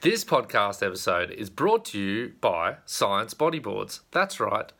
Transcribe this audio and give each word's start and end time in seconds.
This 0.00 0.24
podcast 0.24 0.82
episode 0.82 1.30
is 1.32 1.50
brought 1.50 1.84
to 1.86 1.98
you 1.98 2.32
by 2.40 2.76
Science 2.86 3.34
Bodyboards. 3.34 4.00
That's 4.10 4.40
right. 4.40 4.72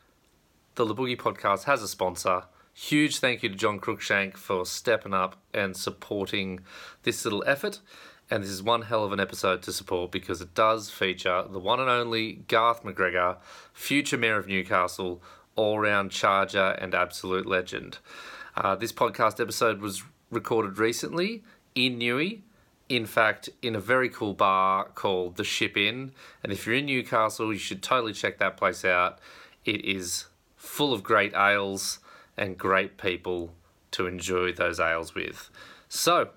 The 0.73 0.85
Le 0.85 0.95
Boogie 0.95 1.15
podcast 1.15 1.65
has 1.65 1.83
a 1.83 1.87
sponsor. 1.87 2.45
Huge 2.73 3.19
thank 3.19 3.43
you 3.43 3.49
to 3.49 3.55
John 3.55 3.79
Cruikshank 3.79 4.37
for 4.37 4.65
stepping 4.65 5.13
up 5.13 5.39
and 5.53 5.77
supporting 5.77 6.61
this 7.03 7.23
little 7.23 7.43
effort. 7.45 7.81
And 8.31 8.43
this 8.43 8.49
is 8.49 8.63
one 8.63 8.81
hell 8.83 9.03
of 9.03 9.13
an 9.13 9.19
episode 9.19 9.61
to 9.63 9.71
support 9.71 10.09
because 10.11 10.41
it 10.41 10.55
does 10.55 10.89
feature 10.89 11.43
the 11.47 11.59
one 11.59 11.79
and 11.79 11.91
only 11.91 12.33
Garth 12.47 12.81
McGregor, 12.83 13.37
future 13.71 14.17
Mayor 14.17 14.37
of 14.37 14.47
Newcastle, 14.47 15.21
all 15.55 15.77
round 15.77 16.09
charger 16.09 16.75
and 16.79 16.95
absolute 16.95 17.45
legend. 17.45 17.99
Uh, 18.59 18.75
this 18.75 18.91
podcast 18.91 19.39
episode 19.39 19.79
was 19.79 20.03
recorded 20.29 20.77
recently 20.77 21.41
in 21.75 21.97
Newey, 21.97 22.41
in 22.89 23.05
fact, 23.05 23.47
in 23.61 23.73
a 23.73 23.79
very 23.79 24.09
cool 24.09 24.33
bar 24.33 24.89
called 24.95 25.37
The 25.37 25.45
Ship 25.45 25.77
Inn. 25.77 26.11
And 26.43 26.51
if 26.51 26.65
you're 26.65 26.75
in 26.75 26.87
Newcastle, 26.87 27.53
you 27.53 27.59
should 27.59 27.81
totally 27.81 28.11
check 28.11 28.37
that 28.39 28.57
place 28.57 28.83
out. 28.83 29.19
It 29.63 29.85
is 29.85 30.25
full 30.57 30.93
of 30.93 31.03
great 31.03 31.33
ales 31.33 31.99
and 32.35 32.57
great 32.57 32.97
people 32.97 33.53
to 33.91 34.07
enjoy 34.07 34.51
those 34.51 34.77
ales 34.77 35.15
with. 35.15 35.49
So, 35.87 36.31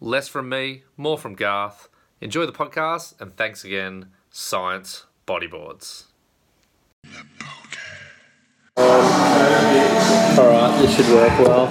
less 0.00 0.26
from 0.26 0.48
me, 0.48 0.82
more 0.96 1.16
from 1.16 1.34
Garth. 1.34 1.88
Enjoy 2.20 2.44
the 2.44 2.52
podcast, 2.52 3.20
and 3.20 3.36
thanks 3.36 3.64
again, 3.64 4.06
Science 4.30 5.06
Bodyboards. 5.28 6.06
All 8.76 10.48
right, 10.48 10.78
this 10.80 10.96
should 10.96 11.08
work 11.12 11.38
well. 11.40 11.68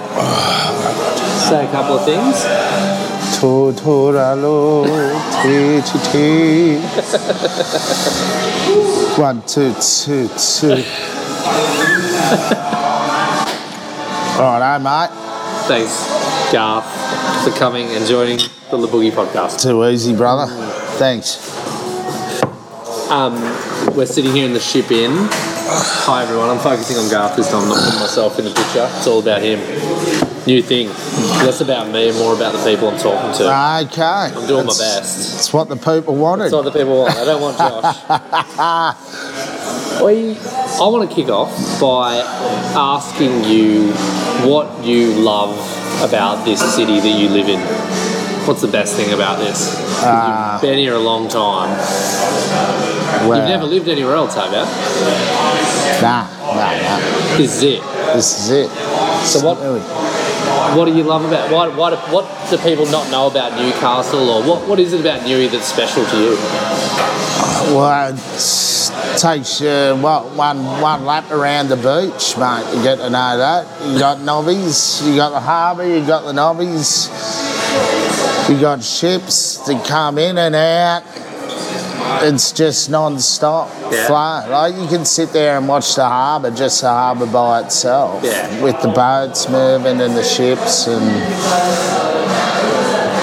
Say 1.48 1.66
a 1.66 1.70
couple 1.70 1.98
of 1.98 2.04
things. 2.04 2.44
Totoralo, 3.40 4.84
ti 5.42 5.82
ti 5.82 5.98
ti. 6.12 6.78
One, 9.20 9.42
two, 9.42 9.74
two, 9.74 10.28
two. 10.28 10.84
All 14.40 14.60
right, 14.60 14.78
mate. 14.78 15.10
Thanks, 15.66 16.06
Garth, 16.52 16.86
for 17.44 17.50
coming 17.58 17.88
and 17.88 18.06
joining 18.06 18.38
the 18.70 18.76
Le 18.76 18.86
Boogie 18.86 19.10
podcast. 19.10 19.60
Too 19.60 19.84
easy, 19.86 20.14
brother. 20.14 20.46
Thanks. 20.98 21.50
Um, 23.10 23.34
we're 23.96 24.06
sitting 24.06 24.32
here 24.32 24.46
in 24.46 24.52
the 24.52 24.60
ship 24.60 24.90
inn. 24.92 25.28
Hi 25.74 26.22
everyone, 26.24 26.50
I'm 26.50 26.58
focusing 26.58 26.98
on 26.98 27.10
Garth 27.10 27.34
this 27.34 27.50
time, 27.50 27.62
I'm 27.62 27.70
not 27.70 27.82
putting 27.82 28.00
myself 28.00 28.38
in 28.38 28.44
the 28.44 28.50
picture. 28.50 28.86
It's 28.94 29.06
all 29.06 29.20
about 29.20 29.40
him. 29.40 29.58
New 30.46 30.60
thing. 30.60 30.88
Less 31.46 31.62
about 31.62 31.88
me 31.90 32.10
and 32.10 32.18
more 32.18 32.34
about 32.34 32.52
the 32.52 32.62
people 32.62 32.88
I'm 32.88 32.98
talking 32.98 33.32
to. 33.38 33.44
Okay. 33.86 34.02
I'm 34.02 34.46
doing 34.46 34.66
my 34.66 34.76
best. 34.76 35.38
It's 35.38 35.50
what 35.50 35.70
the 35.70 35.76
people 35.76 36.16
wanted. 36.16 36.44
That's 36.44 36.52
what 36.52 36.64
the 36.64 36.72
people 36.72 36.98
want. 37.00 37.16
I 37.16 37.24
don't 37.24 37.40
want 37.40 37.56
Josh. 37.56 37.96
we, 40.02 40.36
I 40.36 40.88
want 40.88 41.08
to 41.08 41.14
kick 41.14 41.30
off 41.30 41.80
by 41.80 42.18
asking 42.76 43.44
you 43.44 43.92
what 44.46 44.84
you 44.84 45.14
love 45.14 45.56
about 46.02 46.44
this 46.44 46.60
city 46.74 47.00
that 47.00 47.18
you 47.18 47.30
live 47.30 47.48
in. 47.48 47.60
What's 48.46 48.60
the 48.60 48.68
best 48.68 48.94
thing 48.94 49.14
about 49.14 49.38
this? 49.38 49.74
Ah. 50.04 50.52
You've 50.54 50.62
been 50.62 50.78
here 50.78 50.96
a 50.96 50.98
long 50.98 51.28
time. 51.28 53.01
Well, 53.28 53.38
You've 53.38 53.48
never 53.48 53.66
lived 53.66 53.88
anywhere 53.88 54.14
else, 54.14 54.34
have 54.34 54.50
you? 54.50 54.64
Nah, 56.02 56.26
nah, 56.54 56.72
nah. 56.82 57.36
This 57.36 57.56
is 57.56 57.62
it. 57.62 57.82
This 58.14 58.38
is 58.40 58.50
it. 58.50 58.70
So 59.24 59.40
what? 59.44 59.58
What 60.76 60.86
do 60.86 60.94
you 60.94 61.04
love 61.04 61.24
about? 61.24 61.50
Why, 61.50 61.68
why 61.68 61.90
do, 61.90 61.96
what 62.12 62.26
do 62.50 62.58
people 62.58 62.86
not 62.86 63.10
know 63.10 63.26
about 63.28 63.52
Newcastle, 63.58 64.28
or 64.28 64.42
what, 64.42 64.66
what 64.68 64.78
is 64.80 64.92
it 64.92 65.00
about 65.00 65.20
Newey 65.20 65.50
that's 65.50 65.66
special 65.66 66.04
to 66.04 66.16
you? 66.16 66.36
Well, 67.74 68.12
it 68.12 68.18
takes 69.18 69.60
uh, 69.60 69.94
you 69.96 70.02
what, 70.02 70.32
one 70.34 70.64
one 70.80 71.04
lap 71.04 71.30
around 71.30 71.68
the 71.68 71.76
beach, 71.76 72.36
mate. 72.36 72.66
You 72.74 72.82
get 72.82 72.96
to 72.96 73.08
know 73.08 73.38
that. 73.38 73.66
You 73.86 73.98
got 73.98 74.18
Nobbys, 74.18 75.06
you 75.06 75.14
got 75.16 75.30
the 75.30 75.40
harbour, 75.40 75.86
you 75.86 76.04
got 76.04 76.24
the 76.24 76.32
Nobbys, 76.32 77.08
you 78.50 78.60
got 78.60 78.82
ships 78.82 79.58
that 79.66 79.84
come 79.86 80.18
in 80.18 80.38
and 80.38 80.54
out. 80.54 81.02
It's 82.20 82.52
just 82.52 82.90
non-stop 82.90 83.68
Yeah. 83.90 84.06
flow. 84.06 84.44
Like 84.50 84.76
you 84.76 84.86
can 84.86 85.04
sit 85.04 85.32
there 85.32 85.56
and 85.58 85.66
watch 85.68 85.94
the 85.94 86.04
harbour, 86.08 86.50
just 86.50 86.80
the 86.82 86.88
harbour 86.88 87.26
by 87.26 87.60
itself, 87.60 88.22
Yeah. 88.22 88.62
with 88.62 88.80
the 88.82 88.88
boats 88.88 89.48
moving 89.48 90.00
and 90.00 90.14
the 90.16 90.22
ships 90.24 90.86
and 90.86 91.02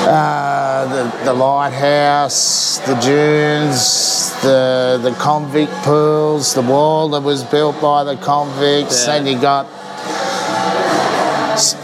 uh, 0.07 0.85
the, 0.85 1.25
the 1.25 1.33
lighthouse, 1.33 2.79
the 2.79 2.95
dunes, 2.95 4.31
the 4.41 5.00
the 5.01 5.11
convict 5.19 5.71
pools, 5.83 6.53
the 6.53 6.61
wall 6.61 7.09
that 7.09 7.21
was 7.21 7.44
built 7.44 7.79
by 7.81 8.03
the 8.03 8.16
convicts. 8.17 9.06
Yeah. 9.06 9.19
Then 9.19 9.27
you 9.27 9.39
got 9.41 9.67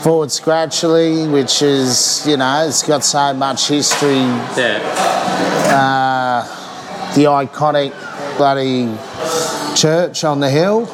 Fort 0.04 0.30
Scratchley, 0.30 1.30
which 1.32 1.62
is 1.62 2.26
you 2.26 2.38
know 2.38 2.66
it's 2.68 2.84
got 2.84 3.04
so 3.04 3.34
much 3.34 3.68
history. 3.68 4.16
Yeah. 4.56 4.80
Uh, 5.70 6.62
the 7.16 7.26
iconic 7.26 7.92
bloody 8.38 8.96
church 9.76 10.24
on 10.24 10.40
the 10.40 10.50
hill. 10.50 10.86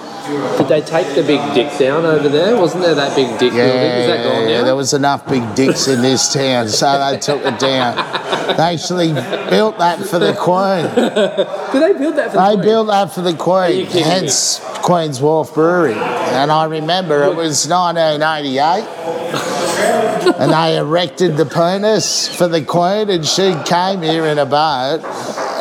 Did 0.57 0.67
they 0.67 0.81
take 0.81 1.13
the 1.15 1.23
big 1.23 1.41
dick 1.55 1.77
down 1.79 2.05
over 2.05 2.29
there? 2.29 2.55
Wasn't 2.55 2.83
there 2.83 2.93
that 2.95 3.15
big 3.15 3.27
dick 3.39 3.51
building? 3.51 3.57
Is 3.65 4.07
that 4.07 4.23
gone 4.23 4.47
Yeah, 4.49 4.59
now? 4.59 4.65
there 4.65 4.75
was 4.75 4.93
enough 4.93 5.27
big 5.27 5.55
dicks 5.55 5.87
in 5.87 6.01
this 6.01 6.31
town, 6.31 6.69
so 6.69 7.11
they 7.11 7.17
took 7.17 7.41
it 7.43 7.59
down. 7.59 7.95
They 8.55 8.63
actually 8.75 9.13
built 9.49 9.77
that 9.79 9.99
for 10.05 10.19
the 10.19 10.33
Queen. 10.33 10.85
Did 11.73 11.81
they 11.81 11.93
build 11.99 12.15
that 12.17 12.31
for 12.31 12.37
They 12.37 12.55
the 12.55 12.61
built 12.63 12.87
that 12.87 13.11
for 13.11 13.21
the 13.21 13.33
Queen, 13.33 13.87
kidding 13.87 13.95
me? 13.95 14.01
hence 14.03 14.61
Queen's 14.83 15.19
Wharf 15.19 15.53
Brewery. 15.55 15.93
And 15.95 16.51
I 16.51 16.65
remember 16.65 17.23
it 17.23 17.35
was 17.35 17.67
1988, 17.67 18.85
and 20.39 20.51
they 20.53 20.77
erected 20.77 21.35
the 21.35 21.45
penis 21.45 22.27
for 22.33 22.47
the 22.47 22.61
Queen, 22.63 23.09
and 23.09 23.25
she 23.25 23.55
came 23.65 24.01
here 24.01 24.25
in 24.27 24.37
a 24.37 24.45
boat, 24.45 25.01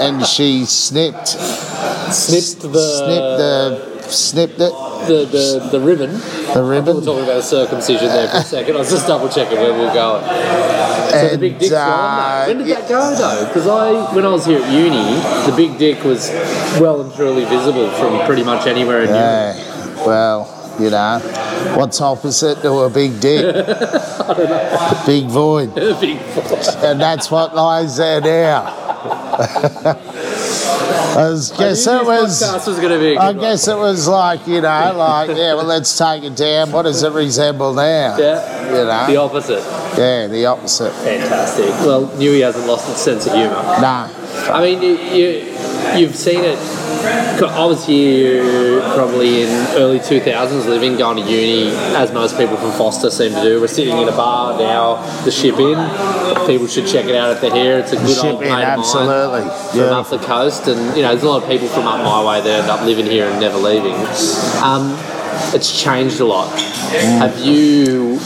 and 0.00 0.25
she 0.27 0.65
snipped, 0.65 1.28
Snipped 1.28 2.62
the 2.72 2.83
snipped 2.83 3.38
the, 3.38 4.03
snipped 4.11 4.55
it, 4.55 4.72
the, 5.06 5.25
the, 5.31 5.69
the 5.72 5.81
ribbon. 5.81 6.12
the 6.55 6.62
ribbon. 6.62 6.94
We 6.97 7.00
were 7.00 7.06
talking 7.06 7.25
about 7.25 7.38
a 7.38 7.43
circumcision 7.43 8.09
there 8.09 8.28
for 8.28 8.37
a 8.38 8.43
second. 8.43 8.75
I 8.77 8.78
was 8.81 8.91
just 8.91 9.06
double 9.06 9.28
checking 9.28 9.59
where 9.59 9.72
we 9.72 9.78
were 9.87 9.94
going. 9.94 10.22
So 11.11 11.28
the 11.31 11.38
big 11.38 11.53
And, 11.53 11.61
dick's 11.61 11.72
uh, 11.72 11.87
gone. 11.87 12.49
When 12.49 12.59
did 12.59 12.77
that 12.77 12.88
go 12.88 13.15
though? 13.15 13.47
Because 13.47 13.66
I, 13.66 14.15
when 14.15 14.25
I 14.25 14.28
was 14.31 14.44
here 14.47 14.61
at 14.61 14.72
uni, 14.72 15.21
the 15.50 15.55
big 15.56 15.78
dick 15.78 16.05
was 16.05 16.28
well 16.81 17.00
and 17.03 17.12
truly 17.15 17.44
visible 17.44 17.88
from 17.93 18.25
pretty 18.27 18.43
much 18.44 18.67
anywhere 18.67 19.03
in. 19.03 19.09
Yeah, 19.09 19.55
well, 20.06 20.56
you 20.81 20.91
know, 20.91 21.19
what's 21.77 22.00
opposite 22.00 22.61
to 22.62 22.72
a 22.81 22.91
big 22.91 23.21
dick? 23.21 23.43
big 25.06 25.25
void. 25.27 25.75
The 25.75 25.97
big 26.00 26.19
void. 26.19 26.84
And 26.84 27.00
that's 27.00 27.31
what 27.31 27.55
lies 27.55 27.97
there 27.97 28.21
now. 28.21 28.90
I 31.17 31.29
was- 31.31 31.51
guess 31.53 31.87
it 31.87 32.05
was. 32.05 32.41
was 32.67 32.79
going 32.79 32.93
to 32.93 32.99
be. 32.99 33.13
A 33.13 33.15
good 33.15 33.19
I 33.19 33.27
one. 33.33 33.39
guess 33.41 33.69
it 33.69 33.77
was 33.77 34.07
like 34.09 34.47
you 34.47 34.61
know, 34.61 34.93
like 34.97 35.29
yeah. 35.37 35.55
Well, 35.55 35.65
let's 35.65 35.97
take 35.97 36.23
it 36.25 36.37
down. 36.37 36.73
What 36.73 36.83
does 36.83 37.03
it 37.03 37.13
resemble 37.13 37.75
now? 37.75 38.17
Yeah. 38.19 38.67
You 38.67 38.85
know. 38.85 39.07
The 39.07 39.17
opposite. 39.17 39.65
yeah, 39.99 40.27
the 40.27 40.47
opposite. 40.47 40.93
Fantastic. 40.93 41.67
Well, 41.87 42.07
Newey 42.19 42.43
hasn't 42.43 42.67
lost 42.67 42.89
its 42.91 43.01
sense 43.01 43.27
of 43.27 43.33
humour. 43.33 43.51
No. 43.81 44.09
I 44.53 44.61
mean, 44.63 44.81
you, 44.83 44.97
you 44.97 45.27
you've 45.99 46.15
seen 46.17 46.41
it. 46.45 46.59
I 47.03 47.65
was 47.65 47.87
here 47.87 48.81
probably 48.94 49.43
in 49.43 49.49
early 49.77 49.99
2000s, 49.99 50.66
living, 50.66 50.97
going 50.97 51.16
to 51.16 51.31
uni, 51.31 51.75
as 51.97 52.12
most 52.12 52.37
people 52.37 52.56
from 52.56 52.72
Forster 52.72 53.11
seem 53.11 53.33
to 53.33 53.43
do. 53.43 53.61
We're 53.61 53.69
sitting 53.69 53.97
in 53.97 54.09
a 54.09 54.12
bar 54.12 54.58
now, 54.58 54.97
the 55.25 55.31
Ship 55.31 55.58
Inn. 55.58 56.47
People 56.47 56.67
should 56.67 56.87
check 56.87 57.06
it 57.06 57.14
out 57.14 57.32
if 57.32 57.41
they're 57.41 57.55
here. 57.55 57.79
It's 57.79 57.93
a 57.93 57.97
good 57.97 58.05
old 58.06 58.17
Ship 58.17 58.32
Inn, 58.35 58.41
mate 58.41 58.49
mine 58.50 58.64
absolutely. 58.64 59.43
from 59.73 59.93
up 59.93 60.11
the 60.11 60.19
coast, 60.19 60.69
and 60.69 60.97
you 60.97 61.02
know, 61.02 61.08
there's 61.08 61.23
a 61.23 61.29
lot 61.29 61.43
of 61.43 61.49
people 61.49 61.69
from 61.69 61.87
up 61.87 62.05
my 62.05 62.25
way 62.25 62.41
that 62.43 62.61
end 62.61 62.70
up 62.70 62.82
living 62.82 63.06
here 63.06 63.29
and 63.29 63.41
never 63.41 63.58
leaving. 63.58 63.94
Um, 64.62 64.97
it's 65.55 65.81
changed 65.82 66.20
a 66.20 66.26
lot. 66.26 66.50
Have 66.58 67.38
you 67.38 68.19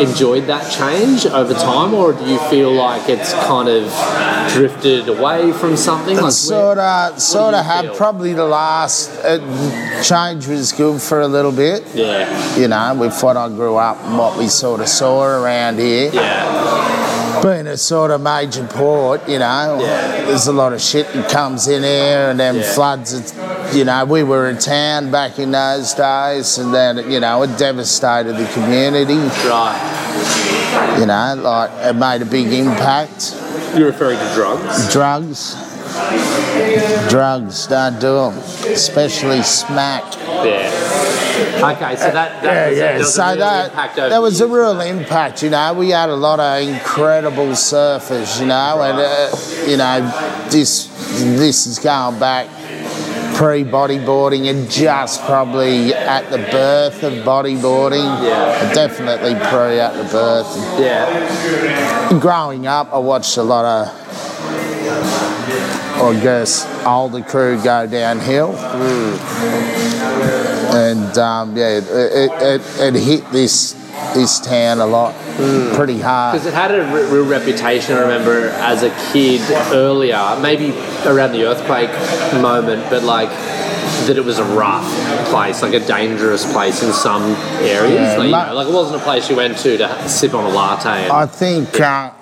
enjoyed 0.00 0.44
that 0.46 0.70
change 0.70 1.26
over 1.26 1.54
time, 1.54 1.94
or 1.94 2.12
do 2.12 2.24
you 2.26 2.38
feel 2.50 2.72
like 2.72 3.08
it's 3.08 3.32
kind 3.32 3.68
of 3.68 3.84
drifted 4.52 5.08
away 5.08 5.52
from 5.52 5.76
something? 5.76 6.16
Like 6.16 6.32
Sort 6.32 6.78
of, 6.78 7.20
sort 7.20 7.54
of 7.54 7.64
had 7.64 7.94
probably 7.94 8.32
the 8.32 8.44
last 8.46 9.10
uh, 9.24 10.02
change 10.02 10.46
was 10.46 10.72
good 10.72 11.00
for 11.00 11.20
a 11.20 11.28
little 11.28 11.52
bit. 11.52 11.84
yeah, 11.94 12.56
you 12.56 12.68
know, 12.68 12.94
with 12.98 13.20
what 13.22 13.36
I 13.36 13.48
grew 13.48 13.76
up 13.76 13.98
and 14.04 14.18
what 14.18 14.36
we 14.38 14.48
sort 14.48 14.80
of 14.80 14.88
saw 14.88 15.24
around 15.24 15.78
here. 15.78 16.10
yeah, 16.12 17.40
Being 17.42 17.66
a 17.66 17.76
sort 17.76 18.10
of 18.10 18.20
major 18.20 18.66
port, 18.66 19.26
you 19.28 19.38
know, 19.38 19.78
Yeah. 19.80 20.24
there's 20.26 20.46
a 20.46 20.52
lot 20.52 20.72
of 20.72 20.80
shit 20.80 21.10
that 21.12 21.30
comes 21.30 21.68
in 21.68 21.82
here 21.82 22.30
and 22.30 22.38
then 22.40 22.56
Yeah. 22.56 22.72
floods 22.74 23.32
you 23.72 23.84
know, 23.84 24.04
we 24.04 24.22
were 24.22 24.48
in 24.48 24.58
town 24.58 25.10
back 25.10 25.38
in 25.38 25.50
those 25.50 25.94
days, 25.94 26.58
and 26.58 26.72
then, 26.72 27.10
you 27.10 27.20
know, 27.20 27.42
it 27.42 27.58
devastated 27.58 28.34
the 28.34 28.46
community. 28.52 29.14
Right. 29.48 30.96
You 30.98 31.06
know, 31.06 31.34
like 31.38 31.70
it 31.72 31.94
made 31.94 32.22
a 32.22 32.26
big 32.26 32.52
impact. 32.52 33.34
You're 33.76 33.86
referring 33.88 34.18
to 34.18 34.34
drugs? 34.34 34.92
Drugs, 34.92 35.54
drugs, 37.10 37.66
don't 37.66 38.00
do 38.00 38.14
them, 38.30 38.38
especially 38.72 39.42
smack. 39.42 40.04
Yeah. 40.44 40.86
Okay, 41.36 41.96
so 41.96 42.10
that, 42.10 42.42
that 42.42 42.44
Yeah, 42.44 42.68
was, 42.68 42.78
yeah. 42.78 43.02
So 43.02 43.26
real 43.26 43.36
that 43.38 43.94
there 43.94 44.20
was 44.20 44.40
a 44.40 44.46
real 44.46 44.80
impact. 44.80 45.42
You 45.42 45.50
know, 45.50 45.74
we 45.74 45.90
had 45.90 46.08
a 46.08 46.16
lot 46.16 46.40
of 46.40 46.66
incredible 46.66 47.48
surfers. 47.48 48.40
You 48.40 48.46
know, 48.46 48.82
and 48.82 48.98
uh, 48.98 49.70
you 49.70 49.76
know, 49.76 50.48
this 50.50 50.86
this 51.36 51.66
is 51.66 51.78
going 51.78 52.18
back 52.18 52.48
pre 53.36 53.64
bodyboarding 53.64 54.48
and 54.48 54.70
just 54.70 55.22
probably 55.24 55.92
at 55.92 56.30
the 56.30 56.38
birth 56.38 57.02
of 57.02 57.12
bodyboarding. 57.24 58.22
Yeah. 58.24 58.72
Definitely 58.72 59.34
pre 59.34 59.78
at 59.78 59.92
the 59.92 60.04
birth. 60.04 60.80
Yeah. 60.80 62.18
Growing 62.18 62.66
up, 62.66 62.92
I 62.94 62.98
watched 62.98 63.36
a 63.36 63.42
lot 63.42 63.64
of. 63.64 64.06
I 65.96 66.12
guess 66.22 66.66
older 66.86 67.22
crew 67.22 67.56
go 67.62 67.86
downhill, 67.86 68.54
and 70.74 71.18
um, 71.18 71.56
yeah, 71.56 71.78
it, 71.78 71.84
it, 71.88 72.30
it, 72.42 72.94
it 72.94 73.02
hit 73.02 73.32
this 73.32 73.74
this 74.16 74.40
town 74.40 74.80
a 74.80 74.86
lot, 74.86 75.14
pretty 75.74 76.00
hard. 76.00 76.34
Because 76.34 76.46
it 76.46 76.54
had 76.54 76.74
a 76.74 76.84
real 77.12 77.26
reputation, 77.26 77.96
I 77.96 78.00
remember, 78.00 78.48
as 78.48 78.82
a 78.82 78.90
kid 79.12 79.42
earlier, 79.72 80.38
maybe 80.40 80.70
around 81.06 81.32
the 81.32 81.44
earthquake 81.44 81.90
moment, 82.40 82.88
but 82.90 83.02
like 83.02 83.28
that 84.06 84.16
it 84.16 84.24
was 84.24 84.38
a 84.38 84.44
rough 84.44 84.88
place, 85.30 85.62
like 85.62 85.74
a 85.74 85.86
dangerous 85.86 86.50
place 86.52 86.82
in 86.82 86.92
some 86.92 87.22
areas. 87.62 87.94
Yeah, 87.94 88.16
like, 88.16 88.48
know, 88.48 88.54
like 88.54 88.68
it 88.68 88.74
wasn't 88.74 89.00
a 89.00 89.04
place 89.04 89.28
you 89.28 89.36
went 89.36 89.58
to 89.58 89.76
to 89.78 90.08
sip 90.08 90.34
on 90.34 90.44
a 90.44 90.48
latte. 90.48 91.10
I 91.10 91.26
think 91.26 91.78
uh, 91.80 92.12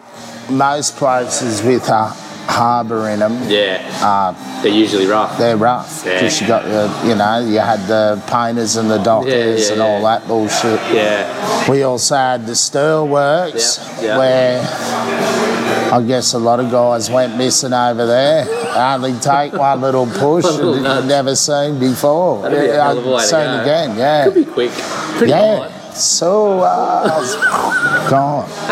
most 0.51 0.97
places 0.97 1.63
with 1.63 1.89
a 1.89 2.24
harbour 2.47 3.09
in 3.11 3.19
them, 3.21 3.39
yeah, 3.49 3.83
uh, 4.03 4.63
they're 4.63 4.73
usually 4.73 5.07
rough. 5.07 5.37
they're 5.39 5.57
rough 5.57 6.03
Yeah. 6.07 6.23
you 6.29 6.47
got 6.47 6.65
the, 6.65 7.09
you 7.09 7.15
know, 7.15 7.39
you 7.41 7.59
had 7.59 7.81
the 7.87 8.23
painters 8.29 8.77
and 8.77 8.91
the 8.91 8.99
dockers 8.99 9.67
yeah, 9.67 9.73
and 9.73 9.83
all 9.83 10.03
that 10.03 10.27
bullshit. 10.27 10.81
Yeah, 10.93 11.71
We 11.71 11.83
also 11.83 12.15
had 12.17 12.47
the 12.47 12.55
Stir 12.55 13.05
Works, 13.05 13.79
Yeah, 14.01 14.07
yeah. 14.07 14.19
where 14.19 15.91
I 15.93 16.03
guess 16.03 16.33
a 16.35 16.39
lot 16.39 16.61
of 16.61 16.71
guys 16.71 17.11
went 17.11 17.37
missing 17.37 17.73
over 17.73 18.07
there. 18.07 18.47
Only 18.77 19.13
take 19.21 19.53
one 19.53 19.81
little 19.81 20.07
push 20.07 20.45
little 20.45 20.85
and 20.87 21.09
never 21.09 21.35
seen 21.37 21.79
before. 21.79 22.43
That'd 22.43 22.59
be 22.61 22.67
a 22.69 22.83
hell 22.83 22.99
of 22.99 23.07
a 23.07 23.11
way 23.11 23.21
to 23.23 23.27
seen 23.27 23.61
again, 23.61 23.97
yeah. 23.97 24.25
could 24.25 24.35
be 24.35 24.45
quick, 24.45 24.71
pretty 24.73 25.31
yeah. 25.31 25.41
light. 25.59 25.71
So, 25.95 26.61
uh, 26.61 28.11
gone. 28.11 28.49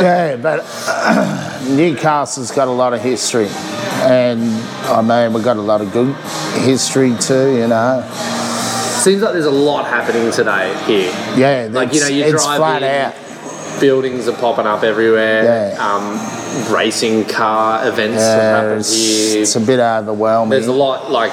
yeah, 0.00 0.36
but 0.36 0.64
Newcastle's 1.68 2.50
got 2.50 2.68
a 2.68 2.70
lot 2.70 2.92
of 2.94 3.00
history. 3.00 3.48
And 4.02 4.42
I 4.86 5.00
mean, 5.02 5.32
we've 5.32 5.44
got 5.44 5.56
a 5.56 5.62
lot 5.62 5.80
of 5.80 5.92
good 5.92 6.14
history 6.62 7.14
too, 7.20 7.56
you 7.56 7.66
know. 7.68 8.06
Seems 9.02 9.22
like 9.22 9.32
there's 9.32 9.44
a 9.46 9.50
lot 9.50 9.86
happening 9.86 10.30
today 10.30 10.74
here. 10.86 11.10
Yeah, 11.36 11.68
Like, 11.70 11.92
you 11.92 12.00
know, 12.00 12.06
you 12.08 12.24
it's 12.24 12.42
drive 12.42 12.58
flat 12.58 12.82
in, 12.82 12.88
out. 12.88 13.80
Buildings 13.80 14.28
are 14.28 14.36
popping 14.36 14.66
up 14.66 14.82
everywhere. 14.82 15.44
Yeah. 15.44 15.76
Um, 15.78 16.72
racing 16.74 17.24
car 17.26 17.86
events 17.86 18.22
have 18.22 18.38
Yeah, 18.38 18.60
happened 18.60 18.80
it's, 18.80 18.94
here. 19.32 19.42
it's 19.42 19.56
a 19.56 19.60
bit 19.60 19.80
overwhelming. 19.80 20.50
There's 20.50 20.68
a 20.68 20.72
lot 20.72 21.10
like. 21.10 21.32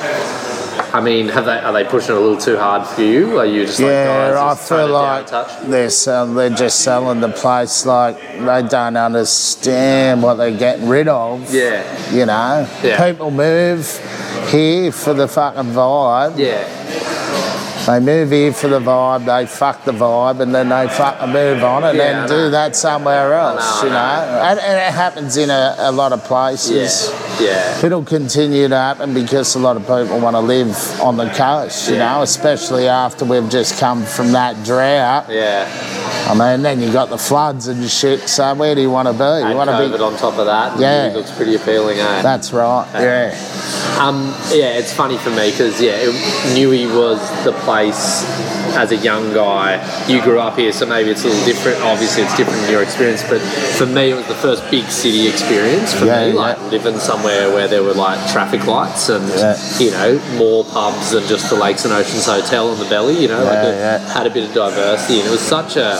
I 0.93 0.99
mean, 0.99 1.29
have 1.29 1.45
they 1.45 1.57
are 1.59 1.71
they 1.71 1.85
pushing 1.85 2.15
it 2.15 2.17
a 2.17 2.21
little 2.21 2.37
too 2.37 2.57
hard 2.57 2.85
for 2.85 3.01
you? 3.01 3.39
Are 3.39 3.45
you 3.45 3.65
just 3.65 3.79
like 3.79 3.87
Yeah, 3.89 4.35
I 4.51 4.55
feel 4.55 4.77
it 4.77 4.87
down 4.87 5.23
a 5.23 5.37
like 5.47 5.61
they're 5.69 5.89
sell, 5.89 6.27
they're 6.33 6.49
just 6.49 6.81
selling 6.81 7.21
the 7.21 7.29
place 7.29 7.85
like 7.85 8.17
they 8.19 8.61
don't 8.67 8.97
understand 8.97 10.21
what 10.21 10.35
they're 10.35 10.51
getting 10.57 10.89
rid 10.89 11.07
of. 11.07 11.53
Yeah, 11.53 11.83
You 12.11 12.25
know, 12.25 12.67
Yeah. 12.83 13.09
people 13.11 13.31
move 13.31 13.87
here 14.49 14.91
for 14.91 15.13
the 15.13 15.27
fucking 15.29 15.71
vibe. 15.71 16.37
yeah, 16.37 16.67
They 17.87 17.99
move 17.99 18.29
here 18.29 18.53
for 18.53 18.67
the 18.67 18.79
vibe. 18.79 19.25
They 19.25 19.47
fuck 19.47 19.83
the 19.85 19.91
vibe, 19.91 20.39
and 20.39 20.53
then 20.53 20.69
they 20.69 20.87
fucking 20.87 21.29
move 21.33 21.63
on 21.63 21.83
and 21.83 21.97
Yeah, 21.97 22.27
then 22.27 22.29
do 22.29 22.49
that 22.51 22.75
somewhere 22.75 23.33
else. 23.33 23.81
know, 23.81 23.89
you 23.89 23.95
I 23.95 24.25
know, 24.25 24.41
And, 24.43 24.59
and 24.59 24.77
it 24.77 24.93
happens 24.93 25.35
in 25.37 25.49
a, 25.49 25.75
a 25.79 25.91
lot 25.91 26.13
of 26.13 26.23
places. 26.23 27.09
yeah, 27.39 27.47
yeah. 27.79 27.85
It'll 27.85 28.05
continue 28.05 28.67
to 28.67 28.75
happen 28.75 29.13
because 29.15 29.55
a 29.55 29.59
lot 29.59 29.77
of 29.77 29.81
people 29.83 30.19
want 30.19 30.35
to 30.35 30.41
live 30.41 30.75
on 31.01 31.17
the 31.17 31.27
coast, 31.31 31.89
you 31.89 31.95
Yeah. 31.95 32.13
know, 32.17 32.21
especially 32.21 32.87
after 32.87 33.25
we've 33.25 33.49
just 33.49 33.79
come 33.79 34.03
from 34.03 34.31
that 34.33 34.63
drought. 34.63 35.25
Yeah, 35.29 35.67
I 36.29 36.35
mean, 36.35 36.61
then 36.61 36.81
you 36.81 36.93
got 36.93 37.09
the 37.09 37.17
floods 37.17 37.67
and 37.67 37.89
shit. 37.89 38.29
So 38.29 38.53
where 38.53 38.75
do 38.75 38.81
you 38.81 38.91
want 38.91 39.07
to 39.07 39.13
be? 39.13 39.49
You 39.49 39.55
want 39.55 39.69
to 39.71 39.77
be? 39.97 40.01
on 40.03 40.15
top 40.17 40.37
of 40.37 40.45
that. 40.45 40.79
Yeah. 40.79 41.07
it 41.07 41.15
looks 41.15 41.31
pretty 41.31 41.55
appealing, 41.55 41.97
eh? 41.99 42.21
That's 42.21 42.53
right. 42.53 42.87
Yeah. 42.93 43.35
Um, 44.01 44.33
yeah, 44.49 44.79
it's 44.79 44.91
funny 44.93 45.17
for 45.17 45.29
me 45.29 45.51
because 45.51 45.79
yeah, 45.81 45.93
it, 45.97 46.09
Newey 46.57 46.87
was 46.87 47.19
the 47.43 47.51
place 47.65 48.23
as 48.75 48.91
a 48.91 48.95
young 48.97 49.31
guy. 49.33 49.77
You 50.07 50.21
grew 50.23 50.39
up 50.39 50.57
here, 50.57 50.71
so 50.73 50.85
maybe 50.87 51.11
it's 51.11 51.23
a 51.23 51.27
little 51.27 51.45
different. 51.45 51.81
Obviously, 51.83 52.23
it's 52.23 52.35
different 52.35 52.63
in 52.63 52.71
your 52.71 52.81
experience, 52.81 53.21
but 53.29 53.41
for 53.77 53.85
me, 53.85 54.09
it 54.11 54.15
was 54.15 54.25
the 54.27 54.35
first 54.35 54.69
big 54.71 54.85
city 54.89 55.27
experience 55.27 55.93
for 55.93 56.05
Yeah, 56.05 56.25
me. 56.25 56.33
yeah. 56.33 56.39
Like 56.39 56.61
living 56.71 56.97
somewhere 56.97 57.51
where 57.53 57.67
there 57.67 57.83
were 57.83 57.93
like 57.93 58.17
traffic 58.31 58.65
lights 58.65 59.09
and 59.09 59.27
Yeah. 59.29 59.57
you 59.77 59.91
know 59.91 60.19
more 60.37 60.63
pubs 60.65 61.11
than 61.11 61.27
just 61.27 61.49
the 61.49 61.55
Lakes 61.55 61.85
and 61.85 61.93
Oceans 61.93 62.25
Hotel 62.25 62.69
on 62.69 62.79
the 62.79 62.85
belly. 62.89 63.21
You 63.21 63.27
know, 63.27 63.43
like 63.43 63.59
it 63.65 64.01
had 64.09 64.25
a 64.25 64.31
bit 64.31 64.47
of 64.49 64.53
diversity, 64.55 65.19
and 65.19 65.27
it 65.27 65.31
was 65.31 65.41
such 65.41 65.75
a. 65.75 65.99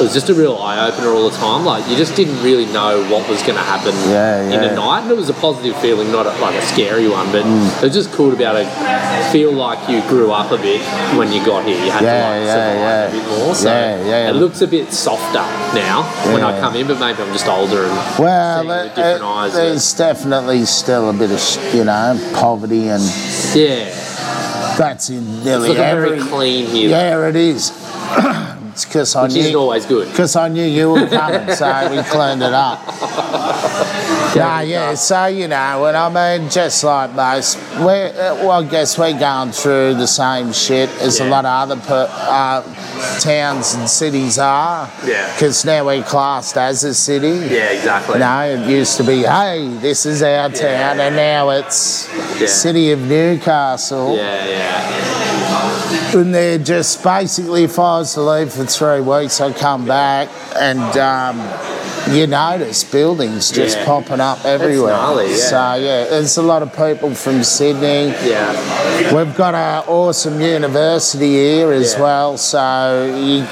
It 0.00 0.04
was 0.04 0.14
just 0.14 0.30
a 0.30 0.34
real 0.34 0.56
eye 0.56 0.88
opener 0.88 1.08
all 1.10 1.28
the 1.28 1.36
time. 1.36 1.64
Like 1.64 1.86
you 1.88 1.96
just 1.96 2.16
didn't 2.16 2.42
really 2.42 2.66
know 2.66 3.04
what 3.10 3.28
was 3.28 3.42
going 3.42 3.56
to 3.58 3.62
happen 3.74 3.94
in 4.52 4.64
a 4.64 4.74
night, 4.74 5.02
and 5.02 5.10
it 5.10 5.16
was 5.16 5.28
a 5.28 5.34
positive 5.34 5.76
feeling, 5.80 6.10
not 6.10 6.26
a, 6.26 6.30
like 6.40 6.54
a 6.54 6.62
scary 6.62 7.06
one, 7.08 7.19
but 7.32 7.44
Mm. 7.44 7.76
it 7.78 7.82
was 7.84 7.94
just 7.94 8.12
cool 8.12 8.30
to 8.30 8.36
be 8.36 8.44
able 8.44 8.58
to 8.64 9.30
feel 9.32 9.52
like 9.52 9.78
you 9.88 10.00
grew 10.08 10.30
up 10.32 10.50
a 10.52 10.56
bit 10.58 10.80
when 11.16 11.32
you 11.32 11.44
got 11.44 11.64
here. 11.64 11.76
You 11.84 11.90
had 11.90 12.02
Yeah, 12.02 12.20
to 12.22 12.38
like 12.38 12.46
yeah, 12.46 12.54
survive 12.54 12.78
yeah. 12.80 13.04
a 13.04 13.10
bit 13.12 13.38
more. 13.38 13.54
So 13.54 13.68
Yeah, 13.68 14.04
yeah. 14.04 14.30
it 14.30 14.36
looks 14.36 14.60
a 14.62 14.66
bit 14.66 14.92
softer 14.92 15.44
now 15.74 16.02
when 16.32 16.42
I 16.42 16.58
come 16.60 16.74
in, 16.76 16.86
but 16.86 16.98
maybe 16.98 17.22
I'm 17.22 17.32
just 17.32 17.46
older 17.48 17.84
and 17.84 18.18
Well, 18.18 18.70
it 18.70 18.94
different 18.94 19.22
it- 19.22 19.24
eyes. 19.24 19.50
but- 19.52 19.56
there's 19.58 19.92
definitely 19.94 20.64
still 20.66 21.10
a 21.10 21.12
bit 21.12 21.30
of, 21.30 21.74
you 21.74 21.84
know, 21.84 22.18
poverty, 22.34 22.88
and 22.88 23.02
yeah, 23.54 23.84
that's 24.78 25.10
in 25.10 25.18
it's 25.36 25.44
nearly 25.44 25.76
every. 25.76 26.08
very 26.18 26.20
clean 26.28 26.66
here, 26.66 26.90
Yeah, 26.90 27.28
it 27.28 27.36
is. 27.36 27.72
it's 28.72 28.84
because 28.84 29.14
I 29.14 29.22
which 29.24 29.36
isn't 29.36 29.52
knew. 29.52 29.58
always 29.60 29.84
good. 29.86 30.08
Because 30.08 30.34
I 30.36 30.48
knew 30.48 30.64
you 30.64 30.90
were 30.90 31.06
coming, 31.06 31.54
so 31.54 31.88
we 31.90 32.02
cleaned 32.02 32.42
it 32.42 32.52
up. 32.54 32.80
Nah, 34.36 34.60
yeah, 34.60 34.94
so 34.94 35.26
you 35.26 35.48
know, 35.48 35.86
and 35.86 35.96
I 35.96 36.38
mean, 36.38 36.48
just 36.50 36.84
like 36.84 37.12
most, 37.14 37.56
we're, 37.80 38.08
uh, 38.08 38.36
well, 38.46 38.64
I 38.64 38.68
guess 38.68 38.96
we're 38.98 39.18
going 39.18 39.50
through 39.50 39.94
the 39.94 40.06
same 40.06 40.52
shit 40.52 40.88
as 41.00 41.20
a 41.20 41.24
Yeah. 41.24 41.30
lot 41.30 41.44
of 41.46 41.70
other 41.70 41.76
per, 41.80 42.08
uh, 42.10 42.62
towns 43.18 43.74
and 43.74 43.88
cities 43.88 44.38
are. 44.38 44.88
Yeah. 45.04 45.32
Because 45.32 45.64
now 45.64 45.84
we're 45.86 46.02
classed 46.04 46.56
as 46.56 46.84
a 46.84 46.94
city. 46.94 47.28
Yeah, 47.50 47.70
exactly. 47.70 48.18
No, 48.20 48.40
it 48.42 48.68
used 48.68 48.96
to 48.98 49.02
be, 49.04 49.22
hey, 49.24 49.68
this 49.80 50.06
is 50.06 50.22
our 50.22 50.48
town, 50.50 51.00
and 51.00 51.16
now 51.16 51.50
it's 51.50 52.08
Yeah. 52.38 52.46
City 52.46 52.92
of 52.92 53.00
Newcastle. 53.00 54.16
Yeah, 54.16 54.46
yeah, 54.46 56.16
And 56.18 56.34
they're 56.34 56.58
just 56.58 57.02
basically, 57.02 57.64
if 57.64 57.78
I 57.78 57.98
was 57.98 58.14
to 58.14 58.20
leave 58.20 58.52
for 58.52 58.64
three 58.64 59.00
weeks, 59.00 59.40
I'd 59.40 59.56
come 59.56 59.86
back 59.86 60.28
and 60.56 60.96
um, 60.98 61.40
you 62.10 62.26
notice 62.26 62.82
buildings 62.84 63.50
just 63.50 63.76
Yeah. 63.78 63.84
popping 63.84 64.20
up 64.20 64.44
everywhere. 64.44 64.92
gnarly, 64.94 65.30
yeah. 65.30 65.36
So, 65.36 65.74
yeah, 65.74 66.04
there's 66.10 66.36
a 66.36 66.42
lot 66.42 66.62
of 66.62 66.72
people 66.74 67.14
from 67.14 67.42
Sydney. 67.44 68.14
yeah. 68.24 69.14
We've 69.14 69.34
got 69.36 69.54
an 69.54 69.84
awesome 69.86 70.40
university 70.40 71.32
here 71.32 71.72
as 71.72 71.94
Yeah. 71.94 72.00
well, 72.02 72.36
so 72.38 73.12
you, 73.16 73.44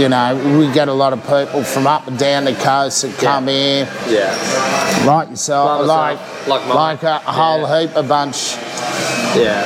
you 0.00 0.08
know, 0.08 0.34
we 0.58 0.68
get 0.72 0.88
a 0.88 0.92
lot 0.92 1.12
of 1.12 1.20
people 1.26 1.62
from 1.64 1.86
up 1.86 2.06
and 2.06 2.18
down 2.18 2.44
the 2.44 2.54
coast 2.54 3.02
that 3.02 3.18
come 3.18 3.48
here, 3.48 3.86
Yeah, 4.08 4.34
like 5.06 5.30
yourself, 5.30 5.86
Like 5.86 6.18
like, 6.46 6.66
like 6.66 6.74
like 6.74 7.02
a 7.02 7.18
whole 7.18 7.66
heap 7.66 7.94
of 7.96 8.08
bunch. 8.08 8.56
Yeah. 9.36 9.64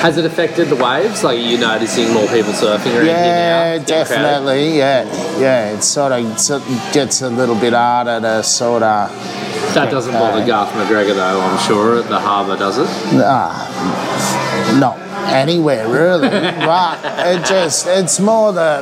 Has 0.00 0.16
it 0.18 0.24
affected 0.24 0.68
the 0.68 0.76
waves? 0.76 1.24
Like, 1.24 1.38
are 1.38 1.40
you 1.40 1.58
noticing 1.58 2.12
more 2.12 2.26
people 2.28 2.52
surfing 2.52 2.96
around 2.96 3.06
Yeah, 3.06 3.70
here 3.70 3.78
now? 3.78 3.84
Definitely. 3.84 4.78
Yeah, 4.78 5.38
yeah. 5.38 5.70
It 5.72 5.82
sort 5.82 6.12
of 6.12 6.24
it 6.24 6.38
sort 6.38 6.62
of 6.62 6.92
gets 6.92 7.22
a 7.22 7.30
little 7.30 7.54
bit 7.58 7.72
harder 7.72 8.20
to 8.20 8.42
sort 8.42 8.82
of. 8.82 9.10
That 9.76 9.90
doesn't 9.90 10.12
bother 10.14 10.44
Garth 10.46 10.70
McGregor 10.72 11.14
though, 11.14 11.40
I'm 11.40 11.58
sure, 11.66 11.98
at 12.00 12.08
the 12.08 12.18
harbour, 12.18 12.56
does 12.56 12.78
it? 12.78 12.88
Ah, 13.22 14.76
not 14.80 14.98
anywhere 15.32 15.88
really, 15.88 16.28
right. 16.28 16.98
it 17.26 17.44
just 17.44 17.86
it's 17.86 18.18
more 18.20 18.52
the 18.52 18.80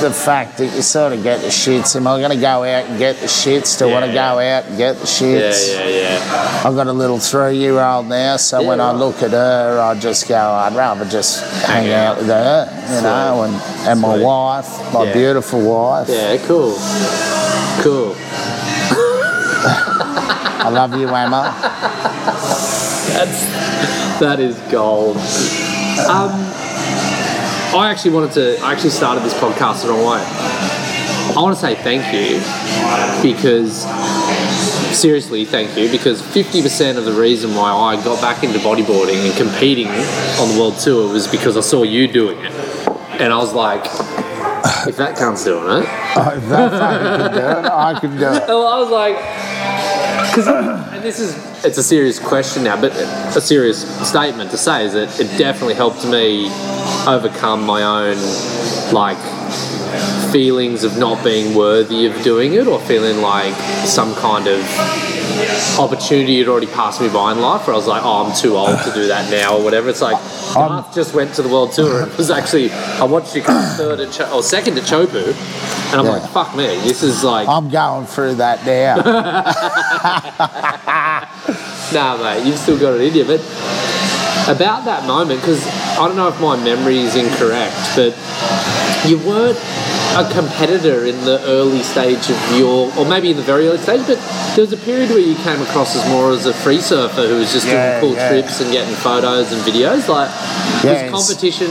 the 0.00 0.10
fact 0.10 0.56
that 0.58 0.74
you 0.74 0.80
sort 0.82 1.12
of 1.12 1.22
get 1.22 1.40
the 1.42 1.48
shits. 1.48 1.94
Am 1.96 2.06
I 2.06 2.18
going 2.18 2.30
to 2.30 2.40
go 2.40 2.64
out 2.64 2.86
and 2.86 2.98
get 2.98 3.16
the 3.18 3.26
shits? 3.26 3.78
Do 3.78 3.88
I 3.88 3.92
want 3.92 4.04
to 4.06 4.12
Yeah. 4.12 4.32
go 4.32 4.38
out 4.40 4.64
and 4.66 4.76
get 4.78 4.94
the 4.96 5.04
Yeah, 5.06 5.50
shits? 5.50 5.74
yeah, 5.74 5.86
yeah. 5.86 6.62
I've 6.64 6.74
got 6.74 6.86
a 6.86 6.92
little 6.92 7.18
three-year-old 7.18 8.06
now, 8.08 8.36
so 8.38 8.62
when 8.66 8.78
Yeah, 8.78 8.88
I 8.88 8.92
look 8.92 9.22
at 9.22 9.32
her, 9.32 9.78
I 9.80 9.94
just 9.98 10.28
go, 10.28 10.36
I'd 10.38 10.74
rather 10.74 11.04
just 11.04 11.42
hang 11.66 11.84
Hang 11.84 11.92
out 11.92 12.12
out. 12.12 12.16
with 12.18 12.26
her, 12.28 12.68
you 12.96 13.02
know, 13.02 13.42
and, 13.42 13.54
and 13.88 14.00
my 14.00 14.16
wife, 14.18 14.92
my 14.94 15.04
Yeah. 15.04 15.12
beautiful 15.12 15.60
wife. 15.60 16.08
Yeah, 16.08 16.36
cool. 16.46 16.78
Cool. 17.82 18.16
I 20.64 20.68
love 20.68 20.94
you, 20.94 21.08
Emma. 21.08 21.54
That's 23.12 23.44
that 24.20 24.38
is 24.40 24.56
gold. 24.70 25.16
Um, 26.08 26.30
I 27.74 27.88
actually 27.90 28.12
wanted 28.12 28.32
to. 28.32 28.58
I 28.62 28.72
actually 28.72 28.90
started 28.90 29.22
this 29.24 29.34
podcast 29.34 29.82
the 29.82 29.88
wrong 29.90 30.00
way. 30.00 30.22
I 30.24 31.34
want 31.36 31.56
to 31.56 31.60
say 31.60 31.74
thank 31.74 32.12
you 32.14 32.38
because 33.22 33.84
seriously, 34.96 35.44
thank 35.44 35.76
you 35.76 35.90
because 35.90 36.22
fifty 36.22 36.62
percent 36.62 36.98
of 36.98 37.04
the 37.06 37.12
reason 37.12 37.54
why 37.54 37.72
I 37.72 37.96
got 38.04 38.20
back 38.20 38.44
into 38.44 38.58
bodyboarding 38.60 39.26
and 39.26 39.36
competing 39.36 39.88
on 39.88 40.48
the 40.52 40.56
world 40.60 40.78
tour 40.78 41.12
was 41.12 41.26
because 41.26 41.56
I 41.56 41.60
saw 41.60 41.82
you 41.82 42.06
doing 42.06 42.38
it, 42.38 42.52
and 43.20 43.32
I 43.32 43.36
was 43.38 43.52
like, 43.52 43.84
if 44.86 44.96
that 44.98 45.16
cunt's 45.16 45.44
doing 45.44 45.82
it, 45.82 45.88
Oh, 46.14 46.34
if 46.36 46.48
that 46.50 46.70
fucking 46.70 47.22
could 47.22 47.40
do 47.40 47.46
it, 47.46 47.72
I 47.72 47.98
could 48.00 48.10
do 48.18 48.26
it. 48.26 48.46
well, 48.48 48.66
I 48.66 48.78
was 48.78 48.90
like, 48.90 49.16
because, 50.32 50.48
and 50.48 51.04
this 51.04 51.20
is, 51.20 51.36
it's 51.62 51.76
a 51.76 51.82
serious 51.82 52.18
question 52.18 52.64
now, 52.64 52.80
but 52.80 52.90
a 52.92 53.40
serious 53.40 53.82
statement 54.08 54.50
to 54.50 54.56
say 54.56 54.86
is 54.86 54.94
that 54.94 55.20
it 55.20 55.36
definitely 55.36 55.74
helped 55.74 56.06
me 56.06 56.46
overcome 57.06 57.66
my 57.66 57.82
own, 57.82 58.16
like, 58.94 59.18
feelings 60.32 60.84
of 60.84 60.96
not 60.96 61.22
being 61.22 61.54
worthy 61.54 62.06
of 62.06 62.22
doing 62.22 62.54
it 62.54 62.66
or 62.66 62.80
feeling 62.80 63.20
like 63.20 63.52
some 63.84 64.14
kind 64.14 64.46
of 64.46 64.58
opportunity 65.78 66.38
had 66.38 66.48
already 66.48 66.66
passed 66.66 67.00
me 67.00 67.08
by 67.08 67.32
in 67.32 67.40
life 67.40 67.66
where 67.66 67.74
I 67.74 67.76
was 67.76 67.86
like, 67.86 68.02
oh, 68.04 68.24
I'm 68.26 68.36
too 68.36 68.56
old 68.56 68.78
to 68.84 68.92
do 68.94 69.06
that 69.08 69.30
now 69.30 69.56
or 69.56 69.64
whatever. 69.64 69.88
It's 69.88 70.00
like, 70.02 70.16
Garth 70.54 70.94
just 70.94 71.14
went 71.14 71.34
to 71.34 71.42
the 71.42 71.48
world 71.48 71.72
tour 71.72 72.02
and 72.02 72.12
was 72.16 72.30
actually, 72.30 72.70
I 72.70 73.04
watched 73.04 73.34
you 73.34 73.42
come 73.42 73.62
third 73.76 74.00
at 74.00 74.12
Cho- 74.12 74.30
or 74.34 74.42
second 74.42 74.78
at 74.78 74.84
Chopu, 74.84 75.28
and 75.92 76.00
I'm 76.00 76.04
Yeah. 76.06 76.12
like, 76.12 76.30
fuck 76.30 76.54
me, 76.56 76.66
this 76.80 77.02
is 77.02 77.24
like, 77.24 77.48
I'm 77.48 77.68
going 77.70 78.06
through 78.06 78.36
that 78.36 78.64
now. 78.66 78.96
Nah, 81.92 82.16
mate, 82.16 82.46
you've 82.46 82.56
still 82.56 82.78
got 82.78 82.94
it 82.94 83.02
in 83.02 83.14
you. 83.14 83.24
But 83.26 83.40
about 84.48 84.86
that 84.86 85.04
moment, 85.06 85.40
because 85.40 85.62
I 85.66 86.06
don't 86.08 86.16
know 86.16 86.28
if 86.28 86.40
my 86.40 86.56
memory 86.56 87.00
is 87.00 87.16
incorrect, 87.16 87.76
but 87.94 88.16
you 89.06 89.18
weren't 89.18 89.58
a 90.14 90.30
competitor 90.32 91.04
in 91.06 91.24
the 91.24 91.40
early 91.46 91.82
stage 91.82 92.28
of 92.28 92.56
your, 92.58 92.92
or 92.98 93.06
maybe 93.06 93.30
in 93.30 93.36
the 93.36 93.42
very 93.42 93.66
early 93.66 93.78
stage, 93.78 94.06
but 94.06 94.18
there 94.54 94.62
was 94.64 94.72
a 94.72 94.76
period 94.76 95.08
where 95.10 95.18
you 95.18 95.34
came 95.36 95.60
across 95.62 95.96
as 95.96 96.06
more 96.10 96.32
as 96.32 96.44
a 96.46 96.52
free 96.52 96.80
surfer 96.80 97.26
who 97.26 97.36
was 97.36 97.52
just 97.52 97.66
Yeah, 97.66 98.00
doing 98.00 98.12
cool 98.12 98.16
yeah. 98.20 98.28
trips 98.28 98.60
and 98.60 98.70
getting 98.70 98.94
photos 98.96 99.52
and 99.52 99.60
videos. 99.62 100.08
Like, 100.08 100.28
Yes. 100.84 101.10
was 101.10 101.24
competition 101.28 101.70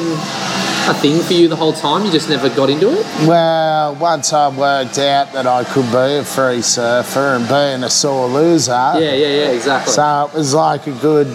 a 0.89 0.93
thing 0.95 1.21
for 1.21 1.33
you 1.33 1.47
the 1.47 1.55
whole 1.55 1.73
time? 1.73 2.03
You 2.05 2.11
just 2.11 2.29
never 2.29 2.49
got 2.49 2.69
into 2.69 2.89
it? 2.91 3.05
well, 3.27 3.93
once 3.95 4.33
I 4.33 4.47
worked 4.49 4.97
out 4.97 5.33
that 5.33 5.45
I 5.45 5.63
could 5.63 5.85
be 5.91 6.17
a 6.17 6.23
free 6.23 6.61
surfer 6.63 7.35
and 7.35 7.47
being 7.47 7.83
a 7.83 7.89
sore 7.89 8.27
loser, 8.27 8.71
Yeah, 8.71 8.99
yeah, 8.99 9.13
yeah, 9.13 9.51
exactly. 9.51 9.93
so 9.93 10.29
it 10.33 10.37
was 10.37 10.53
like 10.55 10.87
a 10.87 10.91
good 10.93 11.27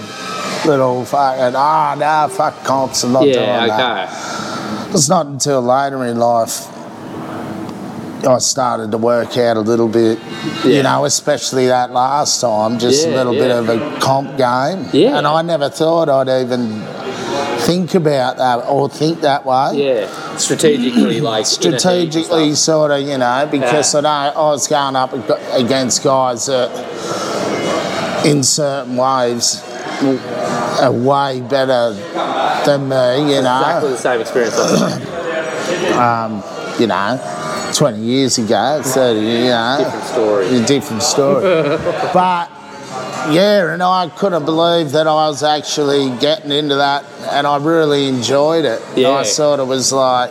little 0.64 1.04
fucking, 1.04 1.54
ah, 1.54 1.94
no, 1.96 2.34
fuck 2.34 2.64
comps, 2.64 3.04
I'm 3.04 3.12
not 3.12 3.22
doing 3.22 3.34
yeah, 3.34 3.66
that. 3.68 4.08
okay. 4.08 4.92
It's 4.94 5.08
not 5.08 5.26
until 5.26 5.60
later 5.62 6.04
in 6.06 6.18
life 6.18 6.66
I 8.25 8.38
started 8.38 8.90
to 8.92 8.99
work 8.99 9.37
out 9.37 9.56
a 9.56 9.61
little 9.61 9.88
bit, 9.88 10.18
Yeah. 10.64 10.70
you 10.70 10.82
know, 10.82 11.04
especially 11.04 11.66
that 11.68 11.92
last 11.92 12.40
time, 12.40 12.78
just 12.78 13.06
a 13.06 13.11
Yeah, 13.11 13.16
little 13.16 13.32
bit 13.35 13.50
of 13.50 13.68
a 13.68 13.99
comp 14.00 14.37
game. 14.37 14.88
Yeah. 14.92 15.18
And 15.18 15.26
I 15.26 15.42
never 15.42 15.68
thought 15.68 16.08
I'd 16.08 16.28
even 16.42 16.82
think 17.58 17.94
about 17.94 18.37
that 18.38 18.64
or 18.68 18.88
think 18.88 19.20
that 19.23 19.44
way. 19.44 19.70
Yeah, 19.75 20.37
strategically, 20.37 21.20
like 21.20 21.44
in 21.44 21.46
a 21.46 21.49
heat 21.49 21.66
and 21.66 21.80
Strategically, 21.80 22.54
sort 22.54 22.90
of, 22.92 23.00
you 23.00 23.18
know, 23.18 23.49
because 23.50 23.92
Yeah. 23.94 23.99
I 23.99 24.02
know 24.02 24.40
I 24.40 24.50
was 24.50 24.66
going 24.66 24.96
up 24.96 25.12
against 25.54 26.02
guys 26.02 26.46
that, 26.46 26.70
in 28.25 28.42
certain 28.42 28.96
ways, 28.96 29.62
are 30.80 30.90
way 30.92 31.40
better 31.40 31.92
than 32.64 32.88
me, 32.88 33.35
you 33.35 33.42
know. 33.42 33.58
exactly 33.61 33.90
the 33.90 33.96
same 33.99 34.20
experience. 34.20 34.54
Think. 34.56 35.02
Um, 35.96 36.42
you 36.78 36.87
know, 36.87 37.18
20 37.76 38.00
years 38.00 38.38
ago, 38.38 38.80
30, 38.83 39.21
you 39.21 39.26
know. 39.50 39.76
Different 39.78 40.04
story. 40.04 40.47
A 40.47 40.66
different 40.66 41.02
story. 41.02 41.42
but, 42.14 42.50
yeah, 43.30 43.71
and 43.71 43.83
I 43.83 44.09
couldn't 44.16 44.47
believe 44.47 44.92
that 44.92 45.06
I 45.06 45.28
was 45.28 45.42
actually 45.42 46.09
getting 46.18 46.52
into 46.52 46.76
that, 46.76 47.04
and 47.33 47.47
I 47.47 47.59
really 47.59 48.09
enjoyed 48.09 48.64
it. 48.64 48.80
Yeah. 48.97 49.11
I 49.11 49.25
sort 49.25 49.61
of 49.61 49.68
was 49.68 49.92
like, 49.92 50.30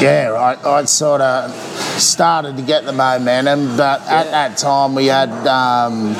yeah, 0.00 0.32
I, 0.64 0.78
I 0.78 0.84
sort 0.86 1.20
of 1.20 1.50
started 2.00 2.56
to 2.56 2.62
get 2.62 2.86
the 2.86 2.92
momentum, 2.92 3.76
but 3.76 4.00
at 4.08 4.30
that 4.30 4.56
time 4.56 4.94
we 4.94 5.06
had 5.06 5.28
um, 5.46 6.14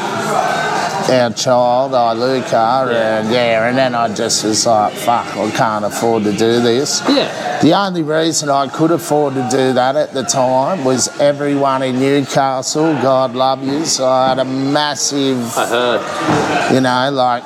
our 1.11 1.31
child, 1.31 1.93
Iluka, 1.93 2.53
Yeah. 2.91 3.19
and 3.21 3.31
yeah, 3.31 3.69
and 3.69 3.77
then 3.79 3.95
I 3.95 4.13
just 4.15 4.45
was 4.45 4.67
like, 4.67 4.93
fuck, 4.95 5.27
I 5.37 5.51
can't 5.51 5.85
afford 5.85 6.25
to 6.25 6.33
do 6.33 6.61
this. 6.61 7.03
Yeah. 7.09 7.61
The 7.61 7.75
only 7.75 8.03
reason 8.03 8.49
I 8.51 8.69
could 8.69 8.91
afford 8.91 9.35
to 9.35 9.47
do 9.51 9.73
that 9.75 9.97
at 9.97 10.13
the 10.13 10.23
time 10.23 10.85
was 10.85 11.09
everyone 11.21 11.83
in 11.83 11.99
Newcastle, 12.01 12.93
God 13.03 13.35
love 13.35 13.63
you. 13.63 13.85
So 13.85 14.07
I 14.07 14.29
had 14.31 14.39
a 14.39 14.45
massive, 14.45 15.39
I 15.57 15.67
heard. 15.67 16.75
you 16.75 16.81
know, 16.81 17.11
like 17.13 17.43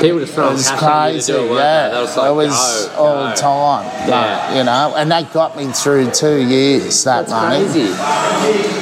People 0.00 0.18
just 0.18 0.32
it 0.32 0.34
throwing 0.34 0.52
was 0.54 0.68
cash 0.70 0.82
at 0.82 1.14
you 1.14 1.20
to 1.20 1.26
crazy. 1.26 1.32
do 1.32 1.38
it, 1.44 1.56
Yeah, 1.56 1.88
they? 1.88 1.94
That 1.94 2.00
was 2.02 2.16
like, 2.16 2.30
it 2.30 2.34
was 2.34 2.86
go, 2.88 2.94
all 2.96 3.14
go. 3.14 3.30
the 3.30 3.34
time. 3.36 3.84
Yeah. 4.08 4.46
like, 4.48 4.56
you 4.56 4.64
know, 4.64 4.94
and 4.96 5.10
that 5.10 5.32
got 5.32 5.56
me 5.56 5.66
through 5.72 6.10
two 6.10 6.42
years. 6.46 7.04
That 7.04 7.26
That's 7.28 7.30
money. 7.30 7.64
crazy. 7.64 8.73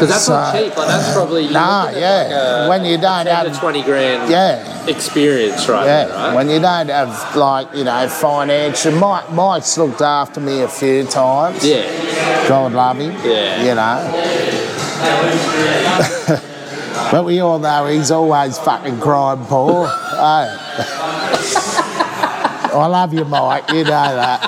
Because 0.00 0.08
that's 0.10 0.28
not 0.28 0.52
So- 0.52 0.58
uh, 0.58 0.62
cheap. 0.62 0.76
Like 0.76 0.88
that's 0.88 1.12
probably 1.14 1.44
you 1.46 1.50
Nah, 1.52 1.90
yeah. 1.90 2.22
Like 2.22 2.32
a 2.32 2.68
When 2.68 2.84
you 2.84 2.96
don't 2.98 3.24
10 3.24 3.26
to 3.26 3.34
have- 3.50 3.60
twenty 3.60 3.82
grand 3.82 4.30
Yeah. 4.30 4.86
experience, 4.86 5.68
right? 5.68 5.86
Yeah, 5.86 6.04
there, 6.06 6.16
right? 6.16 6.34
when 6.34 6.48
you 6.48 6.60
don't 6.60 6.88
have 6.88 7.36
like 7.36 7.68
you 7.74 7.84
know 7.84 8.08
financial, 8.08 8.92
Mike, 8.92 9.30
Mike's 9.32 9.76
looked 9.78 10.00
after 10.02 10.40
me 10.40 10.62
a 10.62 10.68
few 10.68 11.04
times. 11.04 11.64
yeah. 11.64 11.82
God 12.48 12.72
love 12.72 12.98
him. 12.98 13.14
Yeah. 13.24 13.62
You 13.62 13.74
know. 13.74 14.14
but 17.12 17.24
we 17.24 17.40
all 17.40 17.58
know 17.58 17.86
he's 17.86 18.10
always 18.10 18.58
fucking 18.58 19.00
crying 19.00 19.44
poor. 19.46 19.88
oh. 19.90 21.84
I 22.70 22.86
love 22.86 23.14
you, 23.14 23.24
Mike. 23.24 23.68
You 23.70 23.84
know 23.84 23.90
that. 23.90 24.40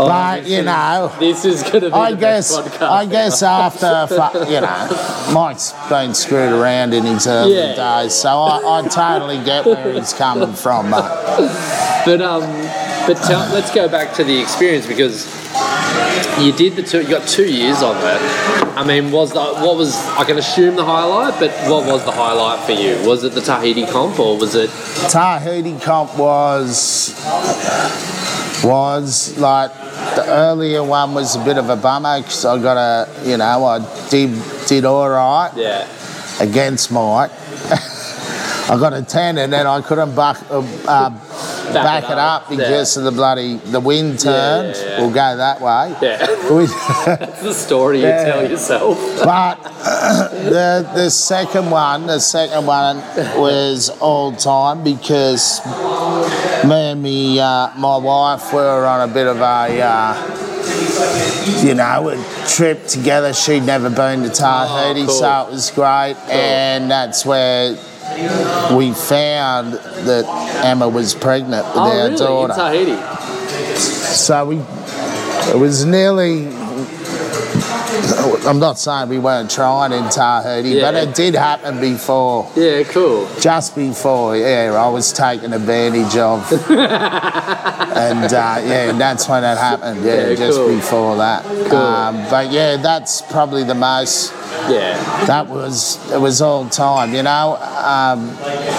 Oh, 0.00 0.06
but 0.08 0.46
you 0.46 0.58
is- 0.58 0.64
know, 0.64 1.12
this 1.18 1.44
is 1.44 1.62
gonna 1.62 1.88
be 1.90 1.92
I 1.92 2.14
guess. 2.14 2.56
I 2.80 3.04
guess 3.06 3.42
after 3.42 4.06
you 4.52 4.60
know, 4.60 5.30
Mike's 5.32 5.72
been 5.88 6.14
screwed 6.14 6.52
around 6.52 6.94
in 6.94 7.04
his 7.04 7.26
early 7.26 7.54
Yeah. 7.56 7.74
days, 7.74 8.14
so 8.14 8.28
I, 8.28 8.78
I 8.80 8.88
totally 8.88 9.42
get 9.44 9.66
where 9.66 9.92
he's 9.92 10.12
coming 10.12 10.52
from, 10.54 10.90
mate. 10.90 11.00
But 12.04 12.22
um, 12.22 12.42
but 13.06 13.16
tell, 13.26 13.40
let's 13.52 13.72
go 13.74 13.88
back 13.88 14.14
to 14.14 14.24
the 14.24 14.40
experience 14.40 14.86
because 14.86 15.26
you 16.40 16.52
did 16.52 16.76
the 16.76 16.82
two. 16.82 17.02
You 17.02 17.08
got 17.08 17.26
two 17.26 17.50
years 17.50 17.82
of 17.82 17.96
it. 17.96 18.20
I 18.78 18.84
mean, 18.84 19.10
was 19.10 19.32
the 19.32 19.40
what 19.42 19.76
was 19.76 19.96
I 20.10 20.24
can 20.24 20.38
assume 20.38 20.76
the 20.76 20.84
highlight? 20.84 21.40
But 21.40 21.50
what 21.70 21.84
was 21.86 22.04
the 22.04 22.12
highlight 22.12 22.60
for 22.64 22.72
you? 22.72 22.96
Was 23.08 23.24
it 23.24 23.32
the 23.32 23.40
Tahiti 23.40 23.86
comp 23.86 24.18
or 24.20 24.36
was 24.38 24.54
it? 24.54 24.70
Tahiti 25.10 25.78
comp 25.80 26.16
was 26.16 27.08
was 28.64 29.36
like 29.38 29.72
the 30.16 30.24
earlier 30.28 30.82
one 30.82 31.14
was 31.14 31.36
a 31.36 31.44
bit 31.44 31.58
of 31.58 31.68
a 31.70 31.76
bummer 31.76 32.18
because 32.20 32.44
I 32.44 32.60
got 32.60 32.76
a 32.76 33.08
you 33.28 33.36
know 33.36 33.64
I 33.64 34.08
did 34.10 34.30
did 34.66 34.84
all 34.84 35.08
right 35.08 35.50
Yeah. 35.56 35.86
against 36.40 36.90
Mike. 36.92 37.30
I 38.70 38.76
got 38.78 38.92
a 38.92 39.02
ten 39.02 39.38
and 39.38 39.50
then 39.50 39.66
I 39.66 39.80
couldn't 39.80 40.14
buck, 40.14 40.36
uh, 40.50 40.58
uh, 40.86 41.08
back, 41.72 42.04
it 42.04 42.10
it 42.10 42.18
up, 42.18 42.50
because 42.50 42.98
of 42.98 43.04
the 43.04 43.10
bloody 43.12 43.56
the 43.56 43.80
wind 43.80 44.18
turned. 44.18 44.76
yeah, 44.76 44.84
yeah. 44.84 45.00
We'll 45.00 45.08
go 45.08 45.36
that 45.38 45.58
way. 45.62 45.96
Yeah. 46.02 46.18
That's 47.16 47.42
the 47.42 47.54
story 47.54 48.00
you 48.00 48.08
tell 48.08 48.42
yourself. 48.46 48.98
But 49.24 49.54
the 50.54 50.86
the 50.94 51.08
second 51.10 51.70
one, 51.70 52.06
the 52.06 52.20
second 52.20 52.66
one 52.66 52.98
was 53.40 53.88
all 54.00 54.32
time 54.32 54.84
because 54.84 55.60
me 56.68 56.74
and 56.92 57.02
me, 57.02 57.40
uh, 57.40 57.70
my 57.76 57.96
wife 57.96 58.52
were 58.52 58.84
on 58.86 59.08
a 59.08 59.12
bit 59.12 59.26
of 59.26 59.38
a, 59.38 59.80
uh, 59.82 61.62
you 61.62 61.74
know, 61.74 62.10
a 62.10 62.46
trip 62.48 62.86
together. 62.86 63.32
She'd 63.32 63.62
never 63.64 63.88
been 63.90 64.22
to 64.22 64.28
Tahiti, 64.30 65.02
Oh, 65.02 65.06
cool. 65.06 65.14
so 65.14 65.46
it 65.48 65.52
was 65.52 65.70
great, 65.70 66.16
and 66.30 66.90
that's 66.90 67.24
where 67.24 67.70
we 68.76 68.92
found 68.92 69.74
that 69.74 70.24
Emma 70.64 70.88
was 70.88 71.14
pregnant 71.14 71.66
with 71.66 71.76
Oh, 71.76 71.80
our 71.80 72.04
really? 72.08 72.16
daughter. 72.16 72.52
In 72.52 72.58
Tahiti? 72.58 73.76
So 73.78 74.44
we, 74.46 74.56
it 75.52 75.58
was 75.58 75.84
nearly. 75.84 76.48
I'm 78.46 78.58
not 78.58 78.78
saying 78.78 79.08
we 79.08 79.18
weren't 79.18 79.50
trying 79.50 79.92
in 79.92 80.08
Tahiti, 80.10 80.80
but 80.80 80.94
it 80.94 81.14
did 81.14 81.34
happen 81.34 81.80
before. 81.80 82.50
Yeah, 82.56 82.82
cool. 82.84 83.28
Just 83.40 83.74
before, 83.74 84.36
yeah, 84.36 84.72
I 84.78 84.88
was 84.88 85.12
taken 85.12 85.52
advantage 85.52 86.16
of, 86.16 86.50
and 86.70 88.32
uh, 88.32 88.60
yeah, 88.64 88.92
that's 88.92 89.28
when 89.28 89.44
it 89.44 89.58
happened. 89.58 90.04
Yeah, 90.04 90.28
Yeah, 90.28 90.34
just 90.34 90.58
cool. 90.58 90.68
before 90.74 91.16
that. 91.16 91.42
Cool. 91.68 91.76
Um, 91.78 92.26
but 92.30 92.50
yeah, 92.50 92.76
that's 92.76 93.22
probably 93.22 93.64
the 93.64 93.74
most 93.74 94.32
Yeah. 94.68 94.96
that 95.26 95.46
was 95.48 95.98
it 96.12 96.20
was 96.20 96.40
all 96.40 96.68
time, 96.68 97.12
you 97.14 97.22
know. 97.22 97.56
Um, 97.56 98.36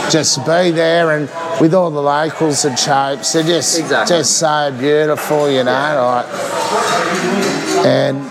just 0.09 0.37
be 0.45 0.71
there 0.71 1.11
and 1.17 1.29
with 1.61 1.73
all 1.73 1.91
the 1.91 2.01
locals 2.01 2.65
and 2.65 2.77
chopes, 2.77 3.33
they're 3.33 3.43
just 3.43 3.77
Exactly. 3.79 4.17
just 4.17 4.37
so 4.37 4.73
beautiful, 4.79 5.49
you 5.49 5.63
know. 5.63 6.23
Like, 6.25 7.85
and 7.85 8.29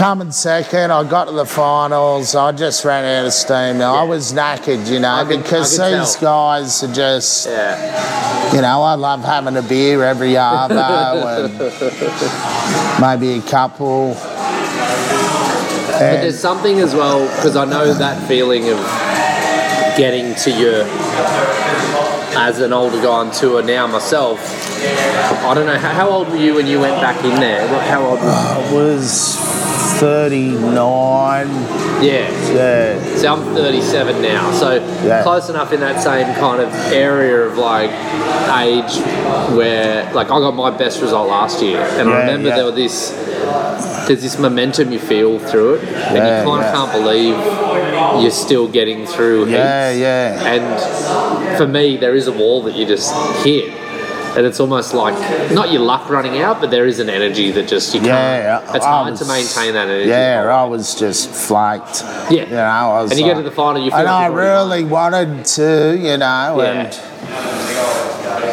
coming 0.00 0.32
second, 0.32 0.90
I 0.90 1.06
got 1.06 1.26
to 1.26 1.32
the 1.32 1.44
finals. 1.44 2.34
I 2.34 2.52
just 2.52 2.82
ran 2.86 3.04
out 3.04 3.26
of 3.26 3.34
steam. 3.34 3.82
I 3.82 4.02
was 4.02 4.32
knackered, 4.32 4.90
you 4.90 4.98
know, 4.98 5.10
I 5.10 5.24
because 5.24 5.72
these 5.76 6.14
tell. 6.14 6.20
guys 6.22 6.82
are 6.82 6.90
just, 6.94 7.46
Yeah. 7.46 8.54
you 8.54 8.62
know, 8.62 8.82
I 8.82 8.94
love 8.94 9.22
having 9.22 9.58
a 9.58 9.62
beer 9.62 10.02
every 10.02 10.30
arvo 10.30 10.70
and 11.44 13.20
maybe 13.20 13.40
a 13.40 13.42
couple. 13.42 14.14
But 14.14 15.98
there's 16.22 16.40
something 16.40 16.78
as 16.78 16.94
well 16.94 17.26
because 17.36 17.54
I 17.56 17.66
know 17.66 17.92
that 17.92 18.26
feeling 18.26 18.70
of 18.70 18.78
getting 19.98 20.34
to 20.36 20.50
your 20.50 20.84
as 22.38 22.58
an 22.60 22.72
older 22.72 22.96
guy 23.02 23.06
on 23.06 23.30
tour 23.32 23.62
now 23.62 23.86
myself. 23.86 24.40
I 25.44 25.52
don't 25.52 25.66
know 25.66 25.76
how, 25.76 25.92
how 25.92 26.08
old 26.08 26.30
were 26.30 26.36
you 26.36 26.54
when 26.54 26.66
you 26.66 26.80
went 26.80 27.02
back 27.02 27.22
in 27.22 27.38
there? 27.38 27.70
What- 27.70 27.82
How 27.82 28.02
old? 28.02 28.18
I 28.20 28.72
was 28.72 29.36
39. 30.00 31.46
Yeah. 32.02 32.30
Yeah. 32.54 33.16
So 33.16 33.34
I'm 33.34 33.54
37 33.54 34.22
now, 34.22 34.50
so 34.52 34.82
Yeah. 35.04 35.22
close 35.22 35.50
enough 35.50 35.74
in 35.74 35.80
that 35.80 36.02
same 36.02 36.34
kind 36.36 36.62
of 36.62 36.72
area 36.90 37.46
of 37.46 37.58
like 37.58 37.90
age 38.58 38.96
where 39.54 40.10
like 40.14 40.30
I 40.30 40.40
got 40.40 40.54
my 40.54 40.70
best 40.70 41.02
result 41.02 41.28
last 41.28 41.62
year, 41.62 41.82
and 41.98 42.08
I 42.08 42.20
remember 42.20 42.48
yeah. 42.48 42.56
there 42.56 42.64
was 42.64 42.74
this 42.76 43.10
there's 44.06 44.22
this 44.22 44.38
momentum 44.38 44.90
you 44.90 44.98
feel 44.98 45.38
through 45.38 45.74
it, 45.74 45.84
and 45.84 46.16
you 46.16 46.50
kind 46.50 46.62
yeah. 46.62 46.68
of 46.68 46.74
can't 46.74 46.92
believe 46.92 48.22
you're 48.22 48.30
still 48.30 48.68
getting 48.68 49.06
through 49.06 49.48
Yeah, 49.50 49.90
yeah. 49.90 50.44
And 50.46 51.58
for 51.58 51.66
me, 51.66 51.96
there 51.98 52.14
is 52.14 52.26
a 52.26 52.32
wall 52.32 52.62
that 52.62 52.74
you 52.74 52.86
just 52.86 53.14
hit. 53.44 53.69
And 54.40 54.46
it's 54.46 54.58
almost 54.58 54.94
like 54.94 55.12
not 55.52 55.70
your 55.70 55.82
luck 55.82 56.08
running 56.08 56.40
out, 56.40 56.62
but 56.62 56.70
there 56.70 56.86
is 56.86 56.98
an 56.98 57.10
energy 57.10 57.50
that 57.50 57.68
just 57.68 57.92
you 57.94 58.00
can't. 58.00 58.08
Yeah, 58.08 58.74
it's 58.74 58.86
I 58.86 58.88
hard 58.90 59.10
was- 59.10 59.20
to 59.20 59.26
maintain 59.26 59.74
that 59.74 59.86
energy. 59.88 60.08
Yeah, 60.08 60.48
I 60.50 60.64
was 60.64 60.94
just 60.94 61.28
flaked. 61.28 62.02
Yeah. 62.30 62.44
You 62.44 62.52
know, 62.52 62.62
I 62.62 63.02
was 63.02 63.10
And 63.10 63.20
you 63.20 63.26
get 63.26 63.34
to 63.34 63.42
the 63.42 63.50
final, 63.50 63.82
you 63.84 63.90
feel 63.90 63.98
And 63.98 64.06
like 64.06 64.14
I 64.14 64.24
you've 64.28 64.34
won. 64.34 64.42
really 64.42 64.84
wanted 64.84 65.44
to, 65.44 65.94
you 65.94 66.16
know, 66.16 66.62
Yeah. 66.62 66.70
and 66.70 67.59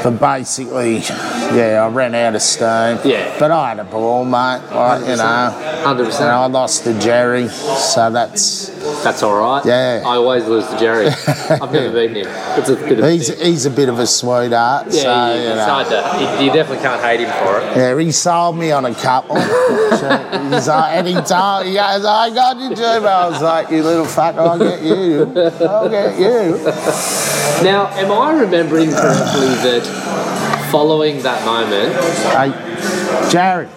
but 0.10 0.20
basically, 0.22 1.00
yeah, 1.00 1.86
I 1.86 1.90
ran 1.90 2.16
out 2.16 2.34
of 2.34 2.42
steam. 2.42 3.00
Yeah. 3.04 3.36
But 3.38 3.52
I 3.52 3.70
had 3.70 3.80
a 3.80 3.84
ball, 3.84 4.24
mate. 4.24 4.62
Like, 4.72 5.02
you 5.02 5.18
know, 5.18 5.82
Hundred 5.84 6.08
and 6.08 6.24
I 6.24 6.46
lost 6.46 6.86
to 6.86 6.98
Jerry, 6.98 7.50
so 7.50 8.10
that's 8.10 8.68
That's 9.04 9.22
all 9.22 9.38
right. 9.38 9.66
Yeah. 9.66 10.04
I 10.06 10.16
always 10.16 10.46
lose 10.46 10.66
to 10.68 10.80
Jerry. 10.80 11.08
I've 11.50 11.74
never 11.74 11.92
beaten 11.92 12.16
him. 12.16 12.28
It's 12.58 12.70
a 12.70 12.76
bit 12.76 13.00
of 13.00 13.10
he's 13.10 13.30
thing. 13.30 13.46
he's 13.46 13.66
a 13.66 13.70
bit 13.70 13.90
of 13.90 14.00
a 14.00 14.08
sweetheart. 14.08 14.88
Yeah, 14.92 15.02
so, 15.02 15.34
you, 15.34 15.42
you 15.42 15.56
know. 15.56 15.84
to. 15.84 16.44
You, 16.44 16.54
definitely 16.54 16.84
can't 16.84 17.02
hate 17.02 17.20
him 17.20 17.32
for 17.44 17.60
it. 17.60 17.76
Yeah, 17.76 18.00
he 18.00 18.12
sold 18.14 18.58
me 18.58 18.72
on 18.72 18.86
a 18.86 18.96
couple. 18.96 19.36
he's 19.42 20.68
like, 20.68 20.96
and 20.96 21.08
he 21.08 21.16
told, 21.16 21.66
he 21.66 21.74
goes, 21.74 22.06
I 22.06 22.32
got 22.34 22.58
you, 22.58 22.76
Jim. 22.76 23.06
I 23.06 23.28
was 23.28 23.42
like, 23.42 23.70
you 23.72 23.84
little 23.84 24.06
fucker, 24.06 24.38
I'll 24.38 24.58
get 24.58 24.82
you. 24.84 25.68
I'll 25.68 25.90
get 25.90 26.18
you. 26.18 27.37
Now, 27.63 27.88
am 27.94 28.12
I 28.12 28.39
remembering 28.39 28.92
correctly 28.92 29.48
that 29.66 30.68
following 30.72 31.24
that 31.24 31.44
moment, 31.46 31.94
Hey, 32.34 33.30
Jared, 33.32 33.68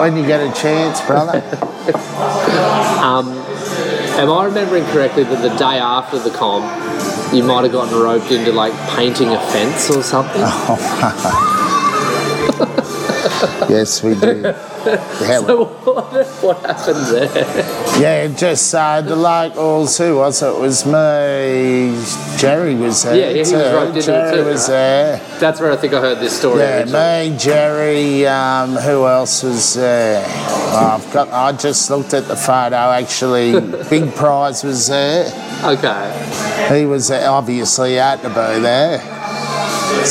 when 0.00 0.16
you 0.16 0.26
get 0.26 0.40
a 0.40 0.52
chance, 0.60 1.00
brother. 1.02 1.38
um, 3.02 3.28
am 4.18 4.30
I 4.30 4.44
remembering 4.46 4.84
correctly 4.86 5.24
that 5.24 5.42
the 5.42 5.54
day 5.56 5.78
after 5.78 6.18
the 6.18 6.30
comp, 6.30 6.64
you 7.34 7.42
might 7.42 7.64
have 7.64 7.72
gotten 7.72 7.98
roped 7.98 8.30
into 8.30 8.52
like 8.52 8.72
painting 8.96 9.28
a 9.28 9.40
fence 9.50 9.90
or 9.90 10.02
something? 10.02 10.42
yes, 13.68 14.02
we 14.02 14.14
do. 14.14 14.54
So 14.84 15.64
what, 15.64 16.26
what 16.42 16.58
happened 16.66 17.06
there? 17.06 17.98
yeah 17.98 18.28
just 18.28 18.74
uh, 18.74 19.00
the 19.00 19.16
locals, 19.16 19.96
who 19.96 20.16
was 20.16 20.42
it? 20.42 20.46
It 20.48 20.60
was 20.60 20.84
me. 20.84 22.38
Jerry 22.38 22.74
was 22.74 23.02
there. 23.02 23.16
Yeah, 23.16 23.28
yeah, 23.28 23.32
he 23.32 23.38
was 23.38 23.50
too. 23.50 23.56
into 23.86 23.98
it 23.98 24.02
Jerry 24.02 24.36
too, 24.36 24.44
was 24.44 24.60
right? 24.68 24.68
there. 24.68 25.38
That's 25.40 25.58
where 25.60 25.72
I 25.72 25.76
think 25.76 25.94
I 25.94 26.00
heard 26.02 26.18
this 26.18 26.38
story. 26.38 26.58
Yeah, 26.60 26.80
originally. 26.80 27.30
me, 27.30 27.38
Jerry, 27.38 28.26
um, 28.26 28.72
who 28.76 29.06
else 29.06 29.42
was 29.42 29.72
there? 29.72 30.22
Oh, 30.28 31.00
I've 31.00 31.12
got, 31.14 31.30
I 31.30 31.52
just 31.52 31.88
looked 31.88 32.12
at 32.12 32.28
the 32.28 32.36
photo 32.36 32.76
actually. 32.76 33.52
Big 33.88 34.14
Prize 34.14 34.62
was 34.64 34.88
there. 34.88 35.24
Okay. 35.64 36.78
He 36.78 36.84
was 36.84 37.10
obviously 37.10 37.94
had 37.94 38.20
to 38.20 38.28
be 38.28 38.60
there. 38.60 39.13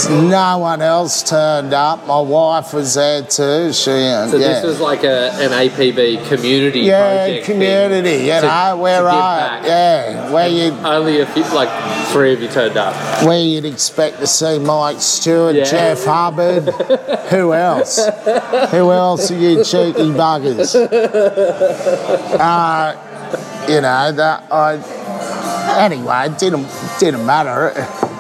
No 0.10 0.58
one 0.58 0.82
else 0.82 1.22
turned 1.24 1.74
up. 1.74 2.06
My 2.08 2.20
wife 2.20 2.74
was 2.74 2.96
there 2.96 3.22
too. 3.24 3.72
She, 3.74 3.92
uh, 3.92 4.28
So 4.28 4.38
yeah. 4.38 4.48
this 4.48 4.64
was 4.64 4.80
like 4.80 5.04
a, 5.04 5.32
an 5.34 5.52
APB 5.52 6.28
community 6.28 6.82
yeah, 6.82 7.26
project. 7.26 7.46
thing 7.46 7.54
community, 7.56 8.26
you 8.26 8.32
to- 8.34 8.42
know, 8.42 8.78
where 8.78 9.02
to 9.02 9.06
give 9.08 9.14
I, 9.14 9.40
back. 9.40 9.66
yeah, 9.66 10.32
where 10.32 10.48
you 10.48 10.72
Only 10.84 11.20
a 11.22 11.26
few, 11.28 11.44
like 11.54 11.70
three 12.12 12.34
of 12.34 12.42
you 12.42 12.48
turned 12.48 12.78
up. 12.78 12.94
where 13.26 13.40
you'd 13.40 13.66
expect 13.66 14.20
to 14.20 14.28
see 14.28 14.58
Mike 14.60 15.00
Stewart, 15.00 15.56
Yeah. 15.56 15.64
Jeff 15.66 16.04
Hubbard. 16.06 16.64
Who 17.30 17.54
else? 17.54 17.98
Who 18.72 18.92
else 18.92 19.30
are 19.32 19.38
you 19.38 19.64
cheeky 19.64 20.10
buggers? 20.12 20.74
Uh, 22.40 22.96
you 23.70 23.82
know 23.82 24.12
that 24.12 24.44
I. 24.52 24.76
Anyway, 25.80 26.26
it 26.28 26.38
didn't 26.38 26.68
didn't 27.00 27.26
matter. 27.26 27.72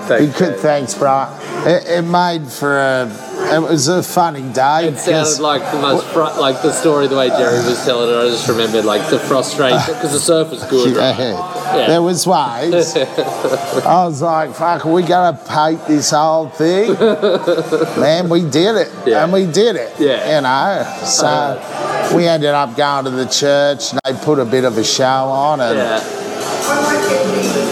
Thanks, 0.03 0.25
you 0.25 0.33
could, 0.33 0.59
thanks, 0.59 0.93
bro. 0.95 1.27
It, 1.65 1.87
it 1.87 2.01
made 2.01 2.47
for 2.47 2.77
a. 2.77 3.29
It 3.53 3.61
was 3.61 3.87
a 3.87 4.01
funny 4.01 4.41
day. 4.53 4.87
It 4.87 4.97
sounded 4.97 5.41
like 5.41 5.61
the 5.71 5.79
most 5.79 6.05
fr- 6.07 6.39
like 6.39 6.61
the 6.61 6.71
story 6.71 7.07
the 7.07 7.15
way 7.15 7.29
Jerry 7.29 7.57
was 7.57 7.83
telling 7.85 8.09
it. 8.09 8.17
I 8.17 8.29
just 8.29 8.47
remembered 8.49 8.83
like 8.83 9.09
the 9.09 9.19
frustration 9.19 9.79
ah. 9.79 9.85
because 9.87 10.11
the 10.11 10.19
surf 10.19 10.49
was 10.49 10.63
good. 10.65 10.95
Right? 10.95 11.17
Yeah. 11.17 11.75
Yeah. 11.77 11.87
There 11.87 12.01
was 12.01 12.25
waves. 12.27 12.95
I 12.97 14.05
was 14.05 14.21
like, 14.21 14.53
fuck, 14.55 14.85
we 14.85 15.03
gotta 15.03 15.37
paint 15.47 15.85
this 15.87 16.11
whole 16.11 16.49
thing. 16.49 16.93
Man, 17.99 18.29
we 18.29 18.41
did 18.41 18.75
it. 18.75 18.91
Yeah. 19.05 19.23
And 19.23 19.31
we 19.31 19.45
did 19.45 19.75
it. 19.75 19.93
Yeah. 19.99 20.35
You 20.35 20.41
know. 20.41 21.05
So 21.05 21.27
uh. 21.27 22.13
we 22.15 22.27
ended 22.27 22.49
up 22.49 22.75
going 22.75 23.05
to 23.05 23.11
the 23.11 23.25
church 23.25 23.91
and 23.91 23.99
they 24.03 24.13
put 24.25 24.39
a 24.39 24.45
bit 24.45 24.65
of 24.65 24.77
a 24.77 24.83
show 24.83 25.03
on 25.03 25.61
and 25.61 25.77
Yeah, 25.77 25.99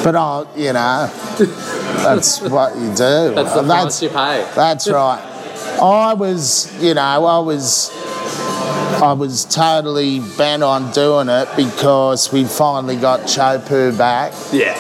but 0.04 0.16
I 0.16 0.46
you 0.56 0.74
know 0.74 1.10
that's 2.04 2.42
what 2.42 2.76
you 2.76 2.90
do. 2.90 3.34
that's 3.36 3.54
the 3.54 3.60
And 3.60 3.68
price 3.68 4.02
you 4.04 4.10
pay. 4.10 4.48
that's 4.56 4.90
right. 4.90 5.22
I 5.82 6.14
was, 6.14 6.72
you 6.84 6.94
know, 6.94 7.02
I 7.02 7.40
was, 7.40 7.90
I 9.02 9.14
was 9.14 9.46
totally 9.46 10.20
bent 10.38 10.64
on 10.64 10.92
doing 10.92 11.28
it 11.30 11.48
because 11.56 12.32
we 12.32 12.44
finally 12.46 12.96
got 12.98 13.22
Chopu 13.22 13.98
back, 13.98 14.34
Yeah, 14.52 14.76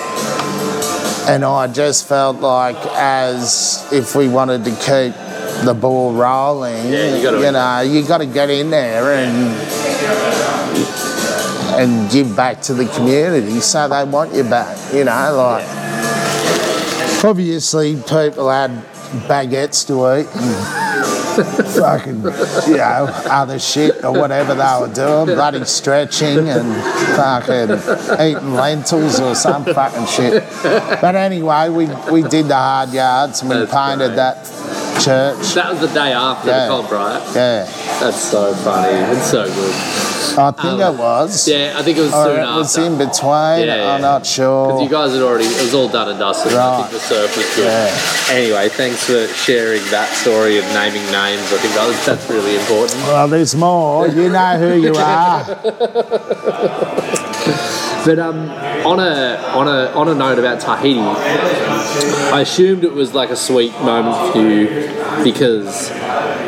and 1.30 1.44
I 1.46 1.68
just 1.68 2.08
felt 2.08 2.38
like 2.42 2.76
as 2.96 3.88
if 3.92 4.16
we 4.16 4.28
wanted 4.28 4.64
to 4.66 4.72
keep 4.72 5.16
the 5.66 5.74
ball 5.80 6.14
rolling, 6.14 6.92
Yeah, 6.92 7.16
you 7.16 7.24
gotta- 7.24 7.40
you 7.40 7.52
know, 7.52 7.82
you 7.82 8.08
got 8.08 8.18
to 8.20 8.26
get 8.26 8.50
in 8.50 8.70
there 8.70 9.12
and 9.14 9.56
and 11.80 12.12
give 12.12 12.36
back 12.36 12.62
to 12.64 12.74
the 12.74 12.86
community, 12.86 13.60
so 13.62 13.88
they 13.88 14.04
want 14.04 14.34
you 14.34 14.44
back. 14.44 14.78
You 14.94 15.06
know, 15.06 15.34
like 15.36 15.66
obviously 17.24 17.96
people 17.96 18.50
had 18.50 18.72
baguettes 19.28 19.86
to 19.88 20.20
eat 20.20 20.28
and 20.36 21.68
fucking, 21.76 22.18
you 22.72 22.78
know, 22.78 23.08
other 23.30 23.58
shit 23.60 24.04
or 24.04 24.12
whatever 24.14 24.54
they 24.54 24.78
were 24.80 24.92
doing, 24.94 25.36
bloody 25.36 25.64
stretching 25.66 26.48
and 26.50 26.76
fucking 27.16 27.72
eating 28.26 28.54
lentils 28.54 29.20
or 29.20 29.36
some 29.36 29.64
fucking 29.66 30.06
shit. 30.08 30.44
But 31.02 31.16
anyway, 31.16 31.70
we, 31.70 31.88
we 32.12 32.22
did 32.28 32.48
the 32.48 32.56
hard 32.56 32.92
yards 32.94 33.42
and 33.42 33.50
we 33.50 33.58
That's 33.58 33.72
painted 33.72 34.08
great. 34.08 34.16
that 34.18 34.46
church. 35.04 35.54
That 35.56 35.72
was 35.72 35.80
the 35.82 35.88
day 35.88 36.14
after 36.14 36.50
Yeah. 36.50 36.68
the 36.68 36.84
right? 36.96 37.32
Yeah, 37.36 37.66
That's 38.00 38.20
so 38.22 38.54
funny. 38.56 38.98
It's 39.18 39.30
so 39.32 39.46
good. 39.46 39.76
I 40.40 40.52
think 40.52 40.80
it 40.80 40.94
was. 40.98 41.48
Um, 41.48 41.54
Yeah, 41.54 41.74
I 41.78 41.84
think 41.84 41.98
it 41.98 42.02
was 42.02 42.14
Or 42.14 42.26
soon 42.26 42.40
it 42.40 42.56
was 42.56 42.78
after. 42.78 42.88
in 42.92 42.98
between. 42.98 43.68
Yeah, 43.68 43.76
yeah. 43.76 43.94
I'm 43.96 44.02
not 44.02 44.26
sure. 44.26 44.68
Because 44.68 44.82
you 44.84 44.90
guys 44.90 45.12
had 45.12 45.22
already, 45.22 45.46
it 45.46 45.62
was 45.62 45.74
all 45.74 45.90
done 45.90 46.10
and 46.10 46.18
dusted. 46.20 46.54
I 46.54 46.56
Right. 46.58 46.78
think 46.90 47.02
the 47.02 47.08
surf 47.08 47.36
was 47.38 47.56
good. 47.56 47.66
Yeah. 47.66 48.34
Anyway, 48.36 48.70
thanks 48.70 49.04
for 49.06 49.28
sharing 49.28 49.84
that 49.92 50.10
story 50.16 50.58
of 50.58 50.66
naming 50.74 51.04
names. 51.12 51.44
I 51.52 51.58
think 51.58 51.74
that 51.74 51.88
was, 51.88 52.06
that's 52.06 52.30
really 52.30 52.56
important. 52.56 53.02
well, 53.08 53.28
there's 53.28 53.56
more. 53.56 54.08
You 54.08 54.30
know 54.30 54.58
who 54.58 54.74
you 54.82 54.94
are. 54.98 55.44
But 58.04 58.18
um, 58.18 58.50
on 58.86 59.00
a 59.00 59.36
on 59.54 59.68
a 59.68 59.92
on 59.94 60.08
a 60.08 60.16
note 60.16 60.40
about 60.40 60.60
Tahiti, 60.60 61.00
I 61.00 62.40
assumed 62.42 62.84
it 62.84 62.94
was 62.94 63.14
like 63.14 63.30
a 63.30 63.36
sweet 63.36 63.74
moment 63.82 64.34
for 64.34 64.40
you 64.40 64.66
because 65.24 65.92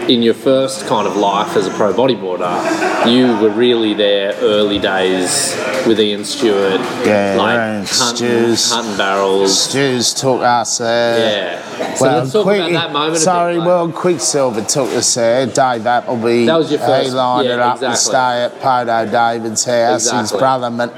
in 0.10 0.24
your 0.24 0.34
first 0.34 0.88
kind 0.88 1.06
of 1.08 1.16
life 1.16 1.33
as 1.42 1.68
a 1.68 1.72
pro 1.72 1.94
bodyboarder, 1.94 3.12
you 3.12 3.28
were 3.42 3.50
really 3.50 3.94
there 3.94 4.34
early 4.40 4.80
days 4.80 5.56
with 5.88 6.00
Ian 6.00 6.24
Stewart, 6.24 6.80
Yeah, 7.06 7.36
like 7.38 7.88
hunting, 7.88 7.88
stews. 7.88 8.72
hunting 8.72 8.98
barrels. 8.98 9.70
Stews 9.70 10.14
took 10.14 10.42
us 10.42 10.78
there. 10.78 11.60
Yeah. 11.60 11.96
So 11.96 12.06
let's 12.06 12.32
talk 12.32 12.46
about 12.46 12.72
that 12.72 12.92
moment. 12.94 13.10
a 13.10 13.14
bit, 13.16 13.20
Sorry, 13.22 13.58
well, 13.58 13.92
Quiksilver 13.92 14.62
took 14.64 14.90
us 14.90 15.14
there. 15.16 15.46
Dave 15.46 15.86
Appleby. 15.86 16.46
That 16.46 16.58
was 16.58 16.72
your 16.72 16.80
first- 16.80 17.10
He 17.10 17.16
lined 17.16 17.48
yeah, 17.48 17.54
it 17.56 17.60
up 17.60 17.80
to 17.80 17.96
stay 17.96 18.44
at 18.46 18.62
Poto 18.62 19.06
David's 19.12 19.66
house. 19.66 20.10
His 20.10 20.32
brother 20.32 20.70
Man- 20.70 20.92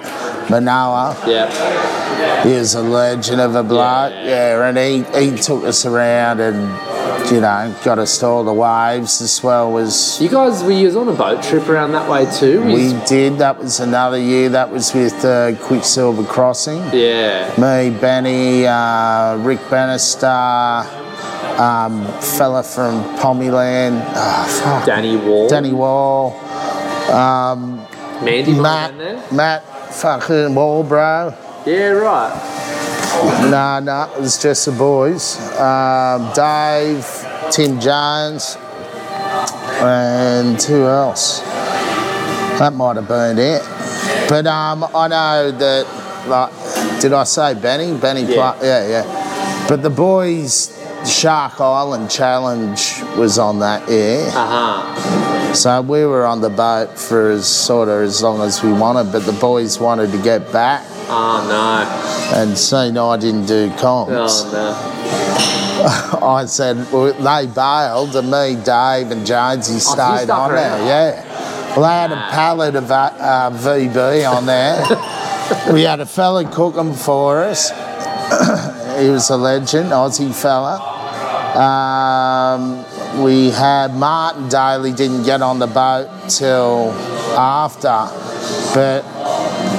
Manoa. 0.49 1.15
Yeah. 1.25 2.43
He 2.43 2.53
was 2.53 2.75
a 2.75 2.81
legend 2.81 3.41
of 3.41 3.55
a 3.55 3.63
bloke. 3.63 4.11
Yeah. 4.11 4.25
Yeah, 4.57 4.67
and 4.69 4.77
he, 4.77 5.31
he 5.31 5.37
took 5.37 5.63
us 5.63 5.85
around 5.85 6.39
and, 6.39 6.94
you 7.31 7.41
know, 7.41 7.75
got 7.83 7.99
us 7.99 8.17
to 8.19 8.25
all 8.27 8.43
the 8.43 8.53
waves 8.53 9.21
as 9.21 9.41
well 9.43 9.77
as 9.77 10.19
You 10.21 10.29
guys 10.29 10.63
were 10.63 10.71
you 10.71 10.85
was 10.87 10.95
on 10.95 11.07
a 11.07 11.13
boat 11.13 11.41
trip 11.43 11.67
around 11.67 11.91
that 11.93 12.09
way 12.09 12.25
too? 12.31 12.63
we 12.63 12.93
did. 13.07 13.37
That 13.39 13.57
was 13.59 13.79
another 13.79 14.19
year. 14.19 14.49
That 14.49 14.69
was 14.71 14.93
with 14.93 15.13
uh, 15.25 15.55
Quiksilver 15.65 16.23
Crossing. 16.25 16.81
yeah. 16.93 17.49
Me, 17.57 17.89
Benny, 17.97 18.65
uh, 18.67 19.37
Rick 19.37 19.59
Bannister, 19.69 20.27
um, 20.27 22.05
fella 22.21 22.63
from 22.63 23.03
Pommyland, 23.17 24.03
oh, 24.15 24.61
fuck, 24.63 24.85
Danny 24.85 25.17
Wall. 25.17 25.47
Danny 25.47 25.73
Wall, 25.73 26.31
Mandy 28.21 28.53
Matt, 28.53 28.91
have 28.91 28.97
been 28.97 29.17
there. 29.17 29.31
Matt 29.31 29.63
fucking 29.93 30.53
Wall, 30.55 30.83
bro. 30.83 31.33
Yeah, 31.65 31.89
right. 31.89 32.31
Nah, 33.49 33.79
nah, 33.79 34.13
it 34.13 34.19
was 34.21 34.41
just 34.41 34.65
the 34.65 34.71
boys. 34.71 35.37
Um, 35.59 36.31
Dave, 36.33 37.05
Tim 37.51 37.79
Jones, 37.79 38.57
and 39.81 40.61
who 40.61 40.85
else? 40.85 41.39
That 42.59 42.73
might 42.73 42.95
have 42.95 43.07
been 43.07 43.37
it. 43.37 43.61
But 44.29 44.47
um, 44.47 44.85
I 44.95 45.07
know 45.07 45.51
that, 45.51 46.25
like, 46.27 47.01
did 47.01 47.13
I 47.13 47.23
say 47.25 47.53
Benny? 47.53 47.97
Benny, 47.97 48.23
Yeah. 48.23 48.55
Yeah, 48.61 48.87
yeah. 48.87 49.65
But 49.69 49.81
the 49.83 49.89
boys, 49.89 50.71
Shark 51.07 51.59
Island 51.59 52.09
Challenge 52.09 53.01
was 53.17 53.37
on 53.37 53.59
that 53.59 53.87
year. 53.89 54.25
Uh 54.27 54.31
huh. 54.31 55.53
So 55.53 55.81
we 55.81 56.05
were 56.05 56.25
on 56.25 56.41
the 56.41 56.49
boat 56.49 56.97
for 56.99 57.29
as 57.31 57.47
sort 57.47 57.87
of 57.87 58.01
as 58.01 58.21
long 58.21 58.41
as 58.41 58.61
we 58.63 58.73
wanted, 58.73 59.11
but 59.11 59.25
the 59.25 59.31
boys 59.33 59.79
wanted 59.79 60.11
to 60.11 60.17
get 60.21 60.51
back. 60.51 60.83
Oh 61.07 61.45
no. 61.47 62.39
And 62.39 62.57
seeing 62.57 62.97
I 62.97 63.17
didn't 63.17 63.45
do 63.45 63.69
comps. 63.77 64.43
Oh 64.45 64.51
no. 64.51 64.95
I 65.85 66.45
said, 66.45 66.77
well, 66.91 67.13
they 67.13 67.47
bailed, 67.51 68.15
and 68.15 68.31
me, 68.31 68.55
Dave, 68.63 69.11
and 69.11 69.25
Jonesy 69.25 69.79
so 69.79 69.91
you 69.91 70.17
stayed 70.17 70.29
on 70.29 70.51
around? 70.51 70.79
there. 70.79 70.87
Yeah. 70.87 71.75
Well, 71.75 71.81
they 71.81 71.93
had 71.93 72.11
a 72.11 72.31
pallet 72.31 72.75
of 72.75 72.89
uh, 72.89 72.95
uh, 72.95 73.49
VB 73.51 74.31
on 74.31 74.45
there. 74.45 74.81
we 75.73 75.83
had 75.83 75.99
a 75.99 76.05
fella 76.05 76.49
cooking 76.49 76.93
for 76.93 77.43
us. 77.43 77.69
he 78.99 79.09
was 79.09 79.29
a 79.29 79.37
legend, 79.37 79.89
Aussie 79.89 80.33
fella. 80.33 80.79
Um, 81.55 82.85
we 83.23 83.49
had 83.49 83.93
Martin 83.95 84.49
Daly 84.49 84.93
didn't 84.93 85.23
get 85.23 85.41
on 85.41 85.59
the 85.59 85.67
boat 85.67 86.09
till 86.29 86.91
after, 87.37 88.07
but 88.73 89.03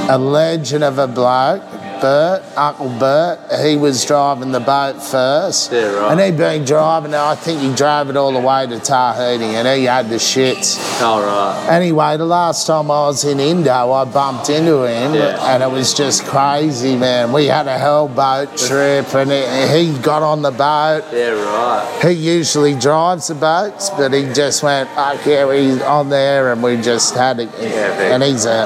a 0.08 0.18
legend 0.18 0.84
of 0.84 0.98
a 0.98 1.06
bloke, 1.06 1.62
Bert, 2.00 2.42
Uncle 2.56 2.90
Bert, 2.98 3.38
he 3.62 3.76
was 3.76 4.04
driving 4.04 4.52
the 4.52 4.60
boat 4.60 5.02
first. 5.02 5.72
Yeah, 5.72 5.86
right. 5.94 6.12
And 6.12 6.20
he'd 6.20 6.36
been 6.36 6.64
driving 6.64 7.12
it, 7.12 7.16
I 7.16 7.34
think 7.34 7.60
he 7.60 7.74
drove 7.74 8.10
it 8.10 8.16
all 8.16 8.32
the 8.32 8.40
way 8.40 8.66
to 8.66 8.78
Tahiti 8.78 9.44
and 9.44 9.66
he 9.66 9.84
had 9.84 10.08
the 10.10 10.16
shits. 10.16 10.78
All 11.02 11.22
right. 11.22 11.66
Anyway, 11.70 12.16
the 12.18 12.26
last 12.26 12.66
time 12.66 12.90
I 12.90 13.06
was 13.06 13.24
in 13.24 13.40
Indo, 13.40 13.92
I 13.92 14.04
bumped 14.04 14.50
into 14.50 14.82
him 14.84 15.14
Yeah. 15.14 15.54
and 15.54 15.62
it 15.62 15.70
was 15.70 15.94
just 15.94 16.24
crazy, 16.26 16.96
man. 16.96 17.32
We 17.32 17.46
had 17.46 17.66
a 17.66 17.78
hell 17.78 18.08
boat 18.08 18.56
trip 18.58 19.14
and 19.14 19.30
it, 19.32 19.70
he 19.70 19.96
got 20.00 20.22
on 20.22 20.42
the 20.42 20.50
boat. 20.50 21.04
Yeah, 21.12 21.30
right. 21.30 21.98
He 22.02 22.10
usually 22.12 22.74
drives 22.78 23.28
the 23.28 23.34
boats, 23.34 23.88
but 23.90 24.12
he 24.12 24.30
just 24.34 24.62
went, 24.62 24.88
"Fuck 24.90 25.24
yeah, 25.24 25.50
he's 25.52 25.80
on 25.82 26.10
there," 26.10 26.52
and 26.52 26.62
we 26.62 26.76
just 26.76 27.14
had 27.14 27.40
it. 27.40 27.48
Yeah, 27.58 28.12
and 28.14 28.22
he's 28.22 28.44
a 28.44 28.64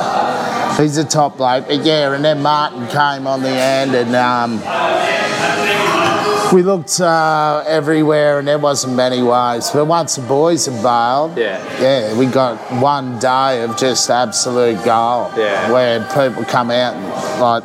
he's 0.77 0.97
a 0.97 1.05
top 1.05 1.37
bloke. 1.37 1.67
But 1.67 1.85
yeah, 1.85 2.13
and 2.15 2.25
then 2.25 2.43
Martin 2.43 2.87
came 2.89 3.27
on 3.27 3.43
the 3.43 3.51
end, 3.51 3.95
and 3.95 4.15
um, 4.17 4.61
we 6.53 6.63
looked 6.63 7.01
uh, 7.01 7.63
everywhere, 7.67 8.39
and 8.39 8.49
there 8.49 8.59
wasn't 8.59 8.95
many 8.97 9.23
waves. 9.23 9.71
But 9.71 9.85
once 9.87 10.17
the 10.17 10.23
boys 10.23 10.67
had 10.67 10.83
bailed, 10.83 11.37
Yeah. 11.39 11.59
yeah, 11.81 12.19
we 12.19 12.27
got 12.27 12.57
one 12.81 13.19
day 13.19 13.63
of 13.63 13.77
just 13.77 14.11
absolute 14.11 14.85
gold, 14.85 15.33
Yeah. 15.37 15.71
where 15.71 16.01
people 16.15 16.45
come 16.45 16.71
out 16.71 16.95
and 16.95 17.41
like. 17.41 17.65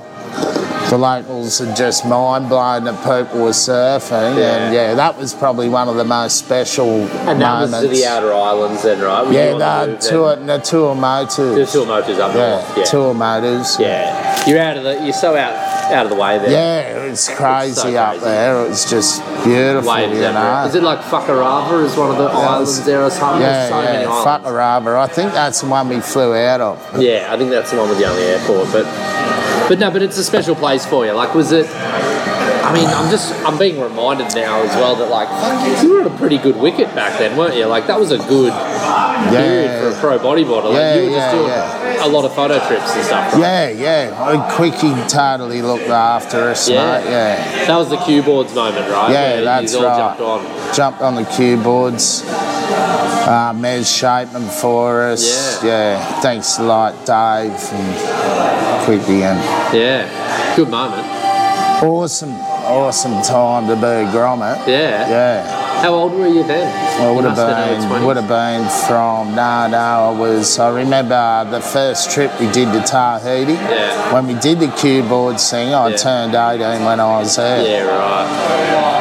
The 0.89 0.97
locals 0.99 1.59
are 1.61 1.73
just 1.73 2.05
mind 2.05 2.47
blown 2.47 2.83
that 2.83 2.97
people 2.99 3.43
were 3.43 3.49
surfing, 3.49 4.37
Yeah. 4.37 4.43
and 4.57 4.73
yeah, 4.73 4.93
that 4.93 5.17
was 5.17 5.33
probably 5.33 5.67
one 5.67 5.89
of 5.89 5.95
the 5.95 6.03
most 6.03 6.37
special 6.37 6.87
And 7.27 7.41
that 7.41 7.61
moments. 7.61 7.71
was 7.73 7.81
to 7.81 7.87
the 7.89 8.05
outer 8.05 8.31
islands 8.33 8.83
then, 8.83 9.01
right? 9.01 9.25
Were 9.25 9.33
yeah, 9.33 9.53
the 9.87 9.97
tour, 9.97 10.35
the 10.35 10.59
Tuamotus. 10.59 11.37
The 11.71 11.79
Tuamotus 11.79 12.19
up 12.19 12.35
yeah, 12.35 12.49
north. 12.49 12.77
Yeah. 12.77 12.83
Tuamotus. 12.83 13.79
Yeah. 13.79 14.47
You're 14.47 14.59
out 14.59 14.77
of 14.77 14.83
the. 14.83 15.03
You're 15.03 15.13
so 15.13 15.35
out 15.35 15.53
out 15.91 16.05
of 16.05 16.09
the 16.11 16.15
way 16.15 16.37
there. 16.37 16.51
Yeah, 16.51 17.03
it 17.05 17.09
was 17.09 17.27
crazy 17.29 17.97
up 17.97 18.09
crazy. 18.11 18.25
there. 18.25 18.65
It's 18.67 18.89
just 18.89 19.21
beautiful, 19.43 19.91
Waves 19.91 20.13
you 20.13 20.21
know. 20.21 20.65
Is 20.67 20.75
it 20.75 20.83
like 20.83 20.99
Fakarava 20.99 21.83
is 21.83 21.95
one 21.97 22.11
of 22.11 22.17
the 22.17 22.25
islands 22.25 22.83
there 22.85 23.03
or 23.03 23.09
something? 23.09 23.41
yeah, 23.41 23.69
There's 23.69 23.69
so 23.69 23.81
many 23.81 24.03
yeah, 24.03 24.09
islands. 24.09 24.45
Fakarava. 24.47 24.97
I 24.99 25.07
think 25.07 25.31
that's 25.33 25.61
the 25.61 25.67
one 25.67 25.89
we 25.89 25.99
flew 25.99 26.35
out 26.35 26.61
of. 26.61 27.01
Yeah, 27.01 27.27
I 27.31 27.37
think 27.37 27.49
that's 27.49 27.71
the 27.71 27.77
one 27.77 27.89
with 27.89 27.97
the 27.97 28.05
only 28.05 28.23
airport, 28.23 28.71
but 28.71 28.85
but 29.67 29.79
no, 29.79 29.91
but 29.91 30.01
it's 30.01 30.17
a 30.17 30.23
special 30.23 30.55
place 30.55 30.85
for 30.85 31.05
you. 31.05 31.11
Like, 31.13 31.33
was 31.33 31.51
it? 31.51 31.67
I 31.69 32.73
mean, 32.73 32.87
I'm 32.87 33.11
just 33.11 33.31
I'm 33.45 33.57
being 33.59 33.79
reminded 33.79 34.33
now 34.35 34.61
as 34.63 34.75
well 34.75 34.95
that 34.95 35.09
like 35.09 35.29
you 35.83 35.93
were 35.93 36.01
at 36.01 36.07
a 36.07 36.17
pretty 36.17 36.39
good 36.39 36.55
wicket 36.57 36.93
back 36.95 37.17
then, 37.19 37.37
weren't 37.37 37.55
you? 37.55 37.65
Like 37.67 37.85
that 37.87 37.99
was 37.99 38.11
a 38.11 38.17
good 38.17 38.51
period 39.29 39.69
for 39.79 39.87
a 39.87 39.91
Yeah, 39.93 39.99
pro 39.99 40.17
bodyboarder. 40.19 40.65
Like 40.65 40.73
Yeah, 40.73 40.95
you 40.95 41.03
were 41.03 41.09
just 41.09 41.17
yeah, 41.17 41.31
doing 41.31 41.47
yeah. 41.47 42.05
a 42.05 42.09
lot 42.09 42.25
of 42.25 42.33
photo 42.33 42.57
trips 42.67 42.91
and 42.95 43.05
stuff. 43.05 43.33
Right? 43.33 43.39
yeah, 43.39 43.69
yeah. 43.69 44.55
Quickie 44.55 44.93
totally 45.07 45.61
looked 45.61 45.89
after 45.89 46.49
us, 46.49 46.67
Yeah. 46.67 46.99
mate. 47.01 47.09
Yeah. 47.09 47.65
That 47.67 47.77
was 47.77 47.89
the 47.89 47.97
cue 47.97 48.23
boards 48.23 48.53
moment, 48.55 48.89
right? 48.91 49.11
Yeah, 49.11 49.33
Where 49.35 49.43
that's 49.45 49.75
all 49.75 49.83
right. 49.83 49.97
jumped 50.17 50.21
on. 50.21 50.73
Jumped 50.75 51.01
on 51.01 51.15
the 51.15 51.23
cue 51.25 51.57
boards. 51.57 52.23
Uh, 52.79 53.53
Mez 53.53 53.85
shaped 53.87 54.33
them 54.33 54.47
for 54.47 55.01
us. 55.03 55.63
Yeah. 55.63 55.97
Thanks 56.21 56.59
a 56.59 56.63
lot, 56.63 56.93
Dave 57.05 57.57
and 57.73 58.83
Quickie. 58.85 59.23
And 59.23 59.39
Yeah, 59.73 60.05
good 60.55 60.69
moment. 60.69 61.03
awesome, 61.83 62.33
awesome 62.67 63.21
time 63.23 63.67
to 63.67 63.75
be 63.75 63.81
a 63.87 64.05
grommet. 64.13 64.67
Yeah. 64.67 65.09
Yeah. 65.09 65.61
How 65.81 65.93
old 65.93 66.13
were 66.13 66.27
you 66.27 66.43
then? 66.43 66.65
Well, 66.99 67.09
You 67.09 67.15
would 67.15 67.25
have 67.25 67.35
been 67.35 67.45
early 67.49 67.75
been 67.79 67.89
20s. 67.89 68.05
would 68.05 68.15
have 68.17 68.27
been 68.29 68.69
from 68.87 69.35
no 69.35 69.67
no 69.67 69.77
I 69.77 70.09
was 70.17 70.57
I 70.57 70.69
remember 70.69 71.47
the 71.51 71.59
first 71.61 72.11
trip 72.11 72.31
we 72.39 72.49
did 72.51 72.71
to 72.73 72.79
Tahiti. 72.81 73.53
Yeah. 73.53 74.13
When 74.13 74.27
we 74.27 74.35
did 74.35 74.59
the 74.59 74.67
cue 74.69 75.03
board 75.03 75.39
thing, 75.39 75.73
I 75.73 75.89
Yeah. 75.89 75.97
turned 75.97 76.33
18 76.35 76.85
when 76.85 76.99
I 76.99 77.17
was 77.19 77.35
there. 77.35 77.61
Yeah, 77.61 77.83
right. 77.83 78.94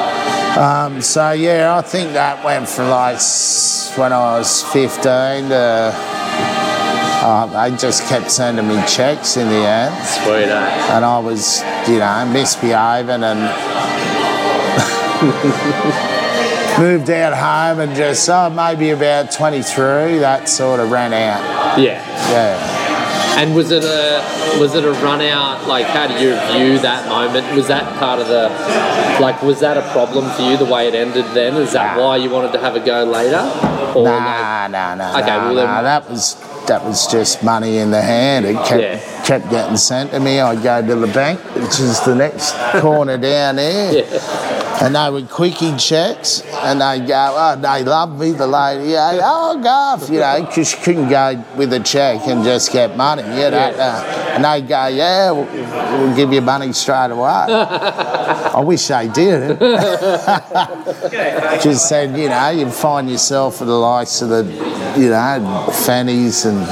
Um, 0.56 1.00
so 1.02 1.32
yeah, 1.32 1.76
I 1.76 1.82
think 1.82 2.12
that 2.12 2.44
went 2.44 2.68
from 2.68 2.88
like 2.88 3.18
when 3.98 4.12
I 4.12 4.38
was 4.38 4.62
15 4.72 5.48
to. 5.50 5.92
Uh, 7.26 7.46
they 7.46 7.70
just 7.76 8.06
kept 8.06 8.30
sending 8.30 8.68
me 8.68 8.76
checks 8.86 9.36
in 9.38 9.48
the 9.48 9.66
end, 9.66 9.94
Sweet, 10.06 10.44
eh? 10.44 10.94
and 10.94 11.04
I 11.06 11.18
was, 11.18 11.62
you 11.88 11.98
know, 11.98 12.26
misbehaving 12.30 13.22
and 13.24 13.40
moved 16.78 17.08
out 17.08 17.32
home 17.32 17.80
and 17.80 17.96
just, 17.96 18.28
oh, 18.28 18.50
maybe 18.50 18.90
about 18.90 19.32
23, 19.32 20.18
that 20.18 20.50
sort 20.50 20.80
of 20.80 20.90
ran 20.90 21.14
out. 21.14 21.78
Yeah. 21.78 22.04
Yeah. 22.30 22.73
And 23.36 23.54
was 23.54 23.70
it 23.70 23.82
a 23.84 24.58
was 24.60 24.74
it 24.74 24.84
a 24.84 24.92
run 24.92 25.20
out? 25.20 25.66
Like, 25.66 25.86
how 25.86 26.06
do 26.06 26.14
you 26.14 26.30
view 26.52 26.78
that 26.78 27.08
moment? 27.08 27.54
Was 27.56 27.66
that 27.68 27.84
part 27.98 28.20
of 28.20 28.28
the 28.28 28.48
like? 29.20 29.42
Was 29.42 29.60
that 29.60 29.76
a 29.76 29.82
problem 29.92 30.30
for 30.30 30.42
you 30.42 30.56
the 30.56 30.64
way 30.64 30.86
it 30.88 30.94
ended? 30.94 31.24
Then 31.34 31.54
is 31.56 31.72
that 31.72 31.96
Nah. 31.96 32.02
why 32.06 32.16
you 32.16 32.30
wanted 32.30 32.52
to 32.52 32.58
have 32.60 32.76
a 32.76 32.80
go 32.80 33.04
later? 33.04 33.38
Or 33.94 34.04
like, 34.04 34.20
Nah, 34.22 34.66
nah, 34.68 34.94
nah. 34.94 35.18
Okay, 35.18 35.26
nah, 35.26 35.44
well 35.46 35.54
then- 35.54 35.66
nah, 35.66 35.82
that 35.82 36.08
was 36.10 36.36
that 36.66 36.82
was 36.84 37.06
just 37.08 37.42
money 37.42 37.76
in 37.78 37.90
the 37.90 38.00
hand. 38.00 38.46
It 38.46 38.56
kept 38.64 38.82
Yeah. 38.82 38.98
kept 39.24 39.50
getting 39.50 39.76
sent 39.76 40.12
to 40.12 40.20
me. 40.20 40.40
I'd 40.40 40.62
go 40.62 40.80
to 40.80 40.94
the 40.94 41.06
bank, 41.08 41.40
which 41.54 41.78
is 41.80 42.00
the 42.00 42.14
next 42.14 42.54
corner 42.80 43.18
down 43.18 43.56
there, 43.56 43.92
Yeah. 43.98 44.04
And 44.84 44.94
they 44.94 45.10
would 45.10 45.30
quickie 45.30 45.74
checks, 45.78 46.42
and 46.42 46.78
they 46.80 47.00
go, 47.06 47.34
oh, 47.36 47.56
they 47.56 47.82
love 47.82 48.18
me, 48.20 48.32
the 48.32 48.46
lady. 48.46 48.90
Yeah, 48.90 49.18
oh, 49.22 49.58
go 49.62 49.68
off, 49.68 50.10
you 50.10 50.20
know, 50.20 50.44
because 50.44 50.72
you 50.72 50.78
couldn't 50.82 51.08
go 51.08 51.42
with 51.56 51.72
a 51.72 51.80
check 51.80 52.20
and 52.26 52.44
just 52.44 52.70
get 52.70 52.94
money, 52.94 53.22
you 53.22 53.50
know. 53.50 53.50
Yeah. 53.50 53.74
uh, 53.78 54.20
and 54.34 54.44
they 54.44 54.60
go, 54.60 54.86
yeah, 54.88 55.30
we'll, 55.30 55.46
we'll 55.46 56.14
give 56.14 56.30
you 56.32 56.42
money 56.42 56.72
straight 56.74 57.10
away. 57.12 57.30
I 57.30 58.60
wish 58.60 58.86
they 58.88 59.08
did. 59.08 59.58
Just 61.62 61.88
said, 61.88 62.16
you 62.16 62.28
know, 62.28 62.50
you 62.50 62.70
find 62.70 63.08
yourself 63.10 63.60
with 63.60 63.68
the 63.68 63.74
likes 63.74 64.20
of 64.22 64.28
the, 64.28 64.44
you 64.98 65.08
know, 65.10 65.68
fannies 65.86 66.44
and, 66.44 66.60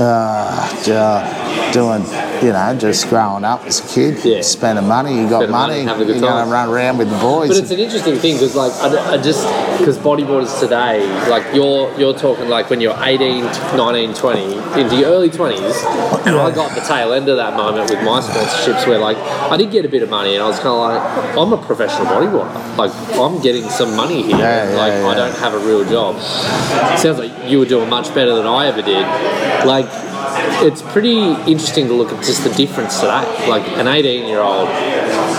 uh, 0.00 0.82
ja- 0.84 1.70
doing, 1.72 2.02
you 2.42 2.52
know, 2.52 2.76
just 2.78 3.08
growing 3.08 3.44
up 3.44 3.64
as 3.64 3.80
a 3.80 3.88
kid, 3.94 4.24
Yeah. 4.24 4.40
spending 4.42 4.86
money. 4.88 5.14
You 5.16 5.28
got 5.28 5.48
money, 5.48 5.74
money, 5.74 5.82
having 5.84 6.02
a 6.02 6.06
good 6.06 6.16
you're 6.20 6.28
gonna 6.30 6.50
run 6.50 6.68
around 6.68 6.98
with 6.98 7.10
the 7.10 7.16
boys. 7.18 7.48
But 7.48 7.58
it's 7.58 7.70
an 7.70 7.78
interesting 7.78 8.16
thing 8.16 8.34
because, 8.34 8.54
like, 8.54 8.72
I, 8.82 9.14
I 9.14 9.16
just 9.18 9.46
because 9.78 9.98
bodyboarders 9.98 10.58
today, 10.60 11.06
like, 11.28 11.44
you're 11.54 11.92
you're 11.98 12.14
talking 12.14 12.48
like 12.48 12.70
when 12.70 12.80
you're 12.80 12.96
18, 13.02 13.44
19, 13.76 14.14
20, 14.14 14.80
into 14.80 14.96
your 14.96 15.10
early 15.10 15.30
20s, 15.30 16.26
and 16.26 16.36
I 16.36 16.50
got 16.50 16.74
the 16.74 16.80
tail 16.82 17.12
end 17.12 17.28
of 17.28 17.36
that 17.36 17.54
moment 17.56 17.90
with 17.90 18.02
my 18.02 18.20
sponsorships 18.20 18.86
where, 18.86 18.98
like, 18.98 19.16
I 19.50 19.56
did 19.56 19.70
get 19.70 19.84
a 19.84 19.88
bit 19.88 20.02
of 20.02 20.10
money, 20.10 20.34
and 20.34 20.42
I 20.42 20.46
was 20.46 20.56
kind 20.58 20.68
of 20.68 20.78
like, 20.80 21.36
I'm 21.38 21.52
a 21.52 21.58
professional 21.58 22.06
bodyboarder, 22.06 22.76
like, 22.76 22.92
I'm 23.18 23.40
getting 23.42 23.68
some 23.70 23.94
money 23.96 24.22
here, 24.22 24.36
Yeah, 24.38 24.70
yeah, 24.70 24.76
like, 24.76 24.92
I 24.92 25.14
don't 25.14 25.36
have 25.38 25.54
a 25.54 25.58
real 25.58 25.84
job. 25.84 26.20
sounds 26.98 27.18
like 27.18 27.32
you 27.48 27.58
were 27.58 27.66
doing 27.66 27.88
much 27.88 28.14
better 28.14 28.34
than 28.34 28.46
I 28.46 28.66
ever 28.66 28.82
did, 28.82 29.06
like. 29.66 29.86
It's 30.66 30.82
pretty 30.82 31.18
interesting 31.50 31.86
to 31.88 31.94
look 31.94 32.12
at 32.12 32.24
just 32.24 32.44
the 32.44 32.50
difference 32.54 33.00
today. 33.00 33.48
Like 33.48 33.66
an 33.78 33.86
18 33.88 34.26
year 34.26 34.40
old 34.40 34.68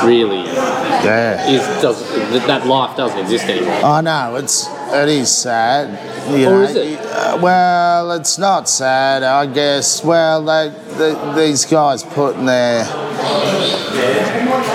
really 0.05 0.43
yeah. 0.43 1.49
is 1.49 1.61
does 1.81 1.99
that 2.47 2.65
life 2.67 2.95
doesn't 2.97 3.19
exist 3.19 3.45
anymore. 3.45 3.73
I 3.83 4.01
know 4.01 4.35
it's 4.35 4.67
it 4.93 5.09
is 5.09 5.31
sad. 5.31 5.89
You 6.31 6.47
Or 6.47 6.49
know, 6.51 6.61
is 6.61 6.75
it? 6.75 6.99
Uh, 6.99 7.39
well, 7.41 8.11
it's 8.13 8.37
not 8.37 8.69
sad, 8.69 9.23
I 9.23 9.45
guess. 9.45 10.03
Well, 10.03 10.43
they, 10.43 10.69
the 10.97 11.33
these 11.35 11.65
guys 11.65 12.03
putting 12.03 12.45
their. 12.45 12.83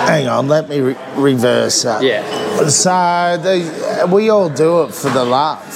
Hang 0.06 0.28
on, 0.28 0.48
let 0.48 0.68
me 0.68 0.80
re- 0.80 0.96
reverse 1.16 1.82
that. 1.82 2.02
Yeah. 2.02 2.66
So 2.68 3.38
they, 3.42 4.04
we 4.12 4.28
all 4.30 4.48
do 4.48 4.82
it 4.82 4.94
for 4.94 5.10
the 5.10 5.24
love. 5.24 5.66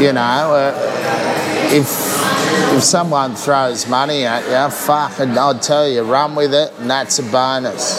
You 0.00 0.12
know, 0.12 0.20
uh, 0.20 0.74
if 1.72 2.09
if 2.72 2.82
someone 2.84 3.34
throws 3.34 3.88
money 3.88 4.24
at 4.24 4.44
you, 4.44 4.70
fuck, 4.74 5.12
fucking, 5.12 5.36
I'll 5.36 5.58
tell 5.58 5.88
you, 5.88 6.02
run 6.02 6.34
with 6.34 6.54
it, 6.54 6.72
and 6.78 6.88
that's 6.90 7.18
a 7.18 7.22
bonus. 7.24 7.98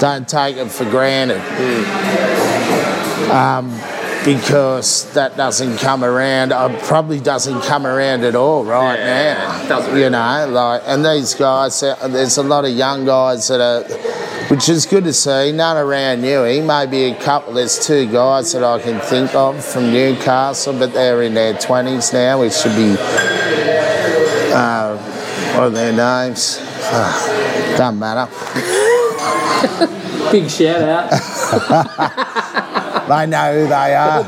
Don't 0.00 0.28
take 0.28 0.56
it 0.56 0.70
for 0.70 0.84
granted. 0.84 1.40
Um, 3.30 3.70
because 4.24 5.12
that 5.12 5.36
doesn't 5.36 5.78
come 5.78 6.02
around. 6.02 6.52
Uh, 6.52 6.78
probably 6.84 7.20
doesn't 7.20 7.60
come 7.62 7.86
around 7.86 8.24
at 8.24 8.34
all 8.34 8.64
right 8.64 8.98
Yeah, 8.98 9.66
now. 9.68 9.94
you 9.94 10.08
know, 10.10 10.46
like, 10.50 10.82
and 10.86 11.04
these 11.04 11.34
guys, 11.34 11.82
uh, 11.82 12.08
there's 12.08 12.38
a 12.38 12.42
lot 12.42 12.64
of 12.64 12.70
young 12.72 13.04
guys 13.04 13.48
that 13.48 13.60
are, 13.60 13.82
which 14.48 14.68
is 14.70 14.86
good 14.86 15.04
to 15.04 15.12
see. 15.12 15.52
None 15.52 15.76
around 15.76 16.22
Newey, 16.22 16.64
maybe 16.64 17.04
a 17.14 17.20
couple. 17.20 17.52
There's 17.54 17.78
two 17.86 18.10
guys 18.10 18.52
that 18.52 18.64
I 18.64 18.78
can 18.80 18.98
think 19.00 19.34
of 19.34 19.62
from 19.62 19.92
Newcastle, 19.92 20.72
but 20.72 20.92
they're 20.94 21.22
in 21.22 21.34
their 21.34 21.54
twenties 21.58 22.12
now. 22.12 22.40
We 22.40 22.50
should 22.50 22.74
be. 22.76 22.96
Are 25.64 25.70
their 25.70 25.92
names? 25.94 26.58
Uh, 26.60 27.76
doesn't 27.78 27.98
matter. 27.98 28.30
Big 30.30 30.50
shout 30.50 30.82
out. 30.82 31.10
They 33.08 33.26
know 33.26 33.52
who 33.52 33.66
they 33.68 33.94
are. 33.94 34.20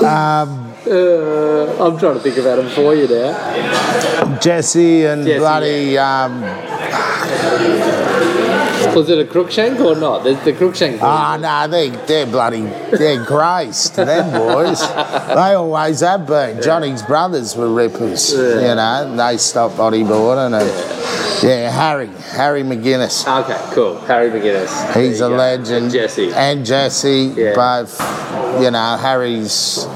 Uh, 0.00 1.84
I'm 1.84 1.98
trying 1.98 2.14
to 2.14 2.20
think 2.20 2.36
about 2.36 2.56
them 2.56 2.68
for 2.70 2.94
you 2.94 3.06
now. 3.08 4.38
Jesse 4.40 5.04
and 5.04 5.24
Jesse, 5.24 5.38
bloody 5.38 5.98
um, 5.98 6.42
Was 8.94 9.08
it 9.10 9.18
a 9.18 9.24
Cruikshank 9.30 9.78
or 9.80 9.94
not? 9.98 10.24
The, 10.24 10.34
the 10.44 10.52
Cruikshank. 10.52 10.98
Ah, 11.02 11.36
no, 11.40 11.68
they, 11.70 11.90
they're 12.06 12.26
bloody, 12.26 12.62
they're 12.62 13.24
grace 13.24 13.88
to 13.90 14.04
them 14.04 14.30
boys. 14.32 14.80
They 14.80 15.54
always 15.54 16.00
have 16.00 16.26
been. 16.26 16.60
Johnny's 16.62 17.02
brothers 17.02 17.56
were 17.56 17.72
rippers, 17.72 18.32
you 18.32 18.38
know, 18.38 19.04
and 19.06 19.18
they 19.18 19.36
stopped 19.36 19.76
bodyboarding. 19.76 20.60
And, 20.60 21.44
yeah, 21.44 21.70
Harry, 21.70 22.08
Harry 22.32 22.62
McGuinness. 22.62 23.26
Okay, 23.44 23.74
cool. 23.74 23.98
Harry 24.00 24.28
McGuinness. 24.30 24.94
He's 25.00 25.20
a 25.20 25.28
go. 25.28 25.36
legend. 25.36 25.84
And 25.84 25.92
Jesse. 25.92 26.32
And 26.32 26.66
Jesse, 26.66 27.32
Yeah. 27.36 27.54
both, 27.54 28.00
you 28.62 28.70
know, 28.70 28.96
Harry's. 29.00 29.86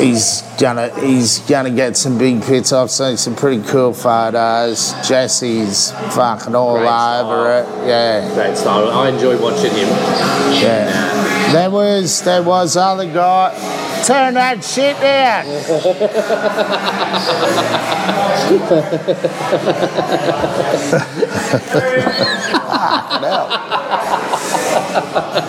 He's 0.00 0.42
gonna 0.60 0.88
he's 1.00 1.38
gonna 1.40 1.70
get 1.70 1.96
some 1.96 2.18
big 2.18 2.42
pits. 2.42 2.72
I've 2.72 2.90
seen 2.90 3.16
some 3.16 3.34
pretty 3.34 3.62
cool 3.64 3.92
photos. 3.92 4.92
Jesse's 5.06 5.90
fucking 6.14 6.54
all 6.54 6.74
Great 6.78 6.86
over 6.86 7.64
style. 7.64 7.82
it. 7.84 7.88
Yeah. 7.88 8.34
Great 8.34 8.56
style. 8.56 8.90
I 8.90 9.08
enjoy 9.10 9.40
watching 9.42 9.72
him. 9.72 9.88
Yeah. 10.62 11.52
There 11.52 11.70
was 11.70 12.22
there 12.22 12.42
was 12.42 12.76
other 12.76 13.06
guy. 13.12 13.54
Turn 14.04 14.34
that 14.34 14.62
shit 14.64 14.96
down. 15.00 15.44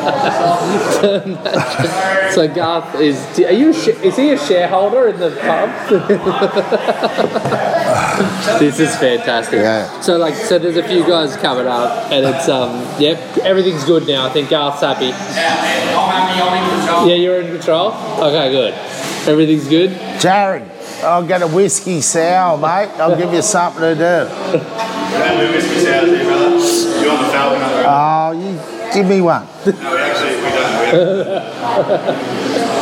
So 2.33 2.47
Garth 2.47 2.95
is. 3.01 3.17
Are 3.39 3.51
you? 3.51 3.71
A 3.71 3.73
sh- 3.73 3.87
is 4.03 4.15
he 4.15 4.29
a 4.31 4.37
shareholder 4.37 5.07
in 5.07 5.19
the 5.19 5.31
pub? 5.31 5.89
this 8.59 8.79
is 8.79 8.95
fantastic. 8.97 9.59
Yeah. 9.59 9.99
So 10.01 10.17
like, 10.17 10.35
so 10.35 10.59
there's 10.59 10.77
a 10.77 10.87
few 10.87 11.05
guys 11.07 11.35
coming 11.37 11.65
up, 11.65 12.11
and 12.11 12.23
it's 12.25 12.47
um, 12.47 12.85
yep, 13.01 13.17
everything's 13.39 13.83
good 13.83 14.07
now. 14.07 14.27
I 14.27 14.29
think 14.29 14.49
Garth's 14.49 14.81
happy. 14.81 15.07
Yeah, 17.09 17.15
you're 17.15 17.41
in 17.41 17.47
control. 17.47 17.93
Okay, 18.19 18.51
good. 18.51 18.73
Everything's 19.27 19.67
good. 19.67 19.89
Jared, 20.19 20.63
I'll 21.03 21.25
get 21.25 21.41
a 21.41 21.47
whiskey 21.47 22.01
sour, 22.01 22.57
mate. 22.57 22.91
I'll 22.99 23.17
give 23.17 23.33
you 23.33 23.41
something 23.41 23.81
to 23.81 23.95
do. 23.95 24.27
Oh, 27.91 28.31
you 28.31 28.78
give 28.93 29.07
me 29.07 29.21
one. 29.21 29.47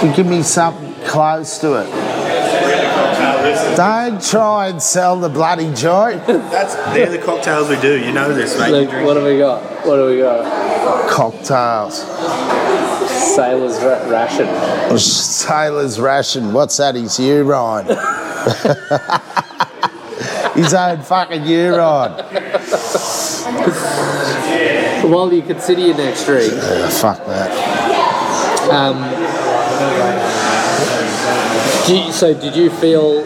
You 0.03 0.13
give 0.15 0.27
me 0.27 0.43
something 0.43 0.93
close 1.05 1.57
to 1.59 1.81
it. 1.81 1.89
Don't 3.75 4.21
try 4.23 4.67
and 4.67 4.81
sell 4.81 5.19
the 5.19 5.29
bloody 5.29 5.73
joint. 5.73 6.25
That's 6.27 6.75
they're 6.93 7.09
the 7.09 7.17
cocktails 7.17 7.69
we 7.69 7.79
do. 7.79 7.99
You 7.99 8.11
know 8.11 8.33
this, 8.33 8.57
mate. 8.59 8.71
Look, 8.71 8.91
what 9.05 9.15
have 9.17 9.25
we 9.25 9.37
got? 9.37 9.61
What 9.85 9.99
have 9.99 10.09
we 10.09 10.17
got? 10.19 11.09
Cocktails. 11.09 11.97
Sailor's 13.35 13.77
ra- 13.83 14.09
ration. 14.09 14.97
Sailor's 14.99 15.99
ration. 15.99 16.53
What's 16.53 16.77
that? 16.77 16.95
His 16.95 17.19
urine. 17.19 17.87
His 20.55 20.73
own 20.73 21.01
fucking 21.01 21.45
urine. 21.45 22.13
While 25.03 25.31
you 25.33 25.41
consider 25.41 25.81
your 25.81 25.97
next 25.97 26.25
drink, 26.25 26.53
Yeah, 26.53 26.89
fuck 26.89 27.25
that. 27.27 27.51
um, 28.71 28.97
do 31.87 31.95
you, 31.97 32.11
so 32.11 32.33
did 32.33 32.55
you 32.55 32.69
feel? 32.69 33.23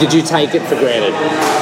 Did 0.00 0.12
you 0.12 0.22
take 0.22 0.54
it 0.54 0.60
for 0.62 0.76
granted? 0.76 1.14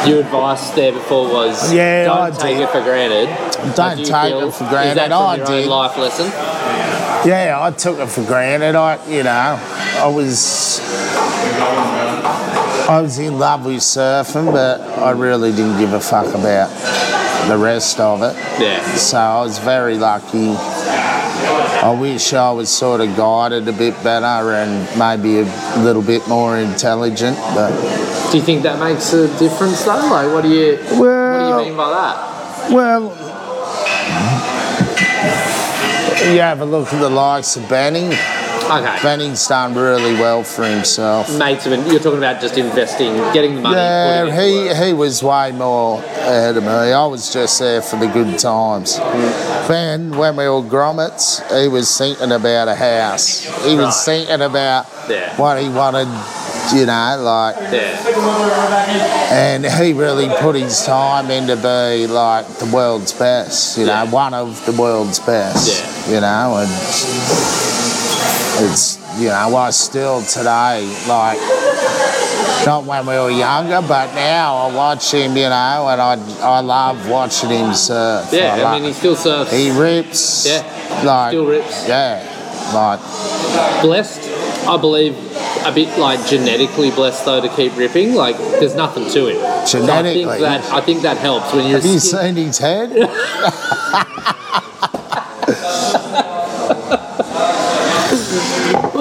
Your 0.09 0.21
advice 0.21 0.71
there 0.71 0.93
before 0.93 1.29
was 1.33 1.73
Yeah, 1.73 2.05
don't 2.05 2.19
I 2.19 2.31
take 2.31 2.57
did. 2.59 2.65
it 2.65 2.71
for 2.71 2.83
granted. 2.83 3.75
Don't 3.77 3.97
do 3.97 4.05
take 4.05 4.31
feel? 4.35 4.49
it 4.49 4.55
for 4.55 4.65
granted. 4.69 4.91
Is 4.91 4.95
that 4.97 5.09
from 5.11 5.23
I 5.23 5.37
your 5.37 5.47
did. 5.47 5.65
own 5.65 5.71
life 5.71 5.97
lesson? 5.97 6.27
Yeah, 7.29 7.57
I 7.61 7.71
took 7.71 7.99
it 7.99 8.09
for 8.09 8.25
granted. 8.25 8.75
I, 8.75 8.99
you 9.09 9.23
know, 9.23 9.31
I 9.31 10.07
was, 10.09 10.81
I 12.89 13.01
was 13.01 13.19
in 13.19 13.39
love 13.39 13.65
with 13.65 13.77
surfing, 13.79 14.53
but 14.53 14.81
I 14.99 15.11
really 15.13 15.51
didn't 15.53 15.79
give 15.79 15.93
a 15.95 16.01
fuck 16.01 16.27
about 16.35 16.69
the 17.49 17.59
rest 17.59 18.01
of 18.01 18.23
it. 18.23 18.35
Yeah. 18.61 18.83
So 18.97 19.19
I 19.19 19.41
was 19.43 19.59
very 19.59 19.97
lucky. 19.99 20.55
I 21.85 21.95
wish 22.01 22.33
I 22.33 22.51
was 22.53 22.71
sort 22.71 23.01
of 23.03 23.15
guided 23.17 23.69
a 23.69 23.73
bit 23.73 23.95
better 24.03 24.53
and 24.55 24.99
maybe 24.99 25.41
a 25.41 25.79
little 25.83 26.03
bit 26.03 26.27
more 26.27 26.57
intelligent, 26.59 27.37
but 27.55 27.71
Do 28.31 28.39
you 28.39 28.43
think 28.45 28.63
that 28.63 28.79
makes 28.81 29.13
a 29.13 29.27
difference 29.39 29.85
though? 29.85 29.97
Like, 29.97 30.33
what 30.33 30.43
do 30.43 30.49
you 30.49 30.79
well, 30.99 31.51
what 31.51 31.57
do 31.57 31.63
you 31.63 31.69
mean 31.69 31.77
by 31.77 31.91
that? 31.91 32.71
well, 32.73 33.03
you 36.33 36.41
have 36.41 36.61
a 36.61 36.65
look 36.65 36.91
at 36.93 37.01
the 37.01 37.11
likes 37.11 37.57
of 37.57 37.69
Benny. 37.69 38.17
Okay. 38.65 38.99
Benning's 39.03 39.47
done 39.47 39.75
really 39.75 40.15
well 40.15 40.43
for 40.43 40.65
himself. 40.65 41.37
Makes 41.39 41.65
him. 41.67 41.87
You're 41.87 42.01
talking 42.01 42.19
about 42.19 42.41
just 42.41 42.57
investing, 42.57 43.15
getting 43.35 43.57
the 43.57 43.61
money. 43.61 43.77
Yeah, 43.77 44.25
to 44.25 44.33
he, 44.43 44.75
he 44.87 44.93
was 44.95 45.23
way 45.23 45.53
more 45.53 45.99
ahead 45.99 46.57
of 46.57 46.63
me. 46.65 46.71
I 46.71 47.07
was 47.07 47.33
just 47.33 47.59
there 47.61 47.83
for 47.83 47.97
the 47.97 48.07
good 48.07 48.39
times. 48.39 48.97
Hmm. 48.99 49.69
Then, 49.69 50.17
when 50.17 50.37
we 50.37 50.45
were 50.49 50.63
grommets, 50.63 51.41
he 51.61 51.69
was 51.69 51.97
thinking 51.97 52.33
about 52.33 52.69
a 52.69 52.75
house. 52.75 53.41
He 53.65 53.77
was 53.77 53.85
Right. 54.09 54.27
thinking 54.27 54.41
about 54.43 54.87
Yeah. 55.09 55.37
what 55.37 55.61
he 55.61 55.69
wanted, 55.69 56.09
you 56.75 56.87
know, 56.87 57.17
like, 57.21 57.57
Yeah. 57.71 57.99
and 59.31 59.67
he 59.67 59.93
really 59.93 60.29
put 60.41 60.57
his 60.57 60.83
time 60.85 61.31
into 61.31 61.57
be 61.57 62.07
like 62.07 62.47
the 62.59 62.67
world's 62.67 63.13
best, 63.13 63.77
you 63.79 63.85
know, 63.87 64.05
Yeah. 64.05 64.11
one 64.11 64.33
of 64.35 64.65
the 64.67 64.73
world's 64.73 65.19
best, 65.19 65.83
Yeah. 66.09 66.15
you 66.15 66.21
know, 66.21 66.57
and 66.57 66.71
it's, 68.63 68.99
you 69.21 69.29
know, 69.29 69.57
I 69.57 69.71
still 69.71 70.23
today, 70.23 70.87
like, 71.09 71.39
not 72.67 72.85
when 72.85 73.07
we 73.07 73.15
were 73.15 73.31
younger, 73.31 73.87
but 73.87 74.15
now 74.15 74.57
I 74.57 74.75
watch 74.75 75.13
him, 75.13 75.37
you 75.37 75.49
know, 75.49 75.89
and 75.89 76.01
I, 76.01 76.15
I 76.41 76.61
love 76.61 77.09
watching 77.09 77.51
him 77.51 77.75
surf. 77.75 78.29
Yeah. 78.33 78.55
I, 78.55 78.63
like- 78.63 78.81
mean, 78.83 78.89
he 78.89 78.93
still 78.95 79.17
surfs. 79.17 79.53
he 79.53 79.71
rips. 79.71 80.47
Yeah, 80.47 81.03
Like, 81.05 81.31
still 81.33 81.47
rips. 81.47 81.89
Yeah. 81.89 82.31
Like, 82.73 83.01
blessed, 83.83 84.23
I 84.67 84.77
believe, 84.79 85.15
a 85.67 85.73
bit 85.73 85.99
like 85.99 86.27
genetically 86.27 86.91
blessed 86.91 87.25
though 87.27 87.41
to 87.41 87.49
keep 87.55 87.77
ripping. 87.77 88.15
Like, 88.15 88.37
there's 88.39 88.75
nothing 88.75 89.09
to 89.11 89.27
him. 89.29 89.67
So 89.67 89.83
I 89.85 90.03
think 90.03 90.29
that 90.41 90.65
I 90.73 90.81
think 90.81 91.03
that 91.03 91.19
helps 91.19 91.53
when 91.53 91.69
you're. 91.69 91.81
have 91.81 91.85
you 91.91 91.99
seen 91.99 92.37
his 92.37 92.59
head? 92.59 92.91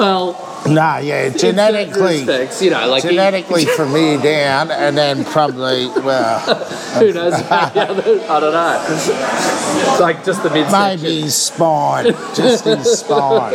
well, 0.04 0.64
no, 0.68 0.98
yeah, 0.98 1.30
genetically. 1.30 2.20
you 2.20 2.70
know, 2.72 2.88
like 2.88 3.04
he- 3.04 3.10
Genetically 3.10 3.66
from 3.78 3.90
here 3.92 4.18
down, 4.18 4.70
and 4.72 4.98
then 4.98 5.24
probably, 5.26 5.88
well, 5.88 6.40
who 7.00 7.14
knows? 7.14 7.40
about 7.40 7.74
the 7.74 7.82
other- 7.90 8.22
I 8.30 8.40
don't 8.40 8.54
know. 8.54 9.98
Like 10.00 10.24
just 10.26 10.44
the 10.44 10.50
midsection. 10.50 11.02
maybe 11.04 11.22
his 11.22 11.36
spine, 11.36 12.06
just 12.36 12.66
his 12.66 13.00
spine. 13.00 13.54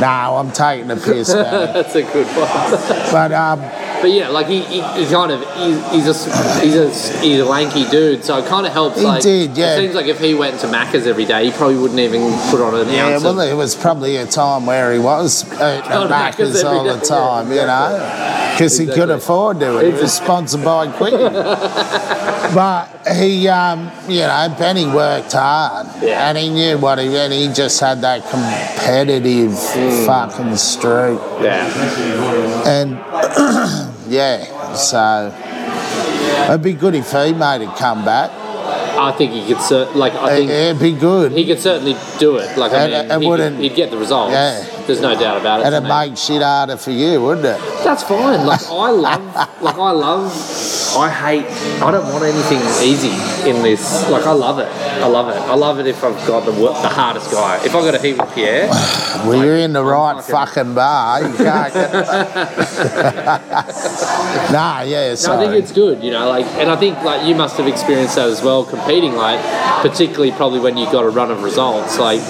No, 0.00 0.36
I'm 0.36 0.50
taking 0.52 0.88
the 0.88 0.96
piss, 0.96 1.32
man. 1.34 1.72
That's 1.74 1.94
a 1.94 2.02
good 2.02 2.26
one. 2.26 3.12
But 3.12 3.32
um, 3.32 3.60
But 4.02 4.10
yeah, 4.10 4.28
like 4.28 4.48
he, 4.48 4.62
he, 4.62 4.82
he 4.82 5.06
kind 5.06 5.30
of 5.30 5.40
he's, 5.56 5.90
he's 5.92 6.08
a 6.08 6.60
he's 6.60 6.74
a 6.74 6.90
he's 7.20 7.38
a 7.38 7.44
lanky 7.44 7.88
dude, 7.88 8.24
so 8.24 8.36
it 8.38 8.46
kind 8.46 8.66
of 8.66 8.72
helps. 8.72 8.98
He 8.98 9.04
like, 9.06 9.22
did, 9.22 9.56
yeah. 9.56 9.76
It 9.76 9.78
seems 9.78 9.94
like 9.94 10.06
if 10.06 10.18
he 10.18 10.34
went 10.34 10.58
to 10.60 10.66
Macca's 10.66 11.06
every 11.06 11.24
day, 11.24 11.44
he 11.46 11.52
probably 11.52 11.76
wouldn't 11.78 12.00
even 12.00 12.20
put 12.50 12.60
on 12.60 12.74
an 12.74 12.92
yeah, 12.92 13.06
ounce 13.06 13.22
well, 13.22 13.38
of. 13.40 13.48
it 13.48 13.54
was 13.54 13.76
probably 13.76 14.16
a 14.16 14.26
time 14.26 14.66
where 14.66 14.92
he 14.92 14.98
was 14.98 15.44
at 15.52 15.84
Macca's 15.84 16.10
Macca's 16.10 16.64
all 16.64 16.82
the 16.84 16.98
time, 16.98 17.48
yeah, 17.52 17.60
you 17.60 17.66
know, 17.68 18.52
because 18.54 18.76
he 18.76 18.86
could 18.86 19.08
Exactly. 19.10 19.14
afford 19.14 19.60
to. 19.60 19.78
He 19.86 19.92
was 19.92 20.12
sponsored 20.12 20.64
by 20.64 20.88
Quickie. 20.90 21.16
but 22.54 22.88
he, 23.14 23.46
um, 23.48 23.90
you 24.08 24.20
know, 24.20 24.54
Benny 24.58 24.86
worked 24.86 25.32
hard, 25.32 25.86
Yeah. 26.02 26.28
and 26.28 26.36
he 26.36 26.48
knew 26.50 26.76
what 26.78 26.98
he 26.98 27.16
and 27.16 27.32
he 27.32 27.52
just 27.52 27.78
had 27.80 28.00
that 28.00 28.28
competitive 28.28 29.52
Hmm. 29.52 30.06
fucking 30.06 30.56
streak, 30.56 31.20
Yeah, 31.40 32.66
and 32.66 32.98
yeah, 34.12 34.74
so. 34.74 35.32
It'd 36.48 36.62
be 36.62 36.72
good 36.74 36.94
if 36.94 37.10
he 37.12 37.32
made 37.32 37.62
a 37.62 37.72
comeback. 37.76 38.30
I 38.94 39.10
think 39.16 39.32
he 39.32 39.46
could. 39.46 39.60
Cer- 39.62 39.90
like 39.94 40.12
I 40.14 40.36
think 40.36 40.50
it'd 40.50 40.78
be 40.80 40.92
good. 40.92 41.32
he 41.32 41.46
could 41.46 41.58
certainly 41.60 41.96
do 42.18 42.36
it. 42.36 42.56
Like 42.58 42.72
I 42.72 42.82
And- 42.84 42.92
mean, 42.92 43.10
and 43.10 43.22
he 43.22 43.28
wouldn't- 43.28 43.56
could, 43.56 43.62
he'd 43.64 43.74
get 43.74 43.90
the 43.90 43.96
results. 43.96 44.32
Yeah. 44.32 44.62
There's 44.86 45.00
no 45.00 45.14
doubt 45.18 45.40
about 45.40 45.60
it. 45.60 45.66
And 45.66 45.72
to 45.72 45.76
it'd 45.78 45.88
me. 45.88 46.08
make 46.10 46.16
shit 46.18 46.42
harder 46.42 46.76
for 46.76 46.90
you, 46.90 47.22
wouldn't 47.22 47.46
it? 47.46 47.60
That's 47.84 48.02
fine. 48.02 48.44
Like 48.46 48.60
I 48.70 48.90
love, 48.90 49.22
like 49.62 49.78
I 49.78 49.90
love, 49.92 50.32
I 50.96 51.10
hate. 51.10 51.46
I 51.82 51.90
don't 51.90 52.06
want 52.12 52.24
anything 52.24 52.60
easy 52.86 53.12
in 53.48 53.62
this. 53.62 54.08
Like 54.10 54.26
I 54.26 54.32
love 54.32 54.58
it. 54.58 54.68
I 54.68 55.06
love 55.06 55.28
it. 55.28 55.36
I 55.36 55.54
love 55.54 55.78
it 55.80 55.86
if 55.86 56.02
I've 56.04 56.16
got 56.26 56.44
the 56.44 56.52
the 56.52 56.72
hardest 56.88 57.30
guy. 57.30 57.56
If 57.64 57.74
I've 57.74 57.84
got 57.84 57.94
a 57.94 57.98
heat 58.00 58.18
with 58.18 58.32
Pierre, 58.34 58.68
Well, 59.26 59.44
you're 59.44 59.56
in 59.56 59.72
the 59.72 59.84
right 59.84 60.22
fucking- 60.22 60.32
fucking 60.64 60.74
bar. 60.74 61.22
You 61.22 61.34
can't 61.34 61.72
get. 61.74 61.92
nah, 64.52 64.82
yeah, 64.82 65.14
no, 65.24 65.34
I 65.34 65.44
think 65.44 65.54
it's 65.62 65.72
good. 65.72 66.02
You 66.02 66.10
know, 66.12 66.28
like, 66.28 66.46
and 66.58 66.70
I 66.70 66.76
think 66.76 67.02
like 67.02 67.26
you 67.26 67.34
must 67.34 67.56
have 67.56 67.66
experienced 67.66 68.16
that 68.16 68.28
as 68.28 68.42
well, 68.42 68.64
competing. 68.64 69.14
Like, 69.14 69.40
particularly 69.82 70.32
probably 70.32 70.60
when 70.60 70.76
you 70.76 70.86
got 70.90 71.04
a 71.04 71.10
run 71.10 71.30
of 71.30 71.42
results. 71.42 71.98
Like, 71.98 72.20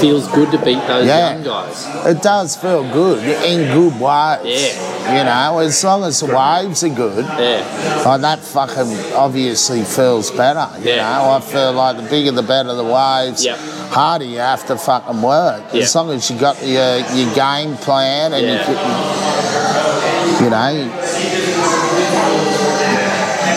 feels 0.00 0.26
good 0.28 0.50
to 0.52 0.58
beat 0.58 0.84
those 0.86 1.06
Yeah. 1.06 1.32
young 1.34 1.42
guys. 1.42 1.86
It 2.06 2.22
does 2.22 2.56
feel 2.56 2.82
good 2.92 3.22
in 3.44 3.72
good 3.72 3.98
ways. 4.00 4.38
Yeah. 4.44 5.18
You 5.18 5.24
know, 5.24 5.58
as 5.58 5.82
long 5.84 6.04
as 6.04 6.20
the 6.20 6.26
waves 6.26 6.82
are 6.82 6.88
good, 6.88 7.24
Yeah, 7.38 7.62
like 8.06 8.20
that 8.22 8.40
fucking 8.40 9.12
obviously 9.14 9.82
feels 9.84 10.30
better. 10.30 10.66
You 10.82 10.90
Yeah. 10.92 11.18
know, 11.18 11.30
I 11.32 11.40
feel 11.40 11.72
like 11.72 11.96
the 11.96 12.02
bigger 12.02 12.30
the 12.32 12.42
better 12.42 12.72
the 12.74 12.84
waves. 12.84 13.44
Yep. 13.44 13.58
Harder 13.90 14.24
you 14.24 14.38
have 14.38 14.66
to 14.66 14.76
fucking 14.76 15.20
work. 15.22 15.62
Yeah. 15.72 15.82
As 15.82 15.94
long 15.94 16.10
as 16.10 16.28
you 16.30 16.36
got 16.36 16.56
your 16.66 16.98
your 17.14 17.30
game 17.34 17.76
plan 17.76 18.32
and 18.32 18.44
Yeah. 18.46 18.52
you, 18.52 18.64
can, 18.64 20.44
you 20.44 20.50
know, 20.50 20.70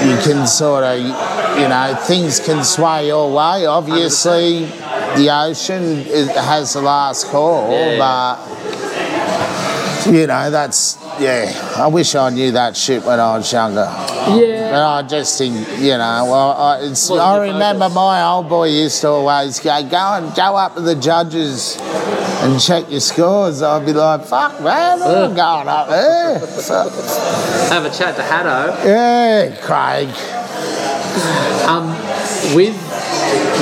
you 0.05 0.17
can 0.23 0.45
sort 0.47 0.83
of, 0.83 0.97
you 0.99 1.67
know, 1.67 1.95
things 2.01 2.39
can 2.39 2.63
sway 2.63 3.07
your 3.07 3.31
way. 3.31 3.65
Obviously, 3.65 4.67
the 5.15 5.29
ocean 5.31 5.83
is, 5.83 6.27
has 6.29 6.73
the 6.73 6.81
last 6.81 7.27
call, 7.27 7.71
Yeah. 7.71 7.97
but 7.97 8.37
you 10.11 10.27
know, 10.27 10.49
that's 10.51 10.97
yeah. 11.19 11.51
I 11.75 11.87
wish 11.87 12.15
I 12.15 12.29
knew 12.29 12.51
that 12.51 12.77
shit 12.77 13.03
when 13.03 13.19
I 13.19 13.37
was 13.37 13.51
younger. 13.51 13.81
yeah. 14.39 14.71
But 14.71 14.83
I 14.83 15.01
just 15.07 15.37
think, 15.37 15.55
you 15.79 15.97
know, 15.97 16.25
well, 16.29 16.51
I, 16.51 16.77
it's, 16.81 17.09
Wasn't 17.09 17.19
I 17.19 17.39
remember 17.47 17.85
focus. 17.85 17.95
my 17.95 18.23
old 18.23 18.47
boy 18.49 18.67
used 18.69 19.01
to 19.01 19.07
always 19.09 19.59
go, 19.59 19.81
go 19.89 19.97
and 19.97 20.33
go 20.35 20.55
up 20.55 20.75
to 20.75 20.81
the 20.81 20.95
judges 20.95 21.77
and 21.81 22.59
check 22.61 22.89
your 22.91 22.99
scores. 22.99 23.61
I'd 23.63 23.85
be 23.85 23.93
like, 23.93 24.25
fuck, 24.25 24.61
man, 24.61 25.01
I'm 25.01 25.33
going 25.33 25.67
up 25.67 25.89
there. 25.89 26.39
Have 26.39 27.85
a 27.85 27.89
chat 27.89 28.15
to 28.15 28.21
Haddo. 28.23 28.77
Yeah, 28.85 29.55
Craig. 29.61 30.09
Um, 31.67 31.89
with 32.55 32.75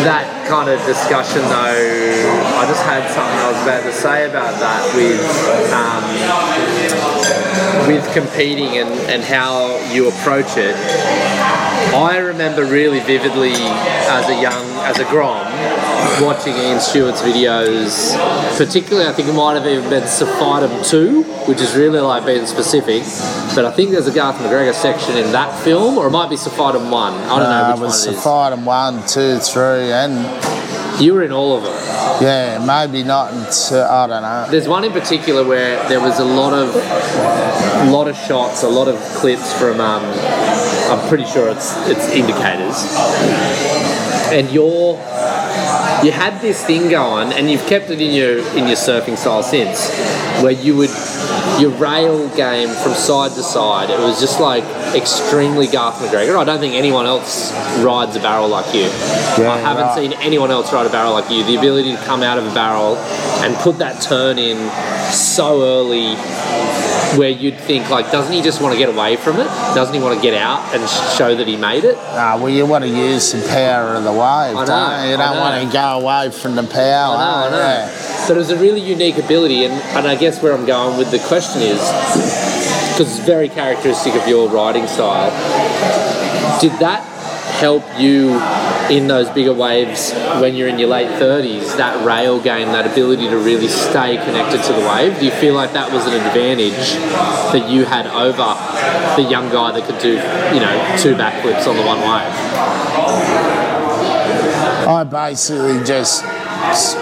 that 0.03 0.47
kind 0.47 0.69
of 0.69 0.83
discussion, 0.85 1.41
though, 1.43 2.59
I 2.59 2.65
just 2.67 2.83
had 2.83 3.07
something 3.09 3.39
I 3.39 3.51
was 3.51 3.61
about 3.63 3.83
to 3.83 3.93
say 3.93 4.25
about 4.27 4.59
that 4.59 4.83
with 4.95 5.21
um, 5.71 6.03
with 7.87 8.03
competing 8.13 8.77
and, 8.77 8.89
and 9.09 9.23
how 9.23 9.77
you 9.91 10.07
approach 10.09 10.57
it. 10.57 10.75
I 11.95 12.17
remember 12.17 12.65
really 12.65 12.99
vividly 12.99 13.53
as 13.53 14.27
a 14.29 14.41
young, 14.41 14.65
as 14.85 14.99
a 14.99 15.05
grom, 15.05 15.45
watching 16.21 16.53
Ian 16.55 16.79
Stewart's 16.79 17.21
videos. 17.21 18.15
Particularly, 18.57 19.07
I 19.07 19.13
think 19.13 19.29
it 19.29 19.33
might 19.33 19.53
have 19.55 19.65
even 19.67 19.89
been 19.89 20.03
Sephitum 20.03 20.87
2, 20.89 21.23
which 21.47 21.61
is 21.61 21.75
really 21.75 21.99
like 21.99 22.25
being 22.25 22.45
specific. 22.45 23.03
But 23.55 23.65
I 23.65 23.71
think 23.71 23.91
there's 23.91 24.07
a 24.07 24.13
Garth 24.13 24.35
McGregor 24.37 24.73
section 24.73 25.17
in 25.17 25.31
that 25.31 25.57
film, 25.63 25.97
or 25.97 26.07
it 26.07 26.11
might 26.11 26.29
be 26.29 26.35
Sephitum 26.35 26.91
1. 26.91 27.13
I 27.13 27.39
don't 27.39 27.49
know 27.49 27.71
which 27.71 27.79
it 27.79 27.81
was 27.85 28.05
one 28.05 28.13
it 28.13 28.17
is. 28.17 28.23
fight 28.23 28.53
in 28.53 28.65
one, 28.65 29.07
two, 29.07 29.37
three, 29.39 29.91
and 29.91 31.01
You 31.01 31.13
were 31.13 31.23
in 31.23 31.31
all 31.31 31.57
of 31.57 31.63
them. 31.63 31.73
yeah, 32.21 32.63
maybe 32.65 33.03
not 33.03 33.31
until, 33.33 33.83
I 33.83 34.07
don't 34.07 34.21
know. 34.21 34.47
There's 34.49 34.67
one 34.67 34.83
in 34.83 34.91
particular 34.91 35.43
where 35.45 35.87
there 35.89 35.99
was 36.01 36.19
a 36.19 36.25
lot 36.25 36.53
of, 36.53 36.75
a 36.75 37.91
lot 37.91 38.07
of 38.07 38.15
shots, 38.17 38.63
a 38.63 38.69
lot 38.69 38.87
of 38.89 38.97
clips 39.15 39.51
from. 39.57 39.79
Um, 39.79 40.03
I'm 40.95 41.07
pretty 41.09 41.25
sure 41.25 41.49
it's 41.49 41.75
it's 41.87 42.07
indicators, 42.09 42.85
and 44.31 44.49
you're. 44.51 44.99
You 46.03 46.11
had 46.11 46.39
this 46.41 46.63
thing 46.63 46.89
going, 46.89 47.31
and 47.33 47.49
you've 47.49 47.65
kept 47.65 47.89
it 47.89 48.01
in 48.01 48.13
your 48.13 48.39
in 48.55 48.67
your 48.67 48.75
surfing 48.75 49.17
style 49.17 49.41
since, 49.41 49.89
where 50.41 50.51
you 50.51 50.75
would 50.75 50.89
your 51.59 51.71
rail 51.71 52.27
game 52.35 52.69
from 52.69 52.93
side 52.93 53.31
to 53.31 53.43
side. 53.43 53.89
It 53.89 53.99
was 53.99 54.19
just 54.19 54.39
like 54.39 54.63
extremely 54.93 55.67
Garth 55.67 55.95
McGregor. 55.95 56.37
I 56.37 56.43
don't 56.43 56.59
think 56.59 56.73
anyone 56.75 57.05
else 57.05 57.51
rides 57.81 58.15
a 58.15 58.19
barrel 58.19 58.49
like 58.49 58.73
you. 58.73 58.81
Yeah, 58.81 59.53
I 59.53 59.57
haven't 59.57 59.83
right. 59.83 59.95
seen 59.95 60.13
anyone 60.21 60.51
else 60.51 60.71
ride 60.73 60.85
a 60.85 60.89
barrel 60.89 61.13
like 61.13 61.31
you. 61.31 61.43
The 61.43 61.55
ability 61.55 61.95
to 61.95 62.01
come 62.03 62.23
out 62.23 62.37
of 62.37 62.45
a 62.45 62.53
barrel 62.53 62.97
and 63.43 63.55
put 63.57 63.77
that 63.79 64.01
turn 64.01 64.37
in 64.37 64.57
so 65.11 65.61
early 65.61 66.15
where 67.17 67.29
you'd 67.29 67.57
think 67.57 67.89
like, 67.89 68.11
doesn't 68.11 68.33
he 68.33 68.41
just 68.41 68.61
want 68.61 68.73
to 68.73 68.79
get 68.79 68.89
away 68.89 69.15
from 69.15 69.37
it? 69.39 69.45
Doesn't 69.75 69.93
he 69.93 70.01
want 70.01 70.15
to 70.15 70.21
get 70.21 70.33
out 70.33 70.73
and 70.75 70.87
show 71.17 71.35
that 71.35 71.47
he 71.47 71.55
made 71.57 71.83
it? 71.83 71.95
Uh, 71.95 72.37
well, 72.39 72.49
you 72.49 72.65
want 72.65 72.83
to 72.83 72.89
use 72.89 73.31
the 73.31 73.47
power 73.47 73.95
of 73.95 74.03
the 74.03 74.11
wave, 74.11 74.19
I 74.19 74.53
know, 74.53 74.65
don't 74.65 75.05
you? 75.05 75.11
You 75.11 75.17
don't 75.17 75.37
want 75.37 75.65
to 75.65 75.73
go 75.73 75.99
away 75.99 76.31
from 76.31 76.55
the 76.55 76.63
power. 76.63 77.15
I 77.17 77.19
know, 77.19 77.47
I 77.47 77.49
know. 77.51 77.57
yeah. 77.57 78.25
But 78.27 78.37
it 78.37 78.39
was 78.39 78.49
a 78.51 78.57
really 78.57 78.81
unique 78.81 79.17
ability, 79.17 79.65
and, 79.65 79.73
and 79.73 80.07
I 80.07 80.15
guess 80.15 80.41
where 80.41 80.53
I'm 80.53 80.65
going 80.65 80.97
with 80.97 81.11
the 81.11 81.19
question 81.19 81.61
is 81.61 81.79
because 81.79 83.17
it's 83.17 83.25
very 83.25 83.49
characteristic 83.49 84.15
of 84.15 84.27
your 84.27 84.49
writing 84.49 84.87
style. 84.87 85.29
Did 86.59 86.71
that 86.79 87.03
help 87.59 87.83
you 87.99 88.39
in 88.89 89.07
those 89.07 89.29
bigger 89.29 89.53
waves 89.53 90.13
when 90.41 90.55
you're 90.55 90.67
in 90.67 90.79
your 90.79 90.89
late 90.89 91.09
30s? 91.19 91.77
That 91.77 92.05
rail 92.05 92.39
game, 92.41 92.67
that 92.69 92.89
ability 92.89 93.27
to 93.29 93.37
really 93.37 93.67
stay 93.67 94.17
connected 94.17 94.63
to 94.63 94.73
the 94.73 94.87
wave? 94.87 95.19
Do 95.19 95.25
you 95.25 95.31
feel 95.31 95.53
like 95.53 95.73
that 95.73 95.91
was 95.91 96.05
an 96.05 96.13
advantage 96.13 96.93
that 97.53 97.69
you 97.69 97.85
had 97.85 98.07
over 98.07 98.55
the 99.21 99.27
young 99.29 99.49
guy 99.49 99.71
that 99.71 99.85
could 99.85 99.99
do, 99.99 100.13
you 100.13 100.59
know, 100.61 100.97
two 100.99 101.15
backflips 101.15 101.67
on 101.67 101.75
the 101.75 101.83
one 101.83 101.99
wave? 101.99 102.33
I 104.87 105.03
basically 105.03 105.83
just 105.83 106.23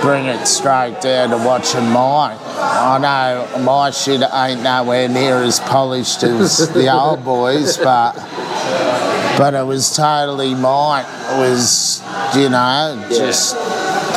bring 0.01 0.25
it 0.25 0.45
straight 0.45 1.01
down 1.01 1.31
to 1.31 1.37
watching 1.37 1.89
mine. 1.89 2.37
I 2.41 2.97
know 2.97 3.63
my 3.63 3.91
shit 3.91 4.21
ain't 4.33 4.61
nowhere 4.61 5.09
near 5.09 5.37
as 5.37 5.59
polished 5.59 6.23
as 6.23 6.69
the 6.73 6.91
old 6.93 7.23
boys, 7.25 7.77
but 7.77 8.13
but 9.37 9.53
it 9.53 9.65
was 9.65 9.95
totally 9.95 10.53
mine. 10.55 11.05
It 11.05 11.37
was, 11.39 12.01
you 12.35 12.49
know, 12.49 13.05
just 13.09 13.55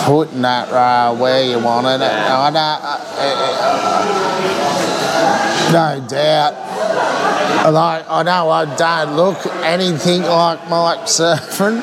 putting 0.05 0.43
that 0.43 0.71
rail 0.71 1.17
where 1.21 1.43
you 1.43 1.59
wanted 1.59 2.01
it. 2.03 2.11
I 2.11 2.51
uh, 2.55 3.03
no 5.73 6.01
doubt. 6.09 6.55
Like 7.73 8.05
I 8.09 8.23
know 8.23 8.51
I 8.51 8.77
don't 8.77 9.17
look 9.17 9.45
anything 9.64 10.23
like 10.23 10.69
Mike 10.69 11.01
Surfing. 11.07 11.83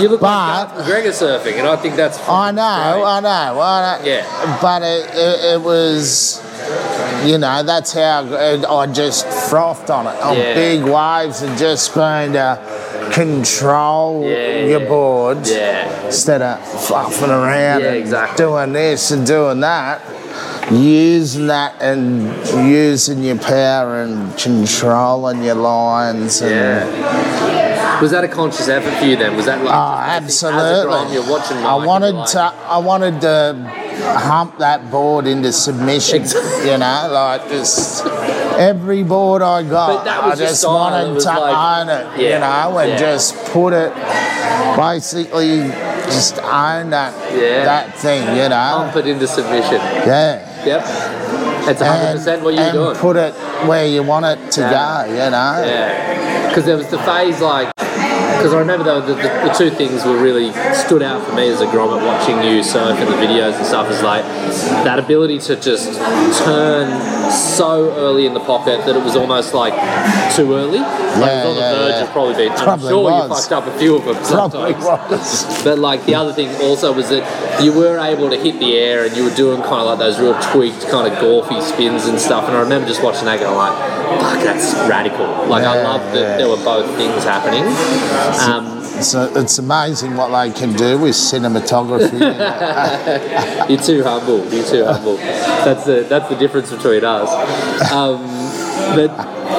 You 0.00 0.08
look 0.10 0.20
But- 0.20 0.76
like 0.76 0.86
McGregor 0.86 1.08
surfing, 1.10 1.58
and 1.58 1.66
I 1.66 1.76
think 1.76 1.96
that's. 1.96 2.18
I 2.28 2.50
know. 2.50 2.62
I 2.62 3.20
know, 3.20 3.60
I 3.60 3.98
know. 3.98 4.04
Yeah. 4.04 4.58
But 4.60 4.82
it, 4.82 5.06
it, 5.14 5.54
it 5.54 5.60
was, 5.62 6.42
you 7.26 7.38
know, 7.38 7.62
that's 7.62 7.92
how 7.92 8.24
I 8.78 8.86
just 8.86 9.26
frothed 9.50 9.90
on 9.90 10.06
it 10.06 10.20
on 10.22 10.36
Yeah. 10.36 10.54
big 10.54 10.82
waves 10.84 11.42
and 11.42 11.56
just 11.58 11.92
trying 11.92 12.32
to 12.34 12.58
control 13.12 14.22
Yeah, 14.24 14.66
your 14.72 14.80
yeah. 14.82 14.88
board 14.88 15.46
Yeah. 15.46 15.88
instead 16.06 16.42
of 16.42 16.58
fluffing 16.86 17.30
around 17.30 17.82
and 17.82 17.96
exactly. 17.96 18.44
doing 18.44 18.72
this 18.72 19.10
and 19.10 19.26
doing 19.26 19.60
that. 19.60 20.00
Using 20.70 21.46
that 21.46 21.74
and 21.80 22.28
using 22.68 23.22
your 23.22 23.36
power 23.36 24.02
and 24.02 24.36
controlling 24.36 25.44
your 25.44 25.54
lines 25.54 26.40
and 26.42 26.50
Yeah. 26.50 28.00
Was 28.02 28.10
that 28.10 28.24
a 28.24 28.28
conscious 28.28 28.68
effort 28.68 28.92
for 28.98 29.04
you 29.06 29.16
then? 29.16 29.36
Was 29.36 29.46
that 29.46 29.62
like 29.64 29.72
Oh, 29.74 29.98
absolutely. 30.04 30.82
Grom, 30.82 31.12
you're 31.12 31.30
watching 31.30 31.56
I 31.64 31.74
wanted 31.76 32.14
like, 32.16 32.30
to. 32.30 32.52
I 32.68 32.78
wanted 32.78 33.20
to 33.22 33.56
hump 34.02 34.58
that 34.58 34.90
board 34.90 35.26
into 35.26 35.52
submission. 35.52 36.24
You 36.64 36.78
know, 36.78 37.08
like 37.12 37.48
just 37.48 38.04
every 38.58 39.02
board 39.02 39.42
I 39.42 39.62
got, 39.62 39.98
But 39.98 40.04
that 40.04 40.24
was 40.24 40.40
I 40.40 40.44
just 40.44 40.66
wanted 40.66 41.20
to 41.20 41.28
like- 41.40 41.80
own 41.80 41.88
it. 41.88 42.06
Yeah, 42.20 42.34
You 42.34 42.38
know, 42.40 42.78
and 42.78 42.90
yeah. 42.90 42.96
just 42.98 43.34
put 43.46 43.72
it, 43.72 43.92
basically, 44.76 45.68
just 46.06 46.38
own 46.38 46.90
that 46.90 47.12
Yeah. 47.34 47.64
that 47.64 47.94
thing. 47.98 48.22
You 48.36 48.48
know, 48.48 48.72
Pump 48.92 48.96
it 48.96 49.06
into 49.06 49.26
submission. 49.26 49.80
yeah. 50.06 50.40
Yep. 50.64 50.84
That's 51.66 51.80
100% 51.82 52.42
what 52.42 52.54
you 52.54 52.60
were 52.60 52.66
and 52.66 52.72
doing. 52.72 52.96
put 52.96 53.16
it 53.16 53.32
where 53.66 53.86
you 53.86 54.02
want 54.02 54.24
it 54.26 54.50
to 54.52 54.60
go. 54.60 55.04
You 55.08 55.30
know. 55.30 55.62
Yeah, 55.64 56.48
because 56.48 56.64
there 56.64 56.76
was 56.76 56.86
the 56.88 56.98
phase 56.98 57.40
like, 57.40 57.68
because 58.36 58.52
I 58.54 58.58
remember 58.58 58.84
though 58.84 59.00
the, 59.00 59.14
the, 59.14 59.22
the 59.22 59.54
two 59.56 59.70
things 59.70 60.04
were 60.04 60.20
really 60.20 60.52
stood 60.74 61.02
out 61.02 61.26
for 61.26 61.34
me 61.34 61.48
as 61.48 61.60
a 61.60 61.66
grommet 61.66 62.04
watching 62.04 62.42
you 62.42 62.62
surf 62.62 62.98
in 62.98 63.06
the 63.06 63.16
videos 63.16 63.54
and 63.56 63.66
stuff 63.66 63.90
is 63.90 64.02
like 64.02 64.24
that 64.84 64.98
ability 64.98 65.38
to 65.40 65.56
just 65.56 65.98
turn 66.44 67.30
so 67.30 67.92
early 67.96 68.26
in 68.26 68.34
the 68.34 68.40
pocket 68.40 68.84
that 68.86 68.96
it 68.96 69.02
was 69.02 69.16
almost 69.16 69.54
like 69.54 69.74
too 70.34 70.54
early. 70.54 70.78
Like 70.78 70.92
it 71.16 71.18
was 71.18 71.26
Yeah, 71.26 71.46
on 71.48 71.54
the 71.54 71.60
verge 71.60 71.90
yeah. 71.90 72.04
of 72.04 72.10
probably 72.10 72.34
being. 72.34 72.52
I'm 72.52 72.80
sure 72.80 72.90
you 72.90 73.28
was. 73.28 73.48
fucked 73.48 73.52
up 73.52 73.66
a 73.74 73.78
few 73.78 73.96
of 73.96 74.04
them 74.04 74.22
sometimes. 74.24 74.84
But 75.64 75.78
like 75.78 76.04
the 76.06 76.14
other 76.14 76.32
thing 76.32 76.48
also 76.62 76.92
was 76.92 77.08
that 77.08 77.24
you 77.62 77.72
were 77.72 77.98
able 77.98 78.30
to 78.30 78.36
hit 78.36 78.58
the 78.60 78.76
air 78.76 79.04
and 79.04 79.16
you 79.16 79.24
were 79.24 79.34
doing 79.34 79.60
kind 79.62 79.80
of 79.80 79.86
like 79.86 79.98
those 79.98 80.20
real 80.20 80.38
tweaked 80.40 80.88
kind 80.88 81.10
of 81.10 81.18
golfy 81.18 81.60
spins 81.62 82.06
and 82.06 82.18
stuff. 82.20 82.46
And 82.46 82.56
I 82.56 82.60
remember 82.60 82.86
just 82.86 83.02
watching 83.02 83.24
that 83.24 83.40
going 83.40 83.56
like, 83.56 83.74
fuck, 84.20 84.42
that's 84.44 84.74
radical. 84.88 85.26
Like 85.48 85.64
I 85.64 85.82
love 85.82 86.02
that 86.12 86.20
yeah. 86.20 86.36
there 86.36 86.48
were 86.48 86.62
both 86.62 86.86
things 86.96 87.24
happening. 87.24 87.64
Um, 88.26 88.82
So 89.02 89.30
it's 89.36 89.58
amazing 89.58 90.16
what 90.16 90.30
they 90.30 90.50
can 90.58 90.72
do 90.72 90.98
with 90.98 91.14
cinematography. 91.14 92.18
you're 93.68 93.78
too 93.78 94.02
humble. 94.02 94.38
You're 94.52 94.64
too 94.66 94.84
humble. 94.84 95.16
That's 95.16 95.84
the 95.84 96.06
that's 96.08 96.28
the 96.30 96.36
difference 96.36 96.70
between 96.72 97.04
us. 97.04 97.30
Um, 97.92 98.22
but 98.96 99.10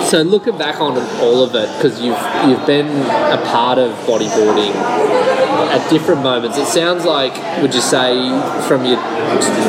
so 0.06 0.22
looking 0.22 0.58
back 0.58 0.80
on 0.82 0.98
all 1.22 1.44
of 1.44 1.54
it, 1.56 1.70
because 1.78 2.02
you've 2.02 2.18
you've 2.48 2.66
been 2.66 2.88
a 2.88 3.38
part 3.46 3.78
of 3.78 3.94
bodyboarding 4.08 4.74
at 4.74 5.88
different 5.90 6.24
moments. 6.24 6.58
It 6.58 6.66
sounds 6.66 7.06
like, 7.06 7.36
would 7.62 7.74
you 7.76 7.82
say, 7.82 8.18
from 8.68 8.86
your 8.86 8.98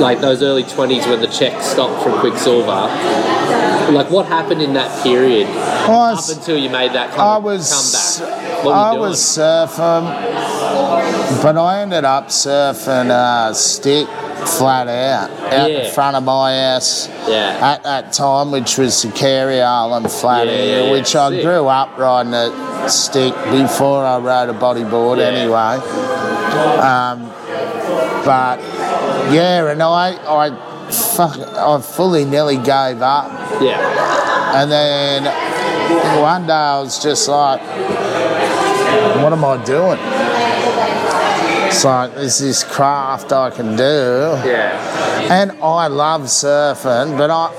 like 0.01 0.21
those 0.21 0.43
early 0.43 0.63
twenties 0.63 1.07
when 1.07 1.21
the 1.21 1.27
check 1.27 1.61
stopped 1.63 2.03
from 2.03 2.19
Quiksilver, 2.21 2.89
like 3.93 4.11
what 4.11 4.27
happened 4.27 4.63
in 4.63 4.73
that 4.75 5.03
period 5.03 5.47
up 5.49 6.29
until 6.29 6.59
you 6.59 6.71
made 6.71 6.93
that 6.93 7.11
kind 7.11 7.21
I 7.21 7.37
of 7.37 7.45
was, 7.45 8.19
comeback? 8.21 8.67
I 8.67 8.91
doing? 8.91 9.01
was 9.01 9.19
surfing, 9.21 11.43
but 11.43 11.57
I 11.57 11.81
ended 11.83 12.05
up 12.05 12.29
surfing 12.29 13.11
uh, 13.11 13.53
stick 13.53 14.07
flat 14.47 14.89
out 14.89 15.31
out 15.53 15.71
Yeah. 15.71 15.79
in 15.79 15.93
front 15.93 16.17
of 16.17 16.23
my 16.25 16.55
house 16.73 17.09
Yeah. 17.27 17.59
at 17.61 17.83
that 17.85 18.13
time, 18.13 18.51
which 18.51 18.79
was 18.79 19.03
the 19.03 19.11
Carey 19.13 19.61
Island 19.61 20.11
flat 20.11 20.47
Yeah, 20.47 20.53
area, 20.53 20.93
which 20.93 21.15
I 21.17 21.41
grew 21.43 21.67
up 21.67 21.97
riding 21.99 22.35
a 22.35 22.89
stick 22.89 23.35
before 23.51 24.05
I 24.05 24.19
rode 24.19 24.51
a 24.51 24.55
bodyboard 24.59 25.19
anyway. 25.19 25.79
Um, 26.79 27.27
but 28.25 28.59
yeah, 29.33 29.71
and 29.71 29.83
I, 29.83 30.17
I, 30.27 30.91
fuck, 30.91 31.39
I 31.39 31.81
fully 31.81 32.25
nearly 32.25 32.57
gave 32.57 33.03
up. 33.03 33.31
Yeah. 33.61 34.61
And 34.61 34.71
then 34.71 35.25
one 36.23 36.47
day 36.47 36.53
I 36.53 36.81
was 36.81 37.03
just 37.03 37.29
like, 37.29 37.61
what 39.23 39.33
am 39.33 39.45
I 39.45 39.63
doing? 39.65 39.99
It's 41.69 41.85
like, 41.85 42.15
there's 42.15 42.39
this 42.39 42.65
craft 42.65 43.33
I 43.33 43.51
can 43.51 43.77
do. 43.77 44.41
Yeah. 44.45 45.31
And 45.31 45.53
I 45.63 45.87
love 45.89 46.23
surfing, 46.23 47.17
but 47.19 47.31
I, 47.31 47.53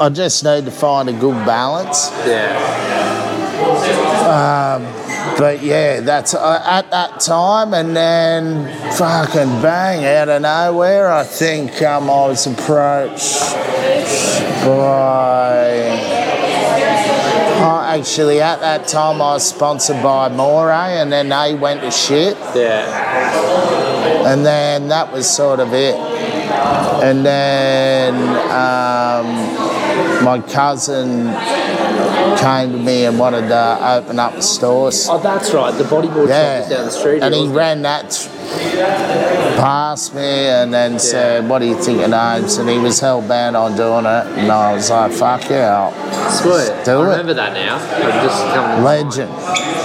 I 0.00 0.08
just 0.08 0.44
need 0.44 0.64
to 0.64 0.70
find 0.70 1.08
a 1.08 1.12
good 1.12 1.44
balance. 1.44 2.10
Yeah. 2.26 2.56
Um, 4.28 4.97
But 5.38 5.62
yeah, 5.62 6.00
that's 6.00 6.34
uh, 6.34 6.62
at 6.66 6.90
that 6.90 7.20
time, 7.20 7.72
and 7.72 7.94
then 7.94 8.66
fucking 8.94 9.62
bang 9.62 10.04
out 10.04 10.28
of 10.28 10.42
nowhere. 10.42 11.12
I 11.12 11.22
think 11.22 11.80
um, 11.80 12.10
I 12.10 12.26
was 12.26 12.44
approached 12.46 13.54
by. 14.64 16.26
Oh, 17.60 17.82
actually, 17.86 18.40
at 18.40 18.60
that 18.60 18.88
time, 18.88 19.16
I 19.22 19.34
was 19.34 19.48
sponsored 19.48 20.02
by 20.02 20.28
Morey, 20.28 20.72
and 20.72 21.12
then 21.12 21.28
they 21.28 21.54
went 21.54 21.82
to 21.82 21.90
shit, 21.92 22.36
Yeah. 22.56 24.26
and 24.32 24.44
then 24.44 24.88
that 24.88 25.12
was 25.12 25.28
sort 25.28 25.60
of 25.60 25.72
it. 25.72 25.94
And 25.94 27.24
then 27.24 28.14
um, 28.50 30.24
my 30.24 30.40
cousin 30.52 31.26
came 32.38 32.72
to 32.72 32.78
me 32.78 33.04
and 33.04 33.18
wanted 33.18 33.48
to 33.48 33.78
open 33.96 34.18
up 34.18 34.34
a 34.34 34.42
store. 34.42 34.90
Oh, 35.08 35.18
that's 35.22 35.52
right. 35.52 35.72
The 35.76 35.84
bodyboard 35.84 36.28
Yeah, 36.28 36.60
shop 36.62 36.70
down 36.70 36.84
the 36.86 36.90
street. 36.90 37.22
and 37.22 37.34
he 37.34 37.48
ran 37.48 37.82
that 37.82 38.10
past 39.56 40.14
me 40.14 40.22
and 40.22 40.72
then 40.72 40.98
said, 40.98 41.48
"What 41.48 41.58
do 41.60 41.66
you 41.66 41.76
think 41.80 42.00
of 42.02 42.10
names?" 42.10 42.56
And 42.58 42.68
he 42.68 42.78
was 42.78 43.00
hell 43.00 43.20
bent 43.22 43.56
on 43.56 43.76
doing 43.76 44.04
it, 44.06 44.26
and 44.38 44.50
I 44.50 44.72
was 44.74 44.90
like, 44.90 45.12
"Fuck 45.12 45.48
yeah, 45.50 45.88
it? 45.90 46.32
Sweet. 46.32 46.84
do 46.84 46.98
I 46.98 47.06
it. 47.06 47.10
remember 47.10 47.34
that 47.34 47.52
now. 47.52 47.76
I'm 47.76 48.26
just 48.26 48.42
coming. 48.54 48.84
legend!" 48.84 49.32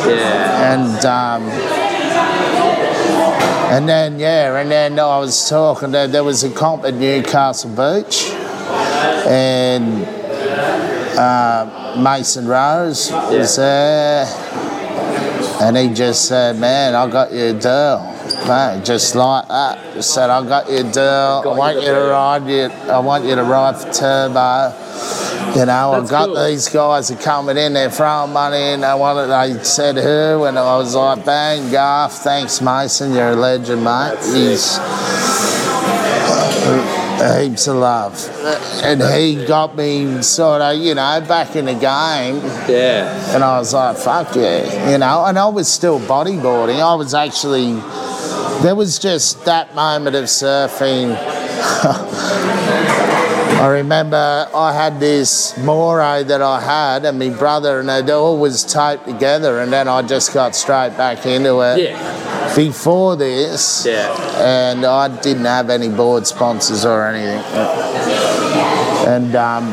Yeah. 0.08 0.74
And 0.74 1.06
um, 1.06 1.44
and 3.74 3.90
then 3.90 4.20
yeah, 4.20 4.56
and 4.60 4.70
then 4.72 5.00
I 5.00 5.18
was 5.20 5.50
talking. 5.50 5.92
There, 5.92 6.08
there 6.08 6.24
was 6.24 6.44
a 6.44 6.50
comp 6.52 6.86
at 6.86 6.94
Newcastle 6.94 7.70
Beach, 7.72 8.30
and 9.28 10.06
uh, 11.18 11.83
Mason 11.98 12.48
Rose 12.48 13.12
was 13.12 13.56
there, 13.58 14.26
and 15.62 15.78
he 15.78 15.94
just 15.94 16.28
said, 16.28 16.58
"Man, 16.58 16.96
I 16.96 17.10
got 17.10 17.32
you 17.32 17.46
a 17.46 17.54
deal." 17.54 18.10
Mate, 18.48 18.84
just 18.84 19.16
like 19.16 19.48
that. 19.50 19.94
Just 19.94 20.14
said, 20.14 20.30
I 20.30 20.46
got 20.46 20.70
you 20.70 20.78
a 20.80 20.84
deal. 20.84 21.44
I 21.46 21.58
want 21.58 21.76
you 21.82 21.88
to 21.88 22.08
ride 22.10 22.48
you. 22.48 22.64
I 22.91 23.00
want 23.00 23.26
you 23.26 23.36
to 23.36 23.44
ride 23.44 23.78
for 23.78 23.91
Turbo. 23.91 24.74
You 25.58 25.66
know, 25.66 25.91
That's 25.91 26.04
I've 26.06 26.10
got 26.10 26.26
cool. 26.28 26.46
these 26.46 26.70
guys 26.70 27.12
are 27.12 27.18
coming 27.18 27.58
in, 27.58 27.74
they're 27.74 27.89
throwing 27.89 28.32
money 28.34 28.72
in. 28.74 28.82
They 28.82 28.94
wanted, 28.94 29.28
they 29.28 29.64
said 29.64 29.96
who, 29.98 30.46
and 30.46 30.58
I 30.58 30.78
was 30.78 30.96
like, 30.96 31.24
bang, 31.26 31.70
Garth, 31.70 32.24
thanks, 32.24 32.62
Mason, 32.62 33.14
you're 33.14 33.32
a 33.32 33.36
legend, 33.36 33.84
mate. 33.84 34.16
That's 34.16 34.34
He's 34.34 34.80
heaps 37.24 37.68
of 37.68 37.78
love, 37.78 38.30
and 38.84 39.02
he 39.02 39.46
got 39.46 39.76
me 39.76 40.22
sort 40.22 40.62
of, 40.62 40.78
you 40.78 40.96
know, 40.96 41.24
back 41.28 41.56
in 41.56 41.66
the 41.66 41.74
game. 41.74 42.38
Yeah. 42.68 43.36
And 43.36 43.44
I 43.44 43.58
was 43.60 43.74
like, 43.74 43.98
fuck 43.98 44.36
yeah, 44.36 44.92
you 44.92 44.98
know. 44.98 45.26
And 45.26 45.38
I 45.38 45.48
was 45.48 45.68
still 45.68 46.00
bodyboarding. 46.00 46.80
I 46.80 46.96
was 46.96 47.14
actually, 47.14 47.74
there 48.62 48.76
was 48.76 49.00
just 49.00 49.46
that 49.46 49.74
moment 49.76 50.16
of 50.16 50.26
surfing. 50.26 51.18
I 53.64 53.68
remember 53.68 54.50
I 54.54 54.74
had 54.74 55.00
this 55.00 55.58
Morey 55.60 56.24
that 56.24 56.42
I 56.42 56.60
had, 56.60 57.06
and 57.06 57.18
my 57.18 57.30
brother, 57.30 57.80
and 57.80 58.10
all 58.10 58.38
was 58.38 58.66
taped 58.66 59.06
together, 59.06 59.60
and 59.62 59.72
then 59.72 59.88
I 59.88 60.02
just 60.02 60.34
got 60.34 60.54
straight 60.54 60.98
back 60.98 61.26
into 61.26 61.62
it. 61.62 61.80
Yeah. 61.80 62.23
Before 62.56 63.16
this, 63.16 63.86
Yeah. 63.86 64.14
and 64.39 64.86
I 64.86 65.08
didn't 65.08 65.45
have 65.45 65.70
any 65.72 65.89
board 65.89 66.28
sponsors 66.28 66.86
or 66.86 67.08
anything. 67.08 67.41
And 69.08 69.36
um, 69.36 69.70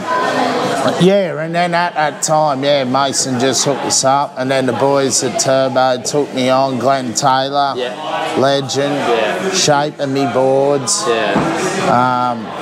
yeah, 1.00 1.38
and 1.40 1.54
then 1.54 1.74
at 1.74 1.94
that 1.94 2.22
time, 2.22 2.64
yeah, 2.64 2.84
Mason 2.84 3.38
just 3.38 3.64
hooked 3.64 3.84
us 3.84 4.02
up, 4.04 4.34
and 4.38 4.50
then 4.50 4.64
the 4.66 4.72
boys 4.72 5.22
at 5.22 5.38
Turbo 5.40 6.02
took 6.02 6.32
me 6.34 6.48
on. 6.48 6.78
Glenn 6.78 7.12
Taylor, 7.14 7.74
Yeah. 7.76 7.92
legend, 8.38 8.94
Yeah. 8.94 9.50
shaping 9.52 10.12
me 10.14 10.26
boards. 10.32 11.04
Yeah. 11.06 12.59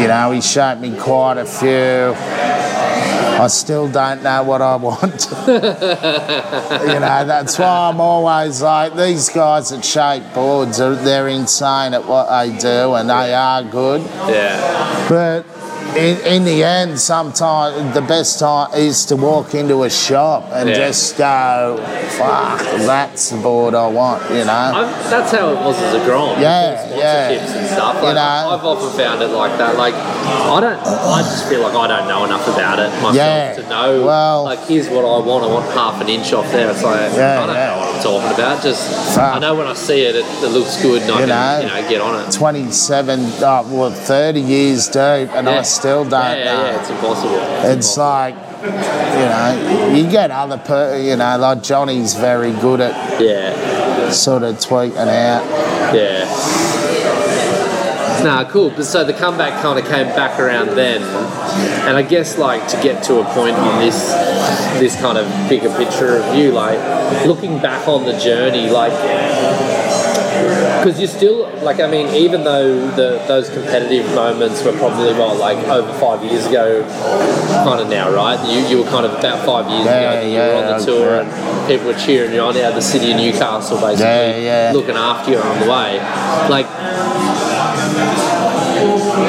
You 0.00 0.08
know, 0.08 0.30
he 0.30 0.40
shaped 0.40 0.80
me 0.80 0.98
quite 0.98 1.38
a 1.38 1.44
few. 1.44 2.14
I 3.40 3.46
still 3.46 3.90
don't 3.90 4.22
know 4.22 4.42
what 4.42 4.60
I 4.60 4.76
want. 4.76 5.02
you 5.46 7.00
know, 7.00 7.24
that's 7.24 7.58
why 7.58 7.88
I'm 7.88 7.98
always 8.00 8.60
like, 8.60 8.94
these 8.94 9.30
guys 9.30 9.70
that 9.70 9.82
shape 9.82 10.34
boards, 10.34 10.78
are, 10.78 10.94
they're 10.94 11.28
insane 11.28 11.94
at 11.94 12.04
what 12.06 12.28
they 12.28 12.56
do, 12.58 12.94
and 12.94 13.08
they 13.08 13.32
are 13.32 13.62
good. 13.62 14.02
Yeah. 14.28 15.08
But 15.08 15.46
in, 15.96 16.16
in 16.26 16.44
the 16.44 16.62
end, 16.64 16.98
sometimes 16.98 17.94
the 17.94 18.00
best 18.02 18.38
time 18.38 18.72
is 18.74 19.04
to 19.06 19.16
walk 19.16 19.54
into 19.54 19.82
a 19.84 19.90
shop 19.90 20.44
and 20.52 20.68
Yeah. 20.68 20.74
just 20.76 21.16
go, 21.18 21.76
fuck, 22.18 22.60
that's 22.86 23.30
the 23.30 23.38
board 23.38 23.74
I 23.74 23.86
want, 23.88 24.22
you 24.30 24.44
know? 24.44 24.52
I've, 24.52 25.10
that's 25.10 25.32
how 25.32 25.50
it 25.50 25.56
was 25.56 25.76
as 25.82 25.94
a 25.94 26.04
Grom. 26.04 26.40
Yeah, 26.40 26.82
before 26.84 26.98
yeah. 26.98 27.30
sponsorships 27.30 27.56
and 27.56 27.66
stuff. 27.68 27.94
You 27.96 28.14
know. 28.14 28.20
I've 28.20 28.64
often 28.64 28.98
found 28.98 29.22
it 29.22 29.28
like 29.28 29.58
that. 29.58 29.76
Like, 29.76 29.94
I 29.94 30.60
don't. 30.60 30.78
I 30.80 31.22
just 31.22 31.48
feel 31.48 31.60
like 31.62 31.74
I 31.74 31.86
don't 31.86 32.08
know 32.08 32.24
enough 32.24 32.46
about 32.48 32.78
it 32.78 32.90
myself 33.02 33.14
Yeah, 33.16 33.54
to 33.54 33.68
know. 33.68 34.04
well- 34.04 34.44
like, 34.44 34.60
here's 34.66 34.88
what 34.88 35.04
I 35.04 35.18
want. 35.26 35.44
I 35.44 35.46
want 35.48 35.66
half 35.72 36.00
an 36.00 36.08
inch 36.08 36.32
off 36.32 36.50
there. 36.52 36.70
It's 36.70 36.82
like 36.82 37.12
Yeah, 37.14 37.42
I 37.42 37.46
don't 37.46 37.54
know 37.56 37.78
what 37.78 37.94
I'm 37.96 38.02
talking 38.02 38.34
about. 38.34 38.62
Just 38.62 39.14
Fuck. 39.14 39.36
I 39.36 39.38
know 39.38 39.54
when 39.54 39.66
I 39.66 39.74
see 39.74 40.02
it, 40.02 40.14
it, 40.16 40.24
it 40.24 40.48
looks 40.48 40.80
good, 40.82 41.02
and 41.02 41.10
I 41.12 41.20
You 41.20 41.26
can 41.26 41.28
know. 41.28 41.74
you 41.76 41.82
know 41.82 41.88
get 41.88 42.00
on 42.00 42.28
it. 42.28 42.32
27, 42.32 43.20
uh, 43.42 43.62
well, 43.66 43.90
30 43.90 44.40
years 44.40 44.86
deep, 44.88 44.96
and 45.34 45.48
I. 45.48 45.62
still 45.80 46.04
don't 46.04 46.20
yeah, 46.20 46.36
yeah, 46.36 46.62
yeah, 46.72 46.80
it's 46.80 46.90
impossible. 46.90 47.38
It's 47.70 47.96
like, 47.96 48.34
you 48.62 49.26
know, 49.32 49.92
you 49.96 50.10
get 50.10 50.30
other, 50.30 50.58
per, 50.58 50.98
you 50.98 51.16
know, 51.16 51.38
like 51.38 51.62
Johnny's 51.62 52.14
very 52.14 52.52
good 52.52 52.80
at 52.80 53.20
Yeah, 53.20 54.10
sort 54.10 54.42
of 54.42 54.56
tweeting 54.56 54.96
out. 55.08 55.94
yeah. 55.94 56.26
Nah, 58.22 58.44
cool. 58.50 58.68
But 58.68 58.84
so 58.84 59.02
the 59.02 59.14
comeback 59.14 59.62
kind 59.62 59.78
of 59.78 59.86
came 59.86 60.08
back 60.08 60.38
around 60.38 60.76
then, 60.76 61.00
and 61.88 61.96
I 61.96 62.02
guess 62.02 62.36
like 62.36 62.68
to 62.68 62.76
get 62.82 63.02
to 63.04 63.20
a 63.20 63.24
point 63.32 63.56
on 63.56 63.80
this, 63.80 64.12
this 64.78 65.00
kind 65.00 65.16
of 65.16 65.26
bigger 65.48 65.74
picture 65.78 66.18
of 66.18 66.34
you, 66.36 66.52
like 66.52 66.78
looking 67.24 67.58
back 67.60 67.88
on 67.88 68.04
the 68.04 68.12
journey, 68.18 68.68
like 68.68 68.92
because 70.80 70.98
you're 70.98 71.08
still 71.08 71.48
like 71.62 71.80
I 71.80 71.86
mean, 71.90 72.08
even 72.14 72.44
though 72.44 72.88
the 72.92 73.22
those 73.26 73.48
competitive 73.50 74.06
moments 74.14 74.62
were 74.64 74.72
probably 74.72 75.12
what 75.14 75.36
like 75.38 75.58
over 75.68 75.92
five 75.98 76.24
years 76.24 76.46
ago, 76.46 76.82
kind 77.64 77.80
of 77.80 77.88
now, 77.88 78.10
right? 78.12 78.38
You 78.48 78.60
you 78.66 78.82
were 78.84 78.90
kind 78.90 79.04
of 79.06 79.12
about 79.18 79.44
five 79.44 79.68
years 79.70 79.84
Yeah, 79.86 80.00
ago 80.00 80.20
that 80.20 80.26
you 80.30 80.38
were 80.38 80.54
on 80.72 80.78
the 80.78 80.84
tour 80.84 81.10
yeah. 81.16 81.20
and 81.22 81.68
people 81.68 81.86
were 81.86 81.98
cheering 81.98 82.32
you 82.32 82.40
on 82.40 82.56
out 82.56 82.70
of 82.70 82.74
the 82.74 82.82
city 82.82 83.12
of 83.12 83.16
Newcastle, 83.18 83.78
basically 83.80 84.04
Yeah, 84.06 84.70
yeah. 84.70 84.72
looking 84.74 84.96
after 84.96 85.30
you 85.32 85.38
on 85.38 85.60
the 85.60 85.70
way. 85.70 85.98
Like, 86.48 86.66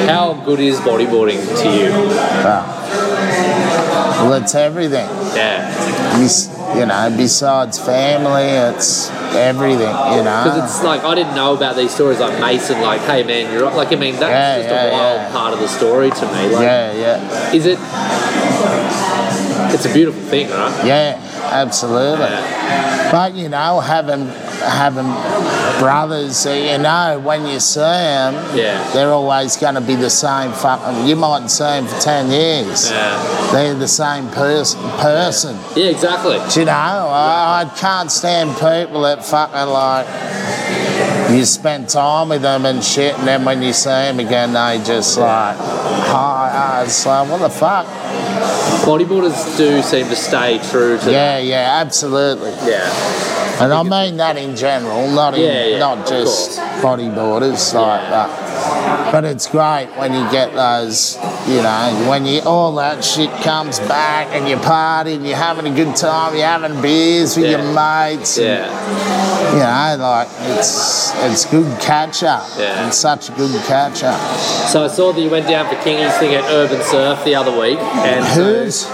how 0.08 0.34
good 0.44 0.60
is 0.60 0.78
bodyboarding 0.80 1.40
to 1.62 1.68
you? 1.76 1.90
wow 2.44 2.64
Well, 4.24 4.34
it's 4.42 4.54
everything. 4.54 5.08
Yeah, 5.34 6.78
You 6.78 6.86
know, 6.86 7.14
besides 7.16 7.78
family, 7.78 8.44
it's 8.44 9.10
everything, 9.36 9.80
you 9.80 10.22
know. 10.22 10.42
because 10.44 10.64
it's 10.64 10.82
like 10.84 11.02
I 11.04 11.14
didn't 11.14 11.34
know 11.34 11.54
about 11.54 11.76
these 11.76 11.92
stories 11.94 12.20
like 12.20 12.38
Mason. 12.40 12.80
Like, 12.80 13.00
hey 13.02 13.22
man, 13.22 13.52
you're 13.52 13.70
like 13.70 13.92
I 13.92 13.96
mean 13.96 14.14
that's 14.14 14.30
Yeah, 14.30 14.56
just 14.58 14.68
yeah, 14.68 14.84
a 14.84 14.92
wild 14.92 15.20
yeah. 15.20 15.32
part 15.32 15.52
of 15.54 15.60
the 15.60 15.68
story 15.68 16.10
to 16.10 16.26
me. 16.26 16.48
Like, 16.54 16.62
Yeah, 16.62 16.92
yeah. 16.92 17.52
is 17.52 17.66
it? 17.66 17.78
It's 19.74 19.86
a 19.86 19.92
beautiful 19.92 20.20
thing, 20.22 20.50
right? 20.50 20.84
Yeah, 20.86 21.18
absolutely. 21.50 22.26
But 23.10 23.34
you 23.34 23.48
know, 23.48 23.80
having 23.80 24.26
having 24.60 25.06
brothers, 25.78 26.44
you 26.46 26.78
know, 26.78 27.20
when 27.24 27.46
you 27.46 27.60
see 27.60 27.80
them, 27.80 28.34
Yeah. 28.56 28.82
they're 28.92 29.10
always 29.12 29.56
going 29.56 29.74
to 29.74 29.80
be 29.80 29.94
the 29.96 30.10
same 30.10 30.52
fucking. 30.52 31.06
You 31.06 31.16
mightn't 31.16 31.50
see 31.50 31.64
them 31.64 31.86
for 31.86 32.00
ten 32.00 32.30
years. 32.30 32.90
Yeah. 32.90 33.50
They're 33.52 33.74
the 33.74 33.88
same 33.88 34.28
person. 34.30 34.80
Person. 34.98 35.56
Yeah, 35.76 35.86
exactly. 35.86 36.38
Do 36.52 36.60
you 36.60 36.66
know? 36.66 36.72
I, 36.72 37.64
I 37.66 37.78
can't 37.78 38.10
stand 38.10 38.50
people 38.54 39.02
that 39.02 39.24
fucking 39.24 39.68
like. 39.72 40.06
You 41.30 41.44
spend 41.46 41.88
time 41.88 42.28
with 42.28 42.42
them 42.42 42.66
and 42.66 42.84
shit, 42.84 43.18
and 43.18 43.26
then 43.26 43.44
when 43.44 43.62
you 43.62 43.72
see 43.72 43.88
them 43.88 44.20
again, 44.20 44.52
they 44.52 44.82
just 44.84 45.16
like, 45.18 45.56
hi, 45.56 46.82
it's 46.84 47.06
like, 47.06 47.28
what 47.30 47.38
the 47.40 47.48
fuck? 47.48 47.86
Bodyboarders 48.84 49.56
do 49.56 49.80
seem 49.82 50.08
to 50.08 50.16
stay 50.16 50.58
true 50.70 50.98
to 50.98 51.10
Yeah, 51.10 51.38
yeah, 51.38 51.80
absolutely. 51.80 52.50
yeah. 52.68 52.90
And 53.62 53.72
I 53.72 53.82
mean 53.82 54.16
that 54.16 54.36
in 54.36 54.56
general, 54.56 55.08
not 55.10 55.34
in, 55.34 55.40
Yeah, 55.40 55.64
yeah, 55.66 55.78
not 55.78 56.06
just 56.08 56.58
bodyboarders 56.82 57.72
like 57.74 58.08
that. 58.10 59.12
But 59.12 59.24
it's 59.24 59.46
great 59.46 59.88
when 59.96 60.12
you 60.14 60.30
get 60.30 60.54
those, 60.54 61.16
you 61.46 61.62
know, 61.62 62.06
when 62.08 62.24
you 62.26 62.40
all 62.42 62.74
that 62.76 63.04
shit 63.04 63.30
comes 63.42 63.78
back 63.80 64.28
and 64.32 64.48
you 64.48 64.56
party 64.56 65.14
and 65.14 65.26
you're 65.26 65.36
having 65.36 65.70
a 65.70 65.74
good 65.74 65.94
time, 65.96 66.34
you're 66.34 66.46
having 66.46 66.80
beers 66.80 67.36
with 67.36 67.46
Yeah. 67.46 67.58
your 67.58 67.72
mates. 67.72 68.38
and, 68.38 68.46
Yeah. 68.46 69.92
you 69.92 69.98
know, 69.98 70.04
like 70.08 70.28
it's 70.58 71.12
it's 71.24 71.44
good 71.44 71.68
catch 71.80 72.22
up. 72.22 72.46
Yeah. 72.58 72.86
It's 72.86 72.96
such 72.98 73.28
a 73.28 73.32
good 73.32 73.54
catch 73.66 74.02
up. 74.02 74.18
So 74.70 74.84
I 74.84 74.88
saw 74.88 75.12
that 75.12 75.20
you 75.20 75.30
went 75.30 75.46
down 75.48 75.68
for 75.68 75.76
Kingy's 75.76 76.14
thing 76.18 76.34
at 76.34 76.44
URBNSURF 76.44 77.24
the 77.24 77.34
other 77.34 77.52
week, 77.58 77.78
and 77.78 78.24
so 78.24 78.32
Who's 78.42 78.86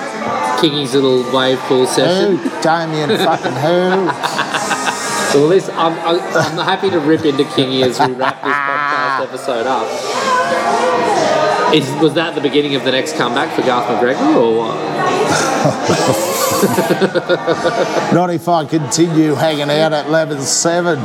Kingy's 0.59 0.95
little 0.95 1.23
wave 1.37 1.59
pool 1.61 1.87
session. 1.87 2.37
who? 2.37 2.61
Damian 2.63 3.11
fucking 3.11 3.53
who? 3.53 4.09
So 5.33 5.45
at 5.45 5.51
least 5.51 5.69
I'm, 5.75 5.93
I'm, 6.01 6.19
I'm 6.37 6.59
happy 6.65 6.89
to 6.91 6.99
rip 6.99 7.25
into 7.27 7.45
Kingy 7.45 7.83
as 7.83 7.99
we 8.01 8.13
wrap 8.15 8.43
this 8.43 8.55
podcast 8.55 8.55
ah. 8.55 9.23
episode 9.25 9.67
up. 9.67 9.87
Is, 11.75 11.87
was 12.01 12.15
that 12.15 12.35
the 12.35 12.41
beginning 12.41 12.75
of 12.77 12.85
the 12.85 12.93
next 12.93 13.15
comeback 13.17 13.55
for 13.55 13.61
Garth 13.61 13.89
McGregor, 13.89 14.37
or 14.37 14.57
what? 14.57 14.75
Not 18.15 18.31
if 18.31 18.49
I 18.49 18.65
continue 18.65 19.35
hanging 19.35 19.69
out 19.71 19.93
at 19.93 20.09
level 20.09 20.41
seven. 20.41 21.01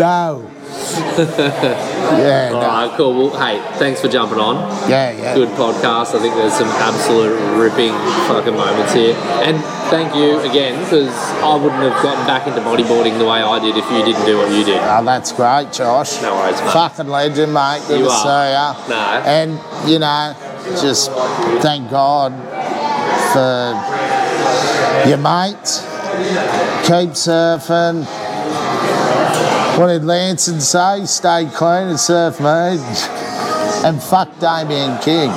no. 0.00 0.50
yeah, 1.18 2.50
All 2.52 2.60
no. 2.60 2.66
right, 2.66 2.94
cool. 2.96 3.14
Well, 3.30 3.38
hey, 3.40 3.58
thanks 3.78 4.00
for 4.00 4.08
jumping 4.08 4.38
on. 4.38 4.56
yeah, 4.88 5.10
yeah. 5.12 5.34
Good 5.34 5.48
podcast. 5.50 6.14
I 6.14 6.20
think 6.20 6.34
there's 6.34 6.52
some 6.54 6.68
absolute 6.68 7.34
ripping 7.58 7.92
fucking 8.28 8.54
moments 8.54 8.92
here. 8.92 9.14
And 9.42 9.58
thank 9.90 10.14
you 10.14 10.38
again, 10.40 10.78
because 10.84 11.08
I 11.42 11.54
wouldn't 11.56 11.82
have 11.82 12.02
gotten 12.02 12.26
back 12.26 12.46
into 12.46 12.60
bodyboarding 12.60 13.18
the 13.18 13.24
way 13.24 13.42
I 13.42 13.58
did 13.58 13.76
if 13.76 13.84
you 13.90 14.04
didn't 14.04 14.24
do 14.26 14.38
what 14.38 14.50
you 14.50 14.64
did. 14.64 14.78
Oh, 14.82 15.04
that's 15.04 15.32
great, 15.32 15.72
Josh. 15.72 16.20
No 16.22 16.34
worries, 16.36 16.60
mate. 16.60 16.72
Fucking 16.72 17.08
legend, 17.08 17.52
mate. 17.54 17.82
Good 17.88 18.00
You 18.00 18.06
to 18.06 18.10
are. 18.10 18.22
see 18.22 18.52
ya. 18.52 18.74
No. 18.88 19.22
And, 19.26 19.88
you 19.90 19.98
know, 19.98 20.34
just 20.80 21.10
thank 21.62 21.90
God 21.90 22.32
for 23.32 23.74
your 25.08 25.18
mates. 25.18 25.80
Keep 26.86 27.10
surfing. 27.18 28.06
What 29.76 29.88
did 29.88 30.04
Lanson 30.04 30.58
say? 30.62 31.04
Stay 31.04 31.50
clean 31.54 31.88
and 31.88 32.00
surf 32.00 32.40
me. 32.40 32.78
And 33.86 34.02
fuck 34.02 34.38
Damian 34.40 34.98
King. 35.02 35.30